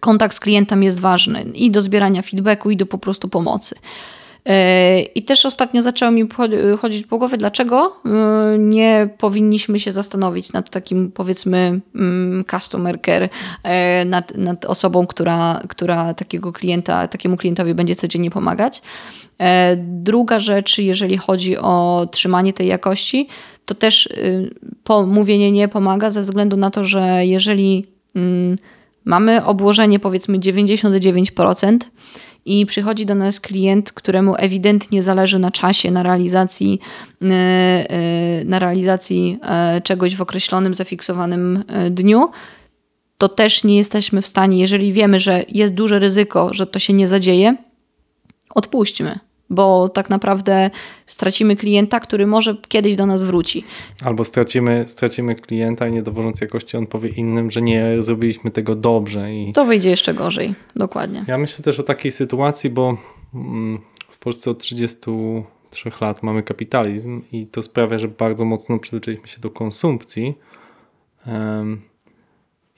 kontakt 0.00 0.36
z 0.36 0.40
klientem 0.40 0.82
jest 0.82 1.00
ważny 1.00 1.42
i 1.42 1.70
do 1.70 1.82
zbierania 1.82 2.22
feedbacku, 2.22 2.70
i 2.70 2.76
do 2.76 2.86
po 2.86 2.98
prostu 2.98 3.28
pomocy. 3.28 3.76
E, 4.48 5.00
I 5.00 5.22
też 5.22 5.46
ostatnio 5.46 5.82
zaczęło 5.82 6.12
mi 6.12 6.28
chodzić 6.78 7.06
po 7.06 7.18
głowie, 7.18 7.38
dlaczego 7.38 7.96
e, 8.04 8.58
nie 8.58 9.08
powinniśmy 9.18 9.80
się 9.80 9.92
zastanowić 9.92 10.52
nad 10.52 10.70
takim, 10.70 11.12
powiedzmy, 11.12 11.80
mm, 11.94 12.44
customer 12.50 13.00
care, 13.02 13.28
e, 13.62 14.04
nad, 14.04 14.36
nad 14.36 14.64
osobą, 14.64 15.06
która, 15.06 15.62
która 15.68 16.14
takiego 16.14 16.52
klienta, 16.52 17.08
takiemu 17.08 17.36
klientowi 17.36 17.74
będzie 17.74 17.96
codziennie 17.96 18.30
pomagać. 18.30 18.82
Druga 19.76 20.40
rzecz, 20.40 20.78
jeżeli 20.78 21.16
chodzi 21.16 21.58
o 21.58 22.06
trzymanie 22.12 22.52
tej 22.52 22.66
jakości, 22.68 23.28
to 23.68 23.74
też 23.74 24.06
y, 24.06 24.50
mówienie 25.06 25.52
nie 25.52 25.68
pomaga 25.68 26.10
ze 26.10 26.20
względu 26.20 26.56
na 26.56 26.70
to, 26.70 26.84
że 26.84 27.26
jeżeli 27.26 27.86
mm, 28.16 28.56
mamy 29.04 29.44
obłożenie 29.44 29.98
powiedzmy 29.98 30.38
99%, 30.38 31.78
i 32.48 32.66
przychodzi 32.66 33.06
do 33.06 33.14
nas 33.14 33.40
klient, 33.40 33.92
któremu 33.92 34.34
ewidentnie 34.38 35.02
zależy 35.02 35.38
na 35.38 35.50
czasie, 35.50 35.90
na 35.90 36.02
realizacji, 36.02 36.80
e, 37.22 37.26
e, 37.26 38.44
na 38.44 38.58
realizacji 38.58 39.38
e, 39.42 39.80
czegoś 39.80 40.16
w 40.16 40.20
określonym, 40.20 40.74
zafiksowanym 40.74 41.64
dniu, 41.90 42.30
to 43.18 43.28
też 43.28 43.64
nie 43.64 43.76
jesteśmy 43.76 44.22
w 44.22 44.26
stanie, 44.26 44.58
jeżeli 44.58 44.92
wiemy, 44.92 45.20
że 45.20 45.44
jest 45.48 45.74
duże 45.74 45.98
ryzyko, 45.98 46.54
że 46.54 46.66
to 46.66 46.78
się 46.78 46.92
nie 46.92 47.08
zadzieje, 47.08 47.56
odpuśćmy 48.50 49.27
bo 49.50 49.88
tak 49.88 50.10
naprawdę 50.10 50.70
stracimy 51.06 51.56
klienta, 51.56 52.00
który 52.00 52.26
może 52.26 52.56
kiedyś 52.68 52.96
do 52.96 53.06
nas 53.06 53.22
wróci. 53.22 53.64
Albo 54.04 54.24
stracimy, 54.24 54.84
stracimy 54.88 55.34
klienta 55.34 55.88
i 55.88 55.92
nie 55.92 56.02
dowożąc 56.02 56.40
jakości, 56.40 56.76
on 56.76 56.86
powie 56.86 57.08
innym, 57.08 57.50
że 57.50 57.62
nie 57.62 58.02
zrobiliśmy 58.02 58.50
tego 58.50 58.74
dobrze. 58.74 59.34
I... 59.34 59.52
To 59.52 59.64
wyjdzie 59.64 59.90
jeszcze 59.90 60.14
gorzej, 60.14 60.54
dokładnie. 60.76 61.24
Ja 61.28 61.38
myślę 61.38 61.64
też 61.64 61.80
o 61.80 61.82
takiej 61.82 62.12
sytuacji, 62.12 62.70
bo 62.70 62.96
mm, 63.34 63.78
w 64.10 64.18
Polsce 64.18 64.50
od 64.50 64.58
33 64.58 65.90
lat 66.00 66.22
mamy 66.22 66.42
kapitalizm 66.42 67.22
i 67.32 67.46
to 67.46 67.62
sprawia, 67.62 67.98
że 67.98 68.08
bardzo 68.08 68.44
mocno 68.44 68.78
przyzwyczailiśmy 68.78 69.28
się 69.28 69.40
do 69.40 69.50
konsumpcji. 69.50 70.34
Um, 71.26 71.87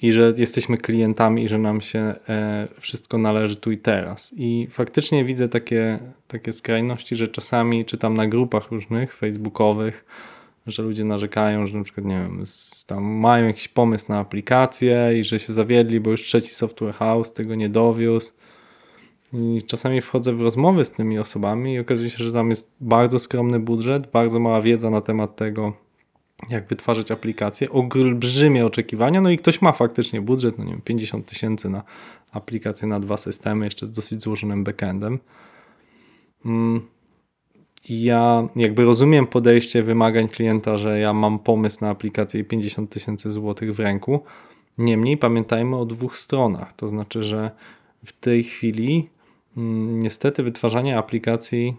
i 0.02 0.12
że 0.12 0.32
jesteśmy 0.36 0.78
klientami 0.78 1.44
i 1.44 1.48
że 1.48 1.58
nam 1.58 1.80
się 1.80 2.14
e, 2.28 2.68
wszystko 2.80 3.18
należy 3.18 3.56
tu 3.56 3.70
i 3.70 3.78
teraz. 3.78 4.34
I 4.36 4.66
faktycznie 4.70 5.24
widzę 5.24 5.48
takie, 5.48 5.98
takie 6.28 6.52
skrajności, 6.52 7.16
że 7.16 7.28
czasami 7.28 7.84
czytam 7.84 8.14
na 8.14 8.26
grupach 8.26 8.70
różnych, 8.70 9.14
facebookowych, 9.14 10.04
że 10.66 10.82
ludzie 10.82 11.04
narzekają, 11.04 11.66
że 11.66 11.78
na 11.78 11.84
przykład, 11.84 12.06
nie 12.06 12.14
wiem, 12.14 12.42
tam 12.86 13.04
mają 13.04 13.46
jakiś 13.46 13.68
pomysł 13.68 14.06
na 14.08 14.18
aplikację 14.18 15.18
i 15.18 15.24
że 15.24 15.38
się 15.38 15.52
zawiedli, 15.52 16.00
bo 16.00 16.10
już 16.10 16.22
trzeci 16.22 16.54
software 16.54 16.94
house 16.94 17.32
tego 17.32 17.54
nie 17.54 17.68
dowiózł. 17.68 18.32
I 19.32 19.62
czasami 19.66 20.00
wchodzę 20.00 20.32
w 20.32 20.42
rozmowy 20.42 20.84
z 20.84 20.90
tymi 20.90 21.18
osobami 21.18 21.74
i 21.74 21.78
okazuje 21.78 22.10
się, 22.10 22.24
że 22.24 22.32
tam 22.32 22.48
jest 22.50 22.76
bardzo 22.80 23.18
skromny 23.18 23.60
budżet, 23.60 24.10
bardzo 24.10 24.38
mała 24.38 24.62
wiedza 24.62 24.90
na 24.90 25.00
temat 25.00 25.36
tego, 25.36 25.72
jak 26.48 26.68
wytwarzać 26.68 27.10
aplikacje, 27.10 27.70
olbrzymie 27.70 28.66
oczekiwania, 28.66 29.20
no 29.20 29.30
i 29.30 29.36
ktoś 29.36 29.62
ma 29.62 29.72
faktycznie 29.72 30.20
budżet, 30.20 30.58
no 30.58 30.64
nie 30.64 30.70
wiem, 30.70 30.80
50 30.80 31.26
tysięcy 31.26 31.70
na 31.70 31.82
aplikację 32.32 32.88
na 32.88 33.00
dwa 33.00 33.16
systemy, 33.16 33.64
jeszcze 33.64 33.86
z 33.86 33.90
dosyć 33.90 34.22
złożonym 34.22 34.64
backendem. 34.64 35.18
Mm, 36.44 36.80
ja 37.88 38.48
jakby 38.56 38.84
rozumiem 38.84 39.26
podejście 39.26 39.82
wymagań 39.82 40.28
klienta, 40.28 40.76
że 40.76 40.98
ja 40.98 41.12
mam 41.12 41.38
pomysł 41.38 41.78
na 41.80 41.90
aplikację 41.90 42.40
i 42.40 42.44
50 42.44 42.90
tysięcy 42.90 43.30
złotych 43.30 43.74
w 43.74 43.80
ręku. 43.80 44.22
Niemniej 44.78 45.16
pamiętajmy 45.16 45.76
o 45.76 45.84
dwóch 45.84 46.16
stronach, 46.16 46.72
to 46.72 46.88
znaczy, 46.88 47.22
że 47.22 47.50
w 48.04 48.12
tej 48.12 48.44
chwili 48.44 49.08
mm, 49.56 50.00
niestety 50.00 50.42
wytwarzanie 50.42 50.98
aplikacji 50.98 51.76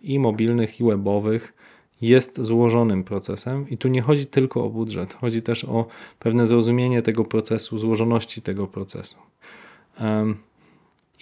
i 0.00 0.18
mobilnych, 0.18 0.80
i 0.80 0.84
webowych 0.84 1.54
jest 2.00 2.40
złożonym 2.40 3.04
procesem 3.04 3.68
i 3.70 3.78
tu 3.78 3.88
nie 3.88 4.02
chodzi 4.02 4.26
tylko 4.26 4.64
o 4.64 4.70
budżet, 4.70 5.14
chodzi 5.14 5.42
też 5.42 5.64
o 5.64 5.86
pewne 6.18 6.46
zrozumienie 6.46 7.02
tego 7.02 7.24
procesu, 7.24 7.78
złożoności 7.78 8.42
tego 8.42 8.66
procesu. 8.66 9.16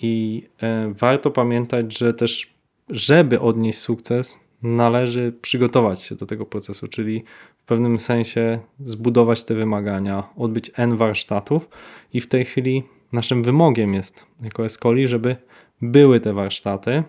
I 0.02 0.42
e, 0.62 0.92
warto 0.94 1.30
pamiętać, 1.30 1.98
że 1.98 2.14
też, 2.14 2.54
żeby 2.88 3.40
odnieść 3.40 3.78
sukces, 3.78 4.40
należy 4.62 5.32
przygotować 5.42 6.02
się 6.02 6.14
do 6.14 6.26
tego 6.26 6.46
procesu, 6.46 6.88
czyli 6.88 7.24
w 7.62 7.64
pewnym 7.64 7.98
sensie 7.98 8.58
zbudować 8.80 9.44
te 9.44 9.54
wymagania, 9.54 10.28
odbyć 10.36 10.70
N 10.76 10.96
warsztatów 10.96 11.68
i 12.12 12.20
w 12.20 12.26
tej 12.26 12.44
chwili 12.44 12.82
naszym 13.12 13.42
wymogiem 13.42 13.94
jest 13.94 14.24
jako 14.42 14.64
Escoli, 14.64 15.08
żeby 15.08 15.36
były 15.82 16.20
te 16.20 16.32
warsztaty, 16.32 17.02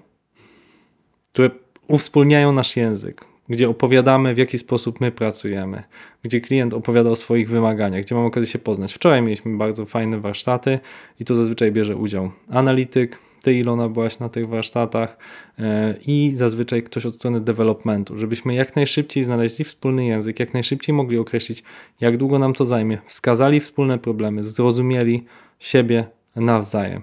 które 1.32 1.50
uwspólniają 1.88 2.52
nasz 2.52 2.78
język, 2.78 3.26
gdzie 3.50 3.70
opowiadamy, 3.70 4.34
w 4.34 4.38
jaki 4.38 4.58
sposób 4.58 5.02
my 5.02 5.12
pracujemy, 5.12 5.84
gdzie 6.24 6.42
klient 6.42 6.74
opowiada 6.74 7.10
o 7.10 7.16
swoich 7.16 7.50
wymaganiach, 7.50 8.02
gdzie 8.02 8.16
mamy 8.16 8.28
okazję 8.28 8.48
się 8.48 8.60
poznać. 8.60 8.94
Wczoraj 8.94 9.22
mieliśmy 9.22 9.58
bardzo 9.58 9.86
fajne 9.86 10.20
warsztaty 10.20 10.80
i 11.20 11.26
tu 11.26 11.36
zazwyczaj 11.36 11.72
bierze 11.72 11.96
udział 11.96 12.32
analityk, 12.50 13.20
ty 13.44 13.54
Ilona 13.54 13.90
byłaś 13.90 14.20
na 14.20 14.30
tych 14.30 14.48
warsztatach 14.48 15.18
e, 15.60 15.96
i 16.08 16.32
zazwyczaj 16.34 16.84
ktoś 16.84 17.06
od 17.06 17.16
strony 17.16 17.42
developmentu, 17.42 18.20
żebyśmy 18.20 18.54
jak 18.54 18.76
najszybciej 18.76 19.24
znaleźli 19.24 19.66
wspólny 19.66 20.06
język, 20.06 20.40
jak 20.40 20.54
najszybciej 20.54 20.96
mogli 20.96 21.18
określić, 21.18 21.64
jak 22.02 22.18
długo 22.18 22.40
nam 22.40 22.54
to 22.54 22.66
zajmie, 22.66 22.98
wskazali 23.06 23.60
wspólne 23.60 24.00
problemy, 24.00 24.44
zrozumieli 24.44 25.26
siebie 25.60 26.06
nawzajem. 26.36 27.02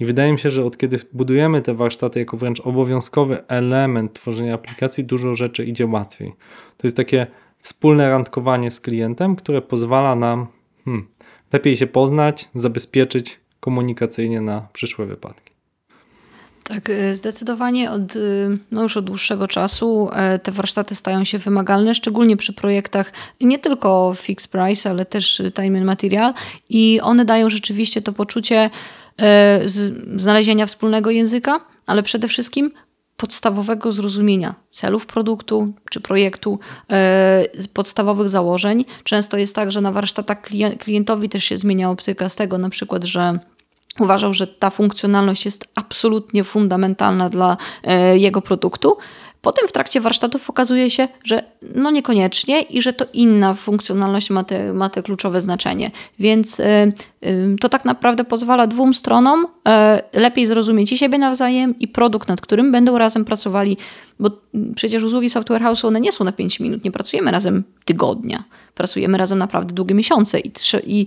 I 0.00 0.04
wydaje 0.04 0.32
mi 0.32 0.38
się, 0.38 0.50
że 0.50 0.64
od 0.64 0.76
kiedy 0.76 0.98
budujemy 1.12 1.62
te 1.62 1.74
warsztaty 1.74 2.18
jako 2.18 2.36
wręcz 2.36 2.60
obowiązkowy 2.60 3.46
element 3.48 4.12
tworzenia 4.12 4.54
aplikacji, 4.54 5.04
dużo 5.04 5.34
rzeczy 5.34 5.64
idzie 5.64 5.86
łatwiej. 5.86 6.32
To 6.76 6.86
jest 6.86 6.96
takie 6.96 7.26
wspólne 7.60 8.10
randkowanie 8.10 8.70
z 8.70 8.80
klientem, 8.80 9.36
które 9.36 9.62
pozwala 9.62 10.16
nam 10.16 10.46
hmm, 10.84 11.08
lepiej 11.52 11.76
się 11.76 11.86
poznać, 11.86 12.48
zabezpieczyć 12.54 13.40
komunikacyjnie 13.60 14.40
na 14.40 14.68
przyszłe 14.72 15.06
wypadki. 15.06 15.52
Tak, 16.64 16.90
y, 16.90 17.16
zdecydowanie 17.16 17.90
od, 17.90 18.16
y, 18.16 18.58
no 18.70 18.82
już 18.82 18.96
od 18.96 19.04
dłuższego 19.04 19.48
czasu 19.48 20.08
e, 20.12 20.38
te 20.38 20.52
warsztaty 20.52 20.94
stają 20.94 21.24
się 21.24 21.38
wymagalne, 21.38 21.94
szczególnie 21.94 22.36
przy 22.36 22.52
projektach 22.52 23.12
nie 23.40 23.58
tylko 23.58 24.14
fixed 24.16 24.50
price, 24.50 24.90
ale 24.90 25.04
też 25.04 25.42
time 25.54 25.78
and 25.78 25.86
material 25.86 26.34
i 26.68 27.00
one 27.02 27.24
dają 27.24 27.50
rzeczywiście 27.50 28.02
to 28.02 28.12
poczucie, 28.12 28.70
znalezienia 30.16 30.66
wspólnego 30.66 31.10
języka, 31.10 31.60
ale 31.86 32.02
przede 32.02 32.28
wszystkim 32.28 32.70
podstawowego 33.16 33.92
zrozumienia 33.92 34.54
celów 34.70 35.06
produktu 35.06 35.72
czy 35.90 36.00
projektu, 36.00 36.58
e, 36.90 37.44
podstawowych 37.74 38.28
założeń. 38.28 38.84
Często 39.04 39.36
jest 39.36 39.54
tak, 39.54 39.72
że 39.72 39.80
na 39.80 39.92
warsztatach 39.92 40.38
klientowi 40.78 41.28
też 41.28 41.44
się 41.44 41.56
zmienia 41.56 41.90
optyka 41.90 42.28
z 42.28 42.36
tego 42.36 42.58
na 42.58 42.68
przykład, 42.68 43.04
że 43.04 43.38
uważał, 44.00 44.34
że 44.34 44.46
ta 44.46 44.70
funkcjonalność 44.70 45.44
jest 45.44 45.68
absolutnie 45.74 46.44
fundamentalna 46.44 47.30
dla 47.30 47.56
e, 47.84 48.18
jego 48.18 48.42
produktu, 48.42 48.96
Potem 49.42 49.68
w 49.68 49.72
trakcie 49.72 50.00
warsztatów 50.00 50.50
okazuje 50.50 50.90
się, 50.90 51.08
że 51.24 51.42
no 51.74 51.90
niekoniecznie 51.90 52.60
i 52.60 52.82
że 52.82 52.92
to 52.92 53.06
inna 53.12 53.54
funkcjonalność 53.54 54.30
ma 54.30 54.44
te, 54.44 54.72
ma 54.72 54.88
te 54.88 55.02
kluczowe 55.02 55.40
znaczenie. 55.40 55.90
Więc 56.18 56.60
y, 56.60 56.64
y, 57.26 57.56
to 57.60 57.68
tak 57.68 57.84
naprawdę 57.84 58.24
pozwala 58.24 58.66
dwóm 58.66 58.94
stronom 58.94 59.44
y, 59.44 60.20
lepiej 60.20 60.46
zrozumieć 60.46 60.92
i 60.92 60.98
siebie 60.98 61.18
nawzajem 61.18 61.78
i 61.78 61.88
produkt, 61.88 62.28
nad 62.28 62.40
którym 62.40 62.72
będą 62.72 62.98
razem 62.98 63.24
pracowali, 63.24 63.76
bo 64.20 64.30
przecież 64.74 65.02
usługi 65.02 65.30
software 65.30 65.62
house 65.62 65.84
one 65.84 66.00
nie 66.00 66.12
są 66.12 66.24
na 66.24 66.32
5 66.32 66.60
minut, 66.60 66.84
nie 66.84 66.90
pracujemy 66.90 67.30
razem 67.30 67.64
tygodnia, 67.84 68.44
pracujemy 68.74 69.18
razem 69.18 69.38
naprawdę 69.38 69.74
długie 69.74 69.94
miesiące 69.94 70.40
i, 70.40 70.52
i 70.86 71.06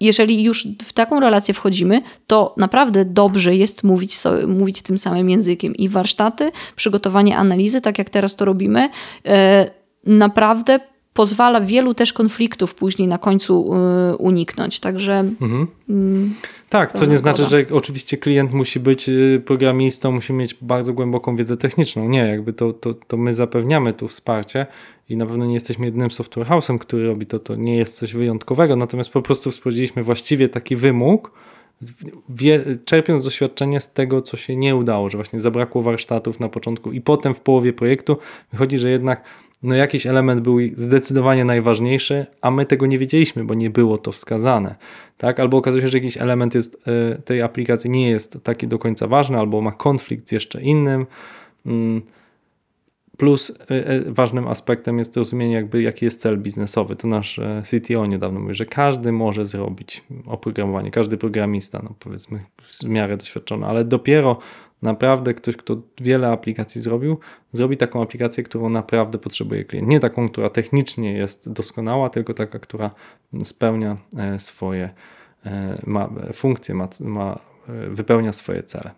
jeżeli 0.00 0.42
już 0.42 0.68
w 0.84 0.92
taką 0.92 1.20
relację 1.20 1.54
wchodzimy, 1.54 2.02
to 2.26 2.54
naprawdę 2.56 3.04
dobrze 3.04 3.56
jest 3.56 3.84
mówić, 3.84 4.18
sobie, 4.18 4.46
mówić 4.46 4.82
tym 4.82 4.98
samym 4.98 5.30
językiem. 5.30 5.76
I 5.76 5.88
warsztaty, 5.88 6.52
przygotowanie 6.76 7.36
analizy, 7.36 7.80
tak 7.80 7.98
jak 7.98 8.10
teraz 8.10 8.36
to 8.36 8.44
robimy, 8.44 8.88
e, 9.26 9.70
naprawdę 10.06 10.80
pozwala 11.16 11.60
wielu 11.60 11.94
też 11.94 12.12
konfliktów 12.12 12.74
później 12.74 13.08
na 13.08 13.18
końcu 13.18 13.74
y, 14.12 14.16
uniknąć. 14.16 14.80
Także. 14.80 15.18
Mhm. 15.18 15.66
Mm, 15.88 16.34
tak, 16.68 16.92
co 16.92 17.06
nie 17.06 17.18
znaczy, 17.18 17.44
że 17.44 17.64
oczywiście 17.70 18.16
klient 18.16 18.52
musi 18.52 18.80
być 18.80 19.08
y, 19.08 19.42
programistą, 19.44 20.12
musi 20.12 20.32
mieć 20.32 20.54
bardzo 20.60 20.92
głęboką 20.92 21.36
wiedzę 21.36 21.56
techniczną. 21.56 22.08
Nie, 22.08 22.18
jakby 22.18 22.52
to, 22.52 22.72
to, 22.72 22.94
to 22.94 23.16
my 23.16 23.34
zapewniamy 23.34 23.92
tu 23.92 24.08
wsparcie 24.08 24.66
i 25.08 25.16
na 25.16 25.26
pewno 25.26 25.46
nie 25.46 25.54
jesteśmy 25.54 25.86
jedynym 25.86 26.10
software 26.10 26.46
house'em, 26.46 26.78
który 26.78 27.06
robi 27.06 27.26
to. 27.26 27.38
To 27.38 27.56
nie 27.56 27.76
jest 27.76 27.96
coś 27.96 28.14
wyjątkowego, 28.14 28.76
natomiast 28.76 29.10
po 29.10 29.22
prostu 29.22 29.50
wprowadziliśmy 29.50 30.02
właściwie 30.02 30.48
taki 30.48 30.76
wymóg, 30.76 31.30
wie, 32.28 32.64
czerpiąc 32.84 33.24
doświadczenie 33.24 33.80
z 33.80 33.92
tego, 33.92 34.22
co 34.22 34.36
się 34.36 34.56
nie 34.56 34.76
udało, 34.76 35.10
że 35.10 35.18
właśnie 35.18 35.40
zabrakło 35.40 35.82
warsztatów 35.82 36.40
na 36.40 36.48
początku 36.48 36.92
i 36.92 37.00
potem 37.00 37.34
w 37.34 37.40
połowie 37.40 37.72
projektu 37.72 38.16
wychodzi, 38.52 38.78
że 38.78 38.90
jednak 38.90 39.24
no 39.62 39.74
jakiś 39.74 40.06
element 40.06 40.40
był 40.40 40.58
zdecydowanie 40.74 41.44
najważniejszy, 41.44 42.26
a 42.40 42.50
my 42.50 42.66
tego 42.66 42.86
nie 42.86 42.98
wiedzieliśmy, 42.98 43.44
bo 43.44 43.54
nie 43.54 43.70
było 43.70 43.98
to 43.98 44.12
wskazane. 44.12 44.74
Tak? 45.16 45.40
Albo 45.40 45.58
okazuje 45.58 45.82
się, 45.82 45.88
że 45.88 45.98
jakiś 45.98 46.16
element 46.16 46.54
jest, 46.54 46.88
e, 46.88 47.22
tej 47.22 47.42
aplikacji 47.42 47.90
nie 47.90 48.10
jest 48.10 48.38
taki 48.42 48.68
do 48.68 48.78
końca 48.78 49.06
ważny, 49.06 49.38
albo 49.38 49.60
ma 49.60 49.72
konflikt 49.72 50.28
z 50.28 50.32
jeszcze 50.32 50.62
innym. 50.62 51.06
Mm. 51.66 52.02
Plus 53.16 53.50
e, 53.50 53.86
e, 53.86 54.00
ważnym 54.12 54.48
aspektem 54.48 54.98
jest 54.98 55.16
rozumienie, 55.16 55.54
jakby, 55.54 55.82
jaki 55.82 56.04
jest 56.04 56.20
cel 56.20 56.38
biznesowy. 56.38 56.96
To 56.96 57.08
nasz 57.08 57.40
CTO 57.62 58.06
niedawno 58.06 58.40
mówi, 58.40 58.54
że 58.54 58.66
każdy 58.66 59.12
może 59.12 59.44
zrobić 59.44 60.04
oprogramowanie, 60.26 60.90
każdy 60.90 61.16
programista, 61.16 61.80
no 61.84 61.94
powiedzmy 62.00 62.40
w 62.62 62.84
miarę 62.84 63.16
doświadczony, 63.16 63.66
ale 63.66 63.84
dopiero 63.84 64.38
naprawdę 64.82 65.34
ktoś, 65.34 65.56
kto 65.56 65.82
wiele 66.00 66.28
aplikacji 66.28 66.80
zrobił, 66.80 67.18
zrobi 67.52 67.76
taką 67.76 68.02
aplikację, 68.02 68.44
którą 68.44 68.68
naprawdę 68.68 69.18
potrzebuje 69.18 69.64
klient. 69.64 69.88
Nie 69.88 70.00
taką, 70.00 70.28
która 70.28 70.50
technicznie 70.50 71.12
jest 71.12 71.52
doskonała, 71.52 72.10
tylko 72.10 72.34
taka, 72.34 72.58
która 72.58 72.90
spełnia 73.44 73.96
e, 74.16 74.38
swoje 74.38 74.90
e, 75.46 75.78
ma, 75.86 76.10
funkcje, 76.32 76.74
ma, 76.74 76.88
ma, 77.00 77.38
e, 77.68 77.88
wypełnia 77.88 78.32
swoje 78.32 78.62
cele. 78.62 78.90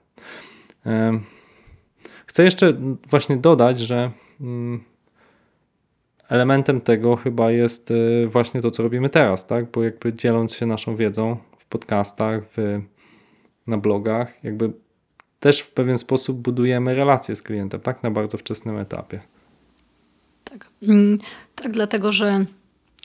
Chcę 2.26 2.44
jeszcze 2.44 2.72
właśnie 3.10 3.36
dodać, 3.36 3.78
że 3.78 4.10
mm, 4.40 4.84
elementem 6.28 6.80
tego 6.80 7.16
chyba 7.16 7.50
jest 7.50 7.92
właśnie 8.26 8.60
to, 8.62 8.70
co 8.70 8.82
robimy 8.82 9.08
teraz, 9.08 9.46
tak? 9.46 9.70
Bo 9.70 9.84
jakby 9.84 10.12
dzieląc 10.12 10.54
się 10.54 10.66
naszą 10.66 10.96
wiedzą 10.96 11.36
w 11.58 11.66
podcastach, 11.66 12.44
w, 12.56 12.80
na 13.66 13.78
blogach, 13.78 14.44
jakby 14.44 14.72
też 15.40 15.60
w 15.60 15.70
pewien 15.70 15.98
sposób 15.98 16.38
budujemy 16.38 16.94
relacje 16.94 17.36
z 17.36 17.42
klientem, 17.42 17.80
tak? 17.80 18.02
Na 18.02 18.10
bardzo 18.10 18.38
wczesnym 18.38 18.78
etapie. 18.78 19.20
Tak, 20.44 20.70
mm, 20.82 21.18
tak 21.54 21.72
dlatego 21.72 22.12
że 22.12 22.44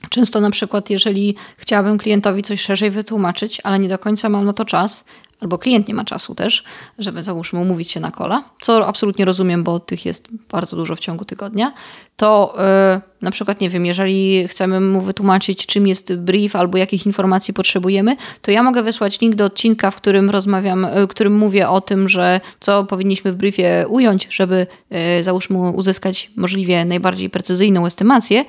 często 0.10 0.41
na 0.41 0.49
przykład, 0.49 0.89
jeżeli 0.89 1.36
chciałabym 1.58 1.97
klientowi 1.97 2.43
coś 2.43 2.62
szerzej 2.62 2.91
wytłumaczyć, 2.91 3.62
ale 3.64 3.80
nie 3.80 3.89
do 3.89 3.99
końca 3.99 4.30
mam 4.30 4.45
na 4.45 4.54
to 4.54 4.66
czas, 4.66 5.06
albo 5.43 5.58
klient 5.58 5.88
nie 5.88 5.93
ma 5.93 6.06
czasu 6.06 6.36
też, 6.36 6.64
żeby 6.99 7.24
załóżmy 7.24 7.60
umówić 7.60 7.91
się 7.91 7.99
na 7.99 8.12
kola, 8.12 8.43
co 8.62 8.88
absolutnie 8.88 9.26
rozumiem, 9.26 9.64
bo 9.64 9.80
tych 9.80 10.06
jest 10.06 10.28
bardzo 10.51 10.76
dużo 10.76 10.95
w 10.95 10.99
ciągu 10.99 11.26
tygodnia, 11.26 11.74
to 12.18 12.56
yy, 12.95 13.01
na 13.22 13.32
przykład, 13.32 13.62
nie 13.62 13.70
wiem, 13.70 13.86
jeżeli 13.86 14.47
chcemy 14.47 14.82
mu 14.82 15.01
wytłumaczyć, 15.01 15.66
czym 15.66 15.88
jest 15.88 16.16
brief 16.16 16.56
albo 16.56 16.78
jakich 16.78 17.06
informacji 17.06 17.54
potrzebujemy, 17.54 18.18
to 18.41 18.51
ja 18.51 18.64
mogę 18.64 18.84
wysłać 18.84 19.22
link 19.22 19.36
do 19.36 19.45
odcinka, 19.45 19.91
w 19.91 19.95
którym 19.95 20.30
rozmawiam, 20.30 20.88
w 21.06 21.08
którym 21.08 21.38
mówię 21.38 21.70
o 21.70 21.82
tym, 21.82 22.10
że 22.10 22.41
co 22.60 22.84
powinniśmy 22.84 23.32
w 23.32 23.36
briefie 23.36 23.86
ująć, 23.88 24.28
żeby 24.32 24.68
yy, 24.89 25.24
załóżmy 25.24 25.60
uzyskać 25.60 26.32
możliwie 26.36 26.86
najbardziej 26.86 27.30
precyzyjną 27.30 27.86
estymację. 27.86 28.45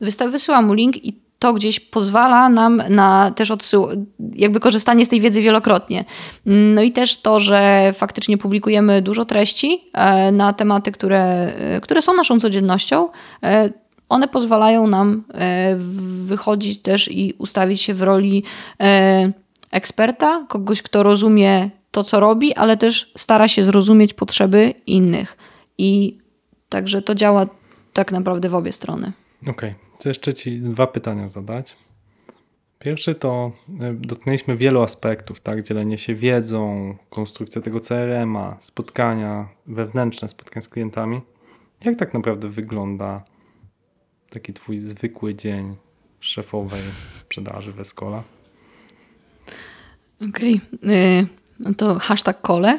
Wysyłam 0.00 0.66
mu 0.66 0.72
link 0.72 1.04
i 1.04 1.20
to 1.40 1.52
gdzieś 1.52 1.80
pozwala 1.80 2.48
nam 2.48 2.82
na 2.88 3.30
też 3.30 3.50
odsył, 3.50 3.88
jakby 4.34 4.60
korzystanie 4.60 5.06
z 5.06 5.08
tej 5.08 5.20
wiedzy 5.20 5.42
wielokrotnie. 5.42 6.04
No 6.46 6.82
i 6.82 6.92
też 6.92 7.16
to, 7.16 7.40
że 7.40 7.92
faktycznie 7.96 8.38
publikujemy 8.38 9.02
dużo 9.02 9.24
treści 9.24 9.84
e, 9.92 10.32
na 10.32 10.52
tematy, 10.52 10.92
które, 10.92 11.22
e, 11.22 11.80
które 11.80 12.02
są 12.02 12.14
naszą 12.14 12.40
codziennością. 12.40 13.08
E, 13.42 13.70
one 14.08 14.28
pozwalają 14.28 14.86
nam 14.86 15.24
wychodzić 16.24 16.82
też 16.82 17.10
i 17.10 17.34
ustawić 17.38 17.82
się 17.82 17.94
w 17.94 18.02
roli 18.02 18.44
eksperta, 19.70 20.46
kogoś, 20.48 20.82
kto 20.82 21.02
rozumie 21.02 21.70
to, 21.90 22.04
co 22.04 22.20
robi, 22.20 22.54
ale 22.54 22.76
też 22.76 23.12
stara 23.16 23.48
się 23.48 23.64
zrozumieć 23.64 24.14
potrzeby 24.14 24.74
innych. 24.86 25.36
I 25.78 26.18
także 26.68 27.02
to 27.02 27.14
działa 27.14 27.46
tak 27.92 28.12
naprawdę 28.12 28.48
w 28.48 28.54
obie 28.54 28.72
strony. 28.72 29.12
Okej. 29.42 29.52
Okay. 29.52 29.89
Chcę 30.00 30.10
jeszcze 30.10 30.34
Ci 30.34 30.60
dwa 30.60 30.86
pytania 30.86 31.28
zadać. 31.28 31.76
Pierwszy 32.78 33.14
to 33.14 33.52
e, 33.80 33.92
dotknęliśmy 33.92 34.56
wielu 34.56 34.82
aspektów, 34.82 35.40
tak? 35.40 35.62
Dzielenie 35.62 35.98
się 35.98 36.14
wiedzą, 36.14 36.94
konstrukcja 37.10 37.60
tego 37.60 37.80
CRM-a, 37.80 38.56
spotkania 38.60 39.48
wewnętrzne, 39.66 40.28
spotkania 40.28 40.62
z 40.62 40.68
klientami. 40.68 41.20
Jak 41.84 41.96
tak 41.96 42.14
naprawdę 42.14 42.48
wygląda 42.48 43.24
taki 44.30 44.52
Twój 44.52 44.78
zwykły 44.78 45.34
dzień 45.34 45.76
szefowej 46.20 46.82
sprzedaży 47.16 47.72
w 47.72 47.80
Escola? 47.80 48.22
Okej. 50.28 50.60
Okay. 50.82 51.39
No 51.60 51.74
to 51.74 51.98
hashtag 51.98 52.40
kole, 52.40 52.78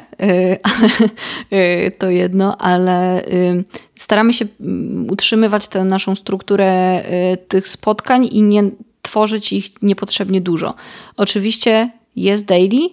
y, 1.52 1.92
to 1.98 2.10
jedno, 2.10 2.56
ale 2.56 3.26
y, 3.26 3.64
staramy 3.98 4.32
się 4.32 4.44
mm, 4.60 5.10
utrzymywać 5.10 5.68
tę 5.68 5.84
naszą 5.84 6.14
strukturę 6.14 7.02
y, 7.32 7.36
tych 7.36 7.68
spotkań 7.68 8.28
i 8.32 8.42
nie 8.42 8.62
tworzyć 9.02 9.52
ich 9.52 9.82
niepotrzebnie 9.82 10.40
dużo. 10.40 10.74
Oczywiście 11.16 11.90
jest 12.16 12.44
daily. 12.44 12.88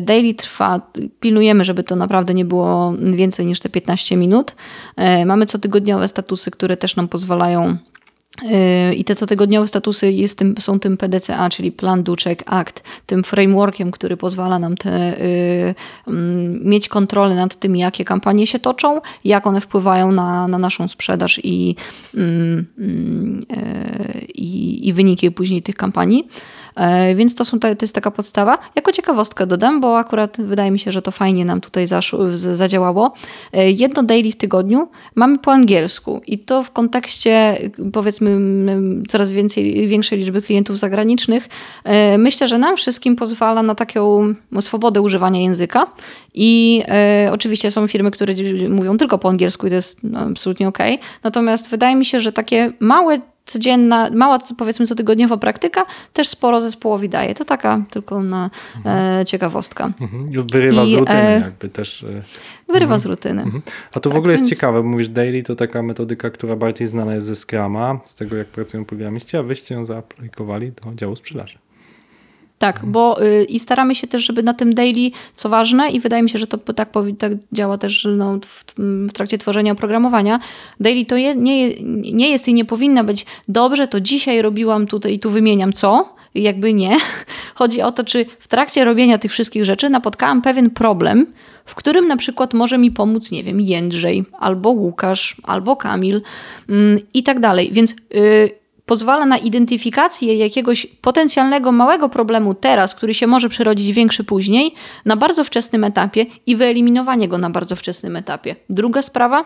Daily 0.00 0.34
trwa, 0.34 0.80
pilnujemy, 1.20 1.64
żeby 1.64 1.84
to 1.84 1.96
naprawdę 1.96 2.34
nie 2.34 2.44
było 2.44 2.94
więcej 3.14 3.46
niż 3.46 3.60
te 3.60 3.68
15 3.68 4.16
minut. 4.16 4.54
Mamy 5.26 5.46
cotygodniowe 5.46 6.08
statusy, 6.08 6.50
które 6.50 6.76
też 6.76 6.96
nam 6.96 7.08
pozwalają 7.08 7.76
I 8.96 9.04
te 9.04 9.14
cotygodniowe 9.14 9.68
statusy 9.68 10.12
jest 10.12 10.38
tym, 10.38 10.54
są 10.58 10.80
tym 10.80 10.96
PDCA, 10.96 11.50
czyli 11.50 11.72
Plan, 11.72 12.02
Do, 12.02 12.16
Check, 12.16 12.42
Act, 12.46 12.82
tym 13.06 13.24
frameworkiem, 13.24 13.90
który 13.90 14.16
pozwala 14.16 14.58
nam 14.58 14.76
te, 14.76 15.16
yy, 16.06 16.14
mieć 16.64 16.88
kontrolę 16.88 17.34
nad 17.34 17.54
tym, 17.54 17.76
jakie 17.76 18.04
kampanie 18.04 18.46
się 18.46 18.58
toczą, 18.58 19.00
jak 19.24 19.46
one 19.46 19.60
wpływają 19.60 20.12
na, 20.12 20.48
na 20.48 20.58
naszą 20.58 20.88
sprzedaż 20.88 21.40
i, 21.44 21.76
yy, 22.14 22.64
i 24.34 24.92
wyniki 24.92 25.30
później 25.30 25.62
tych 25.62 25.74
kampanii. 25.74 26.28
E, 26.76 27.14
więc 27.14 27.34
to, 27.34 27.44
są, 27.44 27.60
to 27.60 27.68
jest 27.80 27.94
taka 27.94 28.10
podstawa. 28.10 28.58
Jako 28.74 28.92
ciekawostkę 28.92 29.46
dodam, 29.46 29.80
bo 29.80 29.98
akurat 29.98 30.36
wydaje 30.40 30.70
mi 30.70 30.78
się, 30.78 30.92
że 30.92 31.02
to 31.02 31.10
fajnie 31.10 31.44
nam 31.44 31.60
tutaj 31.60 31.86
zadziałało. 32.36 33.14
E, 33.52 33.70
jedno 33.70 34.02
daily 34.02 34.30
w 34.30 34.36
tygodniu 34.36 34.88
mamy 35.14 35.38
po 35.38 35.52
angielsku 35.52 36.20
i 36.26 36.38
to 36.38 36.62
w 36.62 36.70
kontekście 36.70 37.58
powiedzmy 37.92 38.38
coraz 39.08 39.30
więcej, 39.30 39.88
większej 39.88 40.18
liczby 40.18 40.42
klientów 40.42 40.78
zagranicznych 40.78 41.48
e, 41.84 42.18
myślę, 42.18 42.48
że 42.48 42.58
nam 42.58 42.76
wszystkim 42.76 43.16
pozwala 43.16 43.62
na 43.62 43.74
taką 43.74 44.34
swobodę 44.60 45.00
używania 45.00 45.40
języka 45.40 45.86
i 46.34 46.82
oczywiście 47.32 47.70
są 47.70 47.86
firmy, 47.86 48.10
które 48.10 48.34
mówią 48.68 48.98
tylko 48.98 49.18
po 49.18 49.28
angielsku 49.28 49.66
i 49.66 49.70
to 49.70 49.76
jest 49.76 49.98
no, 50.02 50.20
absolutnie 50.20 50.68
ok. 50.68 50.78
Natomiast 51.22 51.68
wydaje 51.68 51.96
mi 51.96 52.04
się, 52.04 52.20
że 52.20 52.32
takie 52.32 52.72
małe 52.80 53.20
codzienna, 53.50 54.10
mała 54.14 54.38
powiedzmy 54.58 54.86
cotygodniowa 54.86 55.36
praktyka 55.36 55.86
też 56.12 56.28
sporo 56.28 56.60
zespołowi 56.60 57.08
daje. 57.08 57.34
To 57.34 57.44
taka 57.44 57.84
tylko 57.90 58.22
na 58.22 58.50
mhm. 58.76 59.20
e, 59.20 59.24
ciekawostka. 59.24 59.92
Mhm. 60.00 60.46
Wyrywa 60.52 60.82
I, 60.82 60.86
z 60.86 60.92
rutyny 60.92 61.18
e, 61.18 61.40
jakby 61.40 61.68
też. 61.68 62.02
E, 62.02 62.22
wyrywa 62.68 62.94
mhm. 62.94 63.00
z 63.00 63.06
rutyny. 63.06 63.42
Mhm. 63.42 63.62
A 63.92 64.00
to 64.00 64.10
w 64.10 64.12
tak, 64.12 64.18
ogóle 64.18 64.32
jest 64.32 64.44
więc... 64.44 64.54
ciekawe, 64.54 64.82
bo 64.82 64.88
mówisz 64.88 65.08
daily 65.08 65.42
to 65.42 65.54
taka 65.56 65.82
metodyka, 65.82 66.30
która 66.30 66.56
bardziej 66.56 66.86
znana 66.86 67.14
jest 67.14 67.26
ze 67.26 67.36
Scrama, 67.36 68.00
z 68.04 68.16
tego 68.16 68.36
jak 68.36 68.46
pracują 68.46 68.84
programiści, 68.84 69.36
a 69.36 69.42
wyście 69.42 69.74
ją 69.74 69.84
zaaplikowali 69.84 70.72
do 70.72 70.94
działu 70.94 71.16
sprzedaży. 71.16 71.58
Tak, 72.60 72.80
bo 72.84 73.22
y, 73.24 73.44
i 73.44 73.58
staramy 73.58 73.94
się 73.94 74.06
też, 74.06 74.24
żeby 74.24 74.42
na 74.42 74.54
tym 74.54 74.74
daily, 74.74 75.10
co 75.34 75.48
ważne, 75.48 75.90
i 75.90 76.00
wydaje 76.00 76.22
mi 76.22 76.30
się, 76.30 76.38
że 76.38 76.46
to 76.46 76.58
tak, 76.58 76.90
tak 77.18 77.32
działa 77.52 77.78
też 77.78 78.08
no, 78.16 78.38
w, 78.46 78.64
w, 79.08 79.12
trakcie 79.12 79.38
tworzenia 79.38 79.72
oprogramowania. 79.72 80.40
Daily 80.80 81.04
to 81.06 81.16
je, 81.16 81.34
nie, 81.34 81.74
nie 82.12 82.30
jest 82.30 82.48
i 82.48 82.54
nie 82.54 82.64
powinna 82.64 83.04
być 83.04 83.26
dobrze, 83.48 83.88
to 83.88 84.00
dzisiaj 84.00 84.42
robiłam 84.42 84.86
tutaj 84.86 85.14
i 85.14 85.18
tu 85.18 85.30
wymieniam 85.30 85.72
co. 85.72 86.14
Jakby 86.34 86.74
nie. 86.74 86.96
Chodzi 87.54 87.82
o 87.82 87.92
to, 87.92 88.04
czy 88.04 88.26
w 88.38 88.48
trakcie 88.48 88.84
robienia 88.84 89.18
tych 89.18 89.30
wszystkich 89.30 89.64
rzeczy 89.64 89.90
napotkałam 89.90 90.42
pewien 90.42 90.70
problem, 90.70 91.26
w 91.64 91.74
którym 91.74 92.08
na 92.08 92.16
przykład 92.16 92.54
może 92.54 92.78
mi 92.78 92.90
pomóc, 92.90 93.30
nie 93.30 93.44
wiem, 93.44 93.60
Jędrzej, 93.60 94.24
albo 94.38 94.70
Łukasz, 94.70 95.36
albo 95.42 95.76
Kamil 95.76 96.22
mm, 96.68 96.98
i 97.14 97.22
tak 97.22 97.40
dalej. 97.40 97.70
Więc 97.72 97.94
y, 98.14 98.59
pozwala 98.90 99.26
na 99.26 99.38
identyfikację 99.38 100.34
jakiegoś 100.36 100.86
potencjalnego 100.86 101.72
małego 101.72 102.08
problemu 102.08 102.54
teraz, 102.54 102.94
który 102.94 103.14
się 103.14 103.26
może 103.26 103.48
przerodzić 103.48 103.92
większy 103.92 104.24
później, 104.24 104.74
na 105.04 105.16
bardzo 105.16 105.44
wczesnym 105.44 105.84
etapie 105.84 106.26
i 106.46 106.56
wyeliminowanie 106.56 107.28
go 107.28 107.38
na 107.38 107.50
bardzo 107.50 107.76
wczesnym 107.76 108.16
etapie. 108.16 108.56
Druga 108.70 109.02
sprawa, 109.02 109.44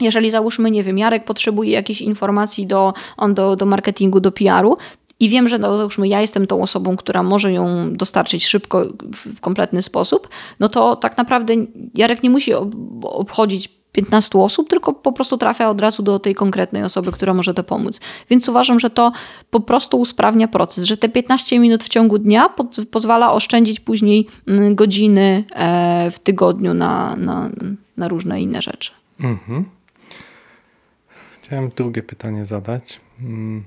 jeżeli 0.00 0.30
załóżmy, 0.30 0.70
nie 0.70 0.84
wiem, 0.84 0.98
Jarek 0.98 1.24
potrzebuje 1.24 1.70
jakiejś 1.70 2.00
informacji 2.00 2.66
do, 2.66 2.94
on 3.16 3.34
do, 3.34 3.56
do 3.56 3.66
marketingu, 3.66 4.20
do 4.20 4.32
PR-u, 4.32 4.76
i 5.20 5.28
wiem, 5.28 5.48
że 5.48 5.58
no, 5.58 5.76
załóżmy, 5.76 6.08
ja 6.08 6.20
jestem 6.20 6.46
tą 6.46 6.62
osobą, 6.62 6.96
która 6.96 7.22
może 7.22 7.52
ją 7.52 7.92
dostarczyć 7.96 8.46
szybko, 8.46 8.84
w 9.14 9.40
kompletny 9.40 9.82
sposób, 9.82 10.28
no 10.60 10.68
to 10.68 10.96
tak 10.96 11.16
naprawdę 11.16 11.54
Jarek 11.94 12.22
nie 12.22 12.30
musi 12.30 12.52
obchodzić 13.02 13.75
15 13.96 14.38
osób, 14.38 14.68
tylko 14.68 14.92
po 14.92 15.12
prostu 15.12 15.38
trafia 15.38 15.70
od 15.70 15.80
razu 15.80 16.02
do 16.02 16.18
tej 16.18 16.34
konkretnej 16.34 16.82
osoby, 16.82 17.12
która 17.12 17.34
może 17.34 17.54
to 17.54 17.64
pomóc. 17.64 18.00
Więc 18.30 18.48
uważam, 18.48 18.80
że 18.80 18.90
to 18.90 19.12
po 19.50 19.60
prostu 19.60 20.00
usprawnia 20.00 20.48
proces, 20.48 20.84
że 20.84 20.96
te 20.96 21.08
15 21.08 21.58
minut 21.58 21.84
w 21.84 21.88
ciągu 21.88 22.18
dnia 22.18 22.48
po 22.48 22.68
pozwala 22.90 23.32
oszczędzić 23.32 23.80
później 23.80 24.26
mm, 24.46 24.74
godziny 24.74 25.44
e, 25.50 26.10
w 26.10 26.18
tygodniu 26.18 26.74
na, 26.74 27.16
na, 27.16 27.50
na 27.96 28.08
różne 28.08 28.40
inne 28.40 28.62
rzeczy. 28.62 28.92
Mhm. 29.20 29.64
Chciałem 31.34 31.70
drugie 31.76 32.02
pytanie 32.02 32.44
zadać. 32.44 33.00
Mm. 33.20 33.64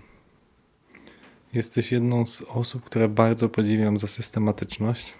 Jesteś 1.53 1.91
jedną 1.91 2.25
z 2.25 2.41
osób, 2.41 2.83
które 2.83 3.07
bardzo 3.07 3.49
podziwiam 3.49 3.97
za 3.97 4.07
systematyczność, 4.07 5.13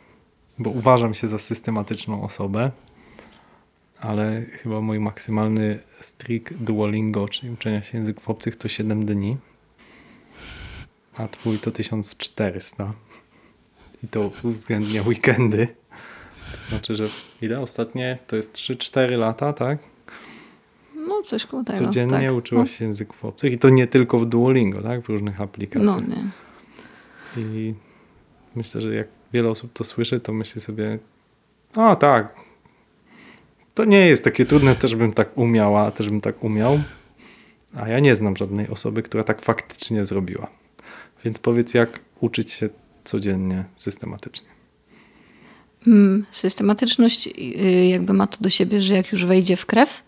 bo 0.60 0.70
uważam 0.70 1.14
się 1.14 1.28
za 1.28 1.40
systematyczną 1.40 2.24
osobę, 2.24 2.72
ale 4.00 4.46
chyba 4.46 4.82
mój 4.82 5.00
maksymalny 5.00 5.80
streak 6.00 6.54
Duolingo, 6.54 7.30
czyli 7.30 7.54
uczenia 7.54 7.82
się 7.82 7.98
języków 7.98 8.30
obcych, 8.30 8.56
to 8.56 8.68
7 8.68 9.06
dni, 9.06 9.38
a 11.16 11.28
twój 11.28 11.60
to 11.60 11.72
1400. 11.72 12.94
I 14.04 14.08
to 14.08 14.32
uwzględnia 14.44 15.04
weekendy. 15.08 15.68
To 16.54 16.70
znaczy, 16.70 16.96
że 16.96 17.08
ile 17.42 17.60
ostatnie? 17.60 18.18
To 18.28 18.36
jest 18.36 18.56
3-4 18.56 19.18
lata, 19.18 19.54
tak? 19.54 19.80
No, 20.96 21.22
coś 21.22 21.46
koło 21.46 21.64
tego. 21.64 21.86
Codziennie 21.86 22.28
tak. 22.28 22.38
uczyłaś 22.38 22.70
no. 22.72 22.78
się 22.78 22.86
języków 22.86 23.26
obcych 23.26 23.54
i 23.54 23.58
to 23.58 23.70
nie 23.70 23.88
tylko 23.88 24.20
w 24.20 24.26
Duolingo, 24.26 24.82
tak? 24.82 25.02
W 25.02 25.10
różnych 25.10 25.42
aplikacjach. 25.42 26.08
No, 26.08 26.16
nie. 26.16 26.32
I 27.38 27.74
myślę, 28.56 28.82
że 28.82 28.96
jak 28.96 29.08
wiele 29.34 29.50
osób 29.50 29.74
to 29.74 29.84
słyszy, 29.84 30.20
to 30.20 30.34
myśli 30.34 30.62
sobie, 30.62 31.00
o 31.76 31.96
tak, 31.96 32.36
to 33.80 33.86
nie 33.86 34.08
jest 34.08 34.24
takie 34.24 34.46
trudne, 34.46 34.76
też 34.76 34.96
bym 34.96 35.14
tak 35.14 35.38
umiała, 35.38 35.92
też 35.92 36.10
bym 36.10 36.22
tak 36.22 36.44
umiał. 36.44 36.80
A 37.76 37.88
ja 37.88 38.00
nie 38.00 38.16
znam 38.16 38.38
żadnej 38.38 38.68
osoby, 38.68 39.04
która 39.04 39.24
tak 39.24 39.42
faktycznie 39.42 40.06
zrobiła. 40.06 40.48
Więc 41.26 41.40
powiedz, 41.40 41.74
jak 41.74 42.00
uczyć 42.20 42.52
się 42.52 42.70
codziennie, 43.04 43.66
systematycznie. 43.76 44.48
Hmm, 45.86 46.26
systematyczność 46.32 47.28
y, 47.28 47.32
jakby 47.86 48.14
ma 48.14 48.28
to 48.28 48.38
do 48.42 48.50
siebie, 48.50 48.82
że 48.82 48.94
jak 48.94 49.12
już 49.12 49.26
wejdzie 49.26 49.56
w 49.56 49.66
krew, 49.66 50.04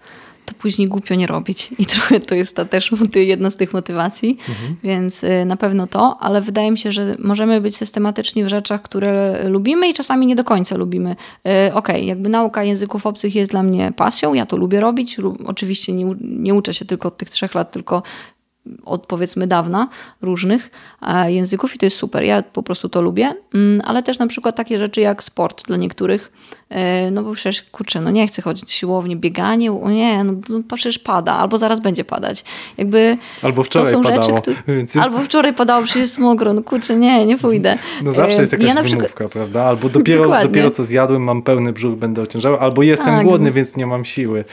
to 0.51 0.61
później 0.61 0.87
głupio 0.87 1.15
nie 1.15 1.27
robić. 1.27 1.69
I 1.79 1.85
trochę 1.95 2.19
to 2.19 2.35
jest 2.35 2.55
ta 2.55 2.65
też 2.65 2.91
jedna 3.15 3.49
z 3.49 3.55
tych 3.55 3.73
motywacji, 3.73 4.37
mhm. 4.49 4.75
więc 4.83 5.23
y, 5.23 5.45
na 5.45 5.57
pewno 5.57 5.87
to, 5.87 6.17
ale 6.19 6.41
wydaje 6.41 6.71
mi 6.71 6.77
się, 6.77 6.91
że 6.91 7.15
możemy 7.19 7.61
być 7.61 7.77
systematyczni 7.77 8.43
w 8.43 8.47
rzeczach, 8.47 8.81
które 8.81 9.43
lubimy 9.49 9.87
i 9.89 9.93
czasami 9.93 10.25
nie 10.25 10.35
do 10.35 10.43
końca 10.43 10.77
lubimy. 10.77 11.11
Y, 11.11 11.15
okej, 11.45 11.73
okay, 11.73 12.01
jakby 12.01 12.29
nauka 12.29 12.63
języków 12.63 13.05
obcych 13.05 13.35
jest 13.35 13.51
dla 13.51 13.63
mnie 13.63 13.93
pasją, 13.95 14.33
ja 14.33 14.45
to 14.45 14.57
lubię 14.57 14.79
robić. 14.79 15.17
Oczywiście 15.45 15.93
nie, 15.93 16.15
nie 16.21 16.53
uczę 16.53 16.73
się 16.73 16.85
tylko 16.85 17.07
od 17.07 17.17
tych 17.17 17.29
trzech 17.29 17.55
lat, 17.55 17.71
tylko 17.71 18.03
od 18.85 19.05
powiedzmy 19.05 19.47
dawna 19.47 19.87
różnych 20.21 20.71
języków 21.25 21.75
i 21.75 21.77
to 21.77 21.85
jest 21.85 21.97
super. 21.97 22.23
Ja 22.23 22.43
po 22.43 22.63
prostu 22.63 22.89
to 22.89 23.01
lubię, 23.01 23.33
mm, 23.53 23.81
ale 23.85 24.03
też 24.03 24.19
na 24.19 24.27
przykład 24.27 24.55
takie 24.55 24.79
rzeczy 24.79 25.01
jak 25.01 25.23
sport 25.23 25.67
dla 25.67 25.77
niektórych, 25.77 26.31
e, 26.31 26.61
no 27.11 27.24
bo 27.24 27.34
przecież 27.34 27.63
kurczę, 27.63 28.01
no 28.01 28.11
nie 28.11 28.28
chcę 28.28 28.41
chodzić 28.41 28.72
siłownie, 28.72 29.15
bieganie, 29.15 29.72
o 29.72 29.89
nie, 29.89 30.24
no, 30.24 30.34
no 30.49 30.61
przecież 30.76 30.99
pada, 30.99 31.34
albo 31.34 31.57
zaraz 31.57 31.80
będzie 31.80 32.03
padać. 32.03 32.43
Jakby 32.78 33.17
albo 33.41 33.63
wczoraj 33.63 33.91
to 33.91 33.97
są 33.97 34.03
padało. 34.03 34.24
Rzeczy, 34.24 34.55
które, 34.55 34.78
jest... 34.78 34.97
Albo 34.97 35.19
wczoraj 35.19 35.53
padało, 35.53 35.84
przecież 35.84 36.01
jest 36.01 36.17
mokro, 36.17 36.53
no 36.53 36.63
kurczę, 36.63 36.95
nie, 36.95 37.26
nie 37.26 37.38
pójdę. 37.38 37.78
No 38.03 38.13
zawsze 38.13 38.41
jest 38.41 38.51
jakaś 38.51 38.67
ja 38.67 38.84
wymówka, 38.84 39.05
przykład... 39.05 39.32
prawda? 39.32 39.63
Albo 39.63 39.89
dopiero, 39.89 40.43
dopiero 40.43 40.69
co 40.69 40.84
zjadłem, 40.84 41.24
mam 41.24 41.41
pełny 41.41 41.74
brzuch, 41.74 41.97
będę 41.97 42.22
ociężały, 42.22 42.59
albo 42.59 42.84
jestem 42.84 43.13
tak. 43.13 43.26
głodny, 43.26 43.51
więc 43.51 43.78
nie 43.78 43.88
mam 43.88 44.05
siły. 44.05 44.45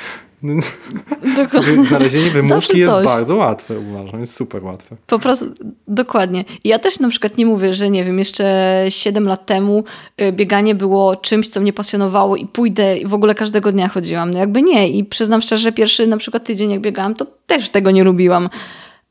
Znalezienie 1.88 2.30
wymówki 2.30 2.78
jest 2.78 2.94
bardzo 3.04 3.36
łatwe, 3.36 3.78
uważam. 3.78 4.20
Jest 4.20 4.34
super 4.34 4.64
łatwe. 4.64 4.96
Po 5.06 5.18
prostu, 5.18 5.46
dokładnie. 5.88 6.44
Ja 6.64 6.78
też 6.78 7.00
na 7.00 7.08
przykład 7.08 7.38
nie 7.38 7.46
mówię, 7.46 7.74
że 7.74 7.90
nie 7.90 8.04
wiem, 8.04 8.18
jeszcze 8.18 8.84
7 8.88 9.28
lat 9.28 9.46
temu 9.46 9.84
y, 10.22 10.32
bieganie 10.32 10.74
było 10.74 11.16
czymś, 11.16 11.48
co 11.48 11.60
mnie 11.60 11.72
pasjonowało 11.72 12.07
i 12.36 12.46
pójdę 12.46 12.98
i 12.98 13.06
w 13.06 13.14
ogóle 13.14 13.34
każdego 13.34 13.72
dnia 13.72 13.88
chodziłam. 13.88 14.30
No 14.30 14.38
jakby 14.38 14.62
nie. 14.62 14.88
I 14.88 15.04
przyznam 15.04 15.42
szczerze, 15.42 15.72
pierwszy 15.72 16.06
na 16.06 16.16
przykład 16.16 16.44
tydzień 16.44 16.70
jak 16.70 16.80
biegałam, 16.80 17.14
to 17.14 17.26
też 17.46 17.70
tego 17.70 17.90
nie 17.90 18.04
lubiłam. 18.04 18.48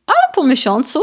Ale 0.06 0.34
po 0.36 0.44
miesiącu 0.44 1.00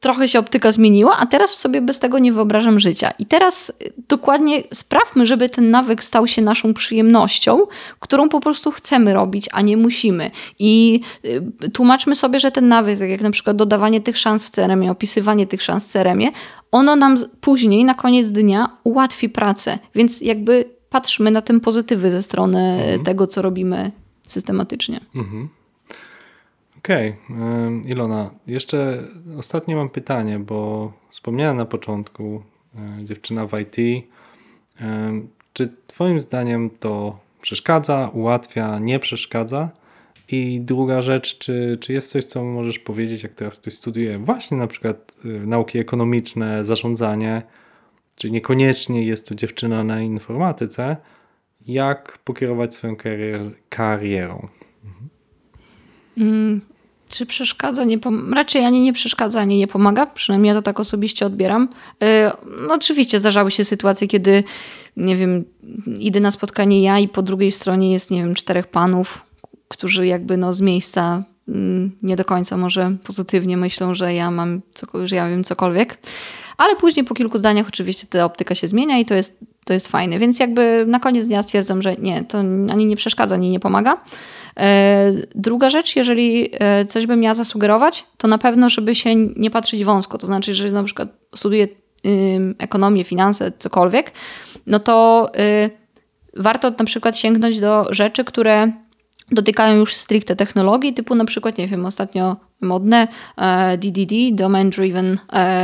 trochę 0.00 0.28
się 0.28 0.38
optyka 0.38 0.72
zmieniła, 0.72 1.16
a 1.16 1.26
teraz 1.26 1.50
sobie 1.50 1.80
bez 1.80 2.00
tego 2.00 2.18
nie 2.18 2.32
wyobrażam 2.32 2.80
życia. 2.80 3.10
I 3.18 3.26
teraz 3.26 3.72
y, 3.82 3.92
dokładnie 4.08 4.62
sprawmy, 4.74 5.26
żeby 5.26 5.48
ten 5.48 5.70
nawyk 5.70 6.04
stał 6.04 6.26
się 6.26 6.42
naszą 6.42 6.74
przyjemnością, 6.74 7.66
którą 8.00 8.28
po 8.28 8.40
prostu 8.40 8.70
chcemy 8.70 9.14
robić, 9.14 9.48
a 9.52 9.60
nie 9.60 9.76
musimy. 9.76 10.30
I 10.58 11.00
y, 11.24 11.70
tłumaczmy 11.70 12.16
sobie, 12.16 12.40
że 12.40 12.50
ten 12.50 12.68
nawyk, 12.68 12.98
tak 12.98 13.10
jak 13.10 13.20
na 13.20 13.30
przykład 13.30 13.56
dodawanie 13.56 14.00
tych 14.00 14.18
szans 14.18 14.46
w 14.46 14.50
crm 14.50 14.90
opisywanie 14.90 15.46
tych 15.46 15.62
szans 15.62 15.88
w 15.88 15.90
crm 15.90 16.20
ono 16.72 16.96
nam 16.96 17.16
później, 17.40 17.84
na 17.84 17.94
koniec 17.94 18.30
dnia 18.30 18.68
ułatwi 18.84 19.28
pracę. 19.28 19.78
Więc 19.94 20.20
jakby 20.20 20.64
patrzmy 20.90 21.30
na 21.30 21.42
ten 21.42 21.60
pozytywy 21.60 22.10
ze 22.10 22.22
strony 22.22 22.82
mhm. 22.82 23.04
tego, 23.04 23.26
co 23.26 23.42
robimy 23.42 23.92
systematycznie. 24.28 25.00
Mhm. 25.14 25.48
Okej, 26.84 27.16
okay. 27.30 27.82
Ilona, 27.84 28.30
jeszcze 28.46 29.02
ostatnie 29.38 29.76
mam 29.76 29.88
pytanie, 29.88 30.38
bo 30.38 30.92
wspomniałem 31.10 31.56
na 31.56 31.64
początku, 31.64 32.42
e, 32.74 33.04
dziewczyna 33.04 33.46
w 33.46 33.52
IT. 33.60 34.04
Czy 35.52 35.68
Twoim 35.86 36.20
zdaniem 36.20 36.70
to 36.70 37.18
przeszkadza, 37.40 38.10
ułatwia, 38.12 38.78
nie 38.78 38.98
przeszkadza? 38.98 39.70
I 40.28 40.60
druga 40.60 41.02
rzecz, 41.02 41.38
czy, 41.38 41.78
czy 41.80 41.92
jest 41.92 42.10
coś, 42.10 42.24
co 42.24 42.44
możesz 42.44 42.78
powiedzieć, 42.78 43.22
jak 43.22 43.34
teraz 43.34 43.60
ktoś 43.60 43.74
studiuje 43.74 44.18
właśnie 44.18 44.56
na 44.56 44.66
przykład 44.66 45.14
e, 45.24 45.28
nauki 45.28 45.78
ekonomiczne, 45.78 46.64
zarządzanie, 46.64 47.42
czy 48.16 48.30
niekoniecznie 48.30 49.04
jest 49.04 49.28
to 49.28 49.34
dziewczyna 49.34 49.84
na 49.84 50.00
informatyce, 50.00 50.96
jak 51.66 52.18
pokierować 52.18 52.74
swoją 52.74 52.96
karier 52.96 53.40
karierą? 53.68 54.48
Mm, 56.18 56.60
czy 57.10 57.26
przeszkadza? 57.26 57.84
Nie 57.84 57.98
pom- 57.98 58.34
Raczej 58.34 58.64
ani 58.64 58.80
nie 58.80 58.92
przeszkadza, 58.92 59.40
ani 59.40 59.58
nie 59.58 59.66
pomaga. 59.66 60.06
Przynajmniej 60.06 60.48
ja 60.48 60.54
to 60.54 60.62
tak 60.62 60.80
osobiście 60.80 61.26
odbieram. 61.26 61.68
Yy, 62.00 62.06
no 62.68 62.74
oczywiście 62.74 63.20
zdarzały 63.20 63.50
się 63.50 63.64
sytuacje, 63.64 64.08
kiedy 64.08 64.44
nie 64.96 65.16
wiem, 65.16 65.44
idę 65.98 66.20
na 66.20 66.30
spotkanie 66.30 66.82
ja 66.82 66.98
i 66.98 67.08
po 67.08 67.22
drugiej 67.22 67.52
stronie 67.52 67.92
jest, 67.92 68.10
nie 68.10 68.22
wiem, 68.22 68.34
czterech 68.34 68.66
panów, 68.66 69.24
którzy 69.68 70.06
jakby 70.06 70.36
no 70.36 70.54
z 70.54 70.60
miejsca 70.60 71.22
mm, 71.48 71.96
nie 72.02 72.16
do 72.16 72.24
końca 72.24 72.56
może 72.56 72.96
pozytywnie 73.04 73.56
myślą, 73.56 73.94
że 73.94 74.14
ja 74.14 74.30
mam, 74.30 74.60
że 75.04 75.16
ja 75.16 75.28
wiem 75.28 75.44
cokolwiek. 75.44 75.98
Ale 76.60 76.76
później 76.76 77.04
po 77.04 77.14
kilku 77.14 77.38
zdaniach 77.38 77.68
oczywiście 77.68 78.06
ta 78.06 78.24
optyka 78.24 78.54
się 78.54 78.68
zmienia 78.68 78.98
i 78.98 79.04
to 79.04 79.14
jest, 79.14 79.38
to 79.64 79.72
jest 79.72 79.88
fajne. 79.88 80.18
Więc 80.18 80.38
jakby 80.38 80.84
na 80.88 81.00
koniec 81.00 81.26
dnia 81.26 81.42
stwierdzam, 81.42 81.82
że 81.82 81.96
nie, 81.96 82.24
to 82.24 82.38
ani 82.72 82.86
nie 82.86 82.96
przeszkadza, 82.96 83.34
ani 83.34 83.50
nie 83.50 83.60
pomaga. 83.60 83.96
E, 84.56 85.12
druga 85.34 85.70
rzecz, 85.70 85.96
jeżeli 85.96 86.48
e, 86.52 86.86
coś 86.86 87.06
bym 87.06 87.20
miała 87.20 87.34
zasugerować, 87.34 88.04
to 88.16 88.28
na 88.28 88.38
pewno, 88.38 88.70
żeby 88.70 88.94
się 88.94 89.16
nie 89.16 89.50
patrzeć 89.50 89.84
wąsko. 89.84 90.18
To 90.18 90.26
znaczy, 90.26 90.54
że 90.54 90.70
na 90.70 90.84
przykład 90.84 91.08
studiuję 91.36 91.68
ekonomię, 92.58 93.04
finanse, 93.04 93.52
cokolwiek, 93.58 94.12
no 94.66 94.78
to 94.78 95.28
y, 95.38 95.70
warto 96.36 96.70
na 96.78 96.84
przykład 96.84 97.18
sięgnąć 97.18 97.60
do 97.60 97.86
rzeczy, 97.90 98.24
które 98.24 98.72
dotykają 99.30 99.76
już 99.76 99.94
stricte 99.94 100.36
technologii, 100.36 100.94
typu 100.94 101.14
na 101.14 101.24
przykład, 101.24 101.58
nie 101.58 101.66
wiem, 101.66 101.86
ostatnio 101.86 102.36
modne 102.60 103.08
DDD, 103.78 104.12
e, 104.12 104.32
Domain 104.32 104.70
Driven 104.70 105.18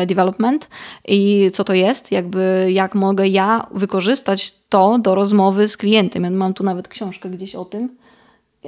Development. 0.07 0.69
I 1.09 1.51
co 1.53 1.65
to 1.65 1.75
jest, 1.75 2.13
jakby 2.13 2.69
jak 2.73 2.95
mogę 2.95 3.29
ja 3.29 3.67
wykorzystać 3.75 4.55
to 4.69 4.99
do 4.99 5.15
rozmowy 5.15 5.69
z 5.69 5.77
klientem. 5.77 6.25
Ja 6.25 6.31
mam 6.31 6.55
tu 6.55 6.65
nawet 6.65 6.89
książkę 6.89 7.31
gdzieś 7.31 7.55
o 7.55 7.65
tym. 7.65 7.89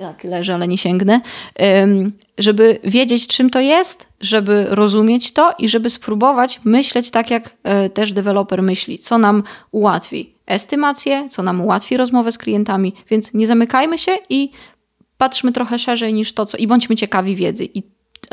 Tak, 0.01 0.25
leży, 0.25 0.55
ale 0.55 0.69
nie 0.69 0.79
sięgnę, 0.79 1.21
żeby 2.39 2.79
wiedzieć, 2.85 3.27
czym 3.27 3.51
to 3.51 3.61
jest, 3.61 4.07
żeby 4.21 4.67
rozumieć 4.69 5.33
to 5.33 5.53
i 5.59 5.69
żeby 5.69 5.91
spróbować 5.91 6.61
myśleć 6.65 7.11
tak, 7.11 7.31
jak 7.31 7.57
e, 7.63 7.91
też 7.91 8.13
deweloper 8.13 8.63
myśli, 8.63 8.99
co 8.99 9.19
nam 9.19 9.43
ułatwi 9.71 10.35
estymację, 10.47 11.29
co 11.31 11.43
nam 11.43 11.61
ułatwi 11.61 11.97
rozmowę 11.97 12.33
z 12.33 12.39
klientami, 12.39 12.93
więc 13.11 13.35
nie 13.35 13.47
zamykajmy 13.47 13.99
się 13.99 14.13
i 14.31 14.51
patrzmy 15.19 15.53
trochę 15.53 15.79
szerzej 15.79 16.15
niż 16.15 16.33
to, 16.33 16.47
co 16.47 16.57
i 16.57 16.67
bądźmy 16.67 16.97
ciekawi 16.97 17.37
wiedzy. 17.37 17.69
I 17.75 17.83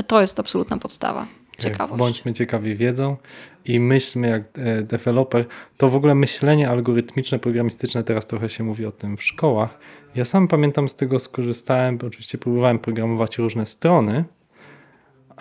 to 0.07 0.21
jest 0.21 0.39
absolutna 0.39 0.77
podstawa. 0.77 1.27
Ciekawość. 1.57 1.99
Bądźmy 1.99 2.33
ciekawi 2.33 2.75
wiedzą 2.75 3.17
i 3.65 3.79
myślmy 3.79 4.27
jak 4.27 4.43
e, 4.57 4.81
deweloper. 4.81 5.45
To 5.77 5.89
w 5.89 5.95
ogóle 5.95 6.15
myślenie 6.15 6.69
algorytmiczne, 6.69 7.39
programistyczne, 7.39 8.03
teraz 8.03 8.27
trochę 8.27 8.49
się 8.49 8.63
mówi 8.63 8.85
o 8.85 8.91
tym 8.91 9.17
w 9.17 9.23
szkołach. 9.23 9.77
Ja 10.15 10.25
sam 10.25 10.47
pamiętam 10.47 10.89
z 10.89 10.95
tego 10.95 11.19
skorzystałem, 11.19 11.97
bo 11.97 12.07
oczywiście 12.07 12.37
próbowałem 12.37 12.79
programować 12.79 13.37
różne 13.37 13.65
strony 13.65 14.25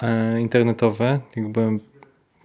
e, 0.03 0.41
internetowe, 0.41 1.21
jak 1.37 1.49
byłem 1.49 1.81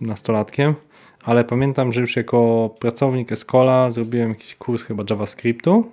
nastolatkiem, 0.02 0.76
ale 1.24 1.44
pamiętam, 1.44 1.92
że 1.92 2.02
już 2.02 2.16
jako 2.16 2.70
pracownik 2.80 3.32
Escola 3.32 3.90
zrobiłem 3.92 4.30
jakiś 4.30 4.56
kurs 4.56 4.84
chyba 4.84 5.04
JavaScriptu 5.10 5.92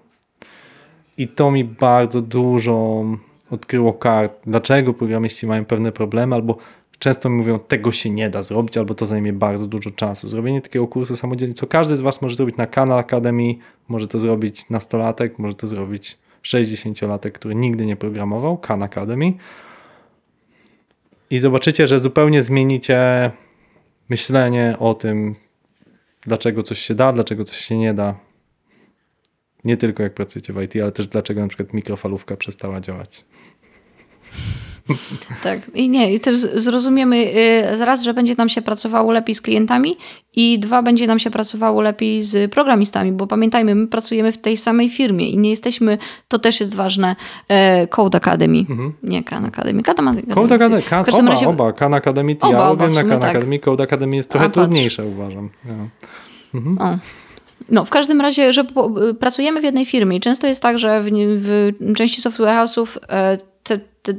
i 1.18 1.28
to 1.28 1.50
mi 1.50 1.64
bardzo 1.64 2.22
dużo 2.22 3.04
odkryło 3.50 3.92
kart, 3.92 4.32
dlaczego 4.46 4.94
programiści 4.94 5.46
mają 5.46 5.64
pewne 5.64 5.92
problemy, 5.92 6.34
albo 6.34 6.56
często 6.98 7.30
mówią, 7.30 7.58
tego 7.58 7.92
się 7.92 8.10
nie 8.10 8.30
da 8.30 8.42
zrobić, 8.42 8.76
albo 8.76 8.94
to 8.94 9.06
zajmie 9.06 9.32
bardzo 9.32 9.66
dużo 9.66 9.90
czasu. 9.90 10.28
Zrobienie 10.28 10.60
takiego 10.60 10.86
kursu 10.86 11.16
samodzielnie, 11.16 11.54
co 11.54 11.66
każdy 11.66 11.96
z 11.96 12.00
Was 12.00 12.22
może 12.22 12.36
zrobić 12.36 12.56
na 12.56 12.66
Khan 12.66 12.92
Academy, 12.92 13.54
może 13.88 14.08
to 14.08 14.20
zrobić 14.20 14.70
nastolatek, 14.70 15.38
może 15.38 15.54
to 15.54 15.66
zrobić 15.66 16.18
60-latek, 16.44 17.32
który 17.32 17.54
nigdy 17.54 17.86
nie 17.86 17.96
programował, 17.96 18.58
Khan 18.58 18.82
Academy. 18.82 19.32
I 21.30 21.38
zobaczycie, 21.38 21.86
że 21.86 22.00
zupełnie 22.00 22.42
zmienicie 22.42 23.30
myślenie 24.08 24.76
o 24.78 24.94
tym, 24.94 25.34
dlaczego 26.20 26.62
coś 26.62 26.78
się 26.78 26.94
da, 26.94 27.12
dlaczego 27.12 27.44
coś 27.44 27.56
się 27.56 27.78
nie 27.78 27.94
da. 27.94 28.14
Nie 29.66 29.76
tylko 29.76 30.02
jak 30.02 30.14
pracujecie 30.14 30.52
w 30.52 30.62
IT, 30.62 30.76
ale 30.82 30.92
też 30.92 31.06
dlaczego 31.06 31.40
na 31.40 31.48
przykład 31.48 31.74
mikrofalówka 31.74 32.36
przestała 32.36 32.80
działać. 32.80 33.24
Tak, 35.42 35.60
i 35.74 35.88
nie, 35.88 36.14
i 36.14 36.20
też 36.20 36.38
zrozumiemy 36.38 37.16
y, 37.16 37.84
raz, 37.84 38.02
że 38.02 38.14
będzie 38.14 38.34
nam 38.34 38.48
się 38.48 38.62
pracowało 38.62 39.12
lepiej 39.12 39.34
z 39.34 39.40
klientami 39.40 39.96
i 40.36 40.58
dwa, 40.58 40.82
będzie 40.82 41.06
nam 41.06 41.18
się 41.18 41.30
pracowało 41.30 41.82
lepiej 41.82 42.22
z 42.22 42.52
programistami, 42.52 43.12
bo 43.12 43.26
pamiętajmy, 43.26 43.74
my 43.74 43.86
pracujemy 43.86 44.32
w 44.32 44.38
tej 44.38 44.56
samej 44.56 44.88
firmie 44.88 45.28
i 45.30 45.38
nie 45.38 45.50
jesteśmy, 45.50 45.98
to 46.28 46.38
też 46.38 46.60
jest 46.60 46.74
ważne, 46.74 47.16
e, 47.48 47.86
Code 47.86 48.18
Academy, 48.18 48.58
mhm. 48.58 48.92
nie 49.02 49.24
Khan 49.24 49.44
Academy. 49.44 49.82
Khan 49.82 49.94
Academy. 49.94 50.22
Code 50.34 50.54
Academy, 50.54 50.82
Khan, 50.82 51.04
oba, 51.12 51.30
razie... 51.30 51.48
oba, 51.48 51.72
Khan 51.72 51.94
Academy, 51.94 52.36
ja 52.42 52.48
oba, 52.48 52.68
oba, 52.70 52.88
na 52.88 53.04
Khan 53.04 53.20
tak. 53.20 53.30
Academy, 53.30 53.58
Code 53.58 53.84
Academy 53.84 54.16
jest 54.16 54.30
trochę 54.30 54.46
A, 54.46 54.48
trudniejsze, 54.48 55.04
uważam. 55.04 55.50
Ja. 55.64 55.88
Mhm. 56.54 56.78
O. 56.78 56.98
No, 57.68 57.84
w 57.84 57.90
każdym 57.90 58.20
razie, 58.20 58.52
że 58.52 58.64
pracujemy 59.20 59.60
w 59.60 59.64
jednej 59.64 59.86
firmie 59.86 60.16
i 60.16 60.20
często 60.20 60.46
jest 60.46 60.62
tak, 60.62 60.78
że 60.78 61.00
w, 61.00 61.10
w 61.80 61.94
części 61.94 62.22
software 62.22 62.54
house'ów 62.54 62.86
e, 63.08 63.38
te, 63.62 63.78
te 64.02 64.14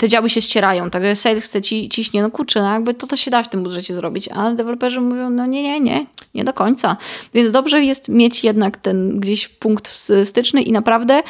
te 0.00 0.08
działy 0.08 0.30
się 0.30 0.42
ścierają, 0.42 0.90
także 0.90 1.16
sales 1.16 1.44
chce 1.44 1.62
ci, 1.62 1.88
ciśnie, 1.88 2.22
no 2.22 2.30
kurczę, 2.30 2.62
no 2.62 2.72
jakby 2.72 2.94
to, 2.94 3.06
to 3.06 3.16
się 3.16 3.30
da 3.30 3.42
w 3.42 3.48
tym 3.48 3.62
budżecie 3.62 3.94
zrobić, 3.94 4.28
a 4.28 4.50
deweloperzy 4.50 5.00
mówią, 5.00 5.30
no 5.30 5.46
nie, 5.46 5.62
nie, 5.62 5.80
nie, 5.80 6.06
nie 6.34 6.44
do 6.44 6.52
końca. 6.52 6.96
Więc 7.34 7.52
dobrze 7.52 7.84
jest 7.84 8.08
mieć 8.08 8.44
jednak 8.44 8.76
ten 8.76 9.20
gdzieś 9.20 9.48
punkt 9.48 10.02
styczny 10.24 10.62
i 10.62 10.72
naprawdę 10.72 11.22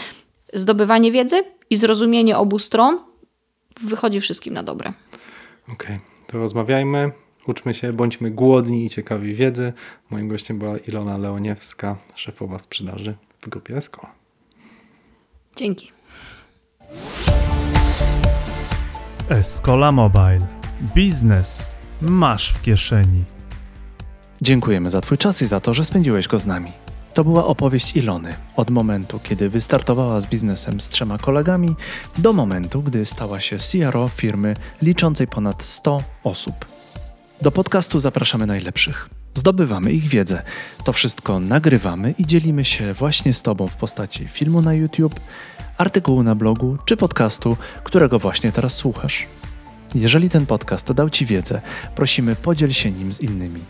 zdobywanie 0.52 1.12
wiedzy 1.12 1.44
i 1.70 1.76
zrozumienie 1.76 2.36
obu 2.36 2.58
stron 2.58 2.98
wychodzi 3.80 4.20
wszystkim 4.20 4.54
na 4.54 4.62
dobre. 4.62 4.92
Okej, 5.64 5.74
okay. 5.74 6.00
to 6.26 6.38
rozmawiajmy, 6.38 7.12
uczmy 7.46 7.74
się, 7.74 7.92
bądźmy 7.92 8.30
głodni 8.30 8.84
i 8.84 8.90
ciekawi 8.90 9.34
wiedzy. 9.34 9.72
Moim 10.10 10.28
gościem 10.28 10.58
była 10.58 10.78
Ilona 10.78 11.18
Leoniewska, 11.18 11.96
szefowa 12.14 12.58
sprzedaży 12.58 13.16
w 13.40 13.48
grupie 13.48 13.76
Escola. 13.76 14.12
Dzięki. 15.56 15.92
Escola 19.28 19.92
Mobile. 19.92 20.38
Biznes 20.94 21.66
masz 22.00 22.52
w 22.52 22.62
kieszeni. 22.62 23.24
Dziękujemy 24.42 24.90
za 24.90 25.00
Twój 25.00 25.18
czas 25.18 25.42
i 25.42 25.46
za 25.46 25.60
to, 25.60 25.74
że 25.74 25.84
spędziłeś 25.84 26.28
go 26.28 26.38
z 26.38 26.46
nami. 26.46 26.72
To 27.14 27.24
była 27.24 27.46
opowieść 27.46 27.96
Ilony 27.96 28.36
od 28.56 28.70
momentu, 28.70 29.20
kiedy 29.22 29.48
wystartowała 29.48 30.20
z 30.20 30.26
biznesem 30.26 30.80
z 30.80 30.88
trzema 30.88 31.18
kolegami, 31.18 31.76
do 32.18 32.32
momentu, 32.32 32.82
gdy 32.82 33.06
stała 33.06 33.40
się 33.40 33.56
CRO 33.56 34.08
firmy 34.08 34.56
liczącej 34.82 35.26
ponad 35.26 35.62
100 35.64 36.02
osób. 36.24 36.73
Do 37.44 37.52
podcastu 37.52 37.98
zapraszamy 37.98 38.46
najlepszych. 38.46 39.08
Zdobywamy 39.34 39.92
ich 39.92 40.08
wiedzę. 40.08 40.42
To 40.84 40.92
wszystko 40.92 41.40
nagrywamy 41.40 42.14
i 42.18 42.26
dzielimy 42.26 42.64
się 42.64 42.94
właśnie 42.94 43.34
z 43.34 43.42
Tobą 43.42 43.66
w 43.66 43.76
postaci 43.76 44.28
filmu 44.28 44.62
na 44.62 44.74
YouTube 44.74 45.20
artykułu 45.78 46.22
na 46.22 46.34
blogu 46.34 46.78
czy 46.84 46.96
podcastu, 46.96 47.56
którego 47.84 48.18
właśnie 48.18 48.52
teraz 48.52 48.74
słuchasz. 48.74 49.26
Jeżeli 49.94 50.30
ten 50.30 50.46
podcast 50.46 50.92
dał 50.92 51.10
Ci 51.10 51.26
wiedzę, 51.26 51.60
prosimy 51.94 52.36
podziel 52.36 52.72
się 52.72 52.90
nim 52.90 53.12
z 53.12 53.20
innymi. 53.20 53.60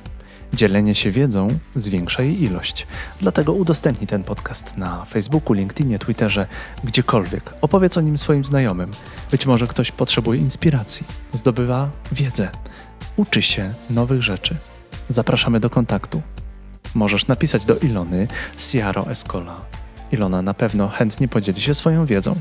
Dzielenie 0.52 0.94
się 0.94 1.10
wiedzą 1.10 1.58
zwiększa 1.74 2.22
jej 2.22 2.42
ilość. 2.42 2.86
Dlatego 3.20 3.52
udostępnij 3.52 4.06
ten 4.06 4.22
podcast 4.22 4.76
na 4.76 5.04
Facebooku, 5.04 5.52
LinkedInie, 5.54 5.98
Twitterze, 5.98 6.46
gdziekolwiek. 6.84 7.54
Opowiedz 7.60 7.96
o 7.96 8.00
nim 8.00 8.18
swoim 8.18 8.44
znajomym. 8.44 8.90
Być 9.30 9.46
może 9.46 9.66
ktoś 9.66 9.92
potrzebuje 9.92 10.40
inspiracji, 10.40 11.06
zdobywa 11.32 11.90
wiedzę, 12.12 12.50
uczy 13.16 13.42
się 13.42 13.74
nowych 13.90 14.22
rzeczy. 14.22 14.56
Zapraszamy 15.08 15.60
do 15.60 15.70
kontaktu. 15.70 16.22
Możesz 16.94 17.26
napisać 17.26 17.64
do 17.64 17.78
Ilony 17.78 18.28
Ciaro 18.56 19.10
Escola 19.10 19.60
Ilona 20.14 20.42
na 20.42 20.54
pewno 20.54 20.88
chętnie 20.88 21.28
podzieli 21.28 21.60
się 21.60 21.74
swoją 21.74 22.06
wiedzą. 22.06 22.36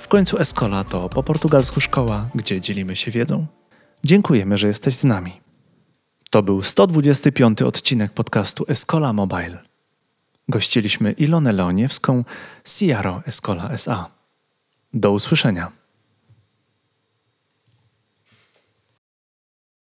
W 0.00 0.08
końcu 0.08 0.38
Escola 0.38 0.84
to 0.84 1.08
po 1.08 1.22
portugalsku 1.22 1.80
szkoła, 1.80 2.28
gdzie 2.34 2.60
dzielimy 2.60 2.96
się 2.96 3.10
wiedzą. 3.10 3.46
Dziękujemy, 4.04 4.58
że 4.58 4.68
jesteś 4.68 4.94
z 4.94 5.04
nami. 5.04 5.40
To 6.30 6.42
był 6.42 6.62
125 6.62 7.62
odcinek 7.62 8.12
podcastu 8.12 8.64
Escola 8.68 9.12
Mobile. 9.12 9.58
Gościliśmy 10.48 11.12
Ilonę 11.12 11.52
Leoniewską, 11.52 12.24
Ciaro 12.64 13.22
Escola 13.26 13.70
SA. 13.70 14.10
Do 14.94 15.12
usłyszenia. 15.12 15.79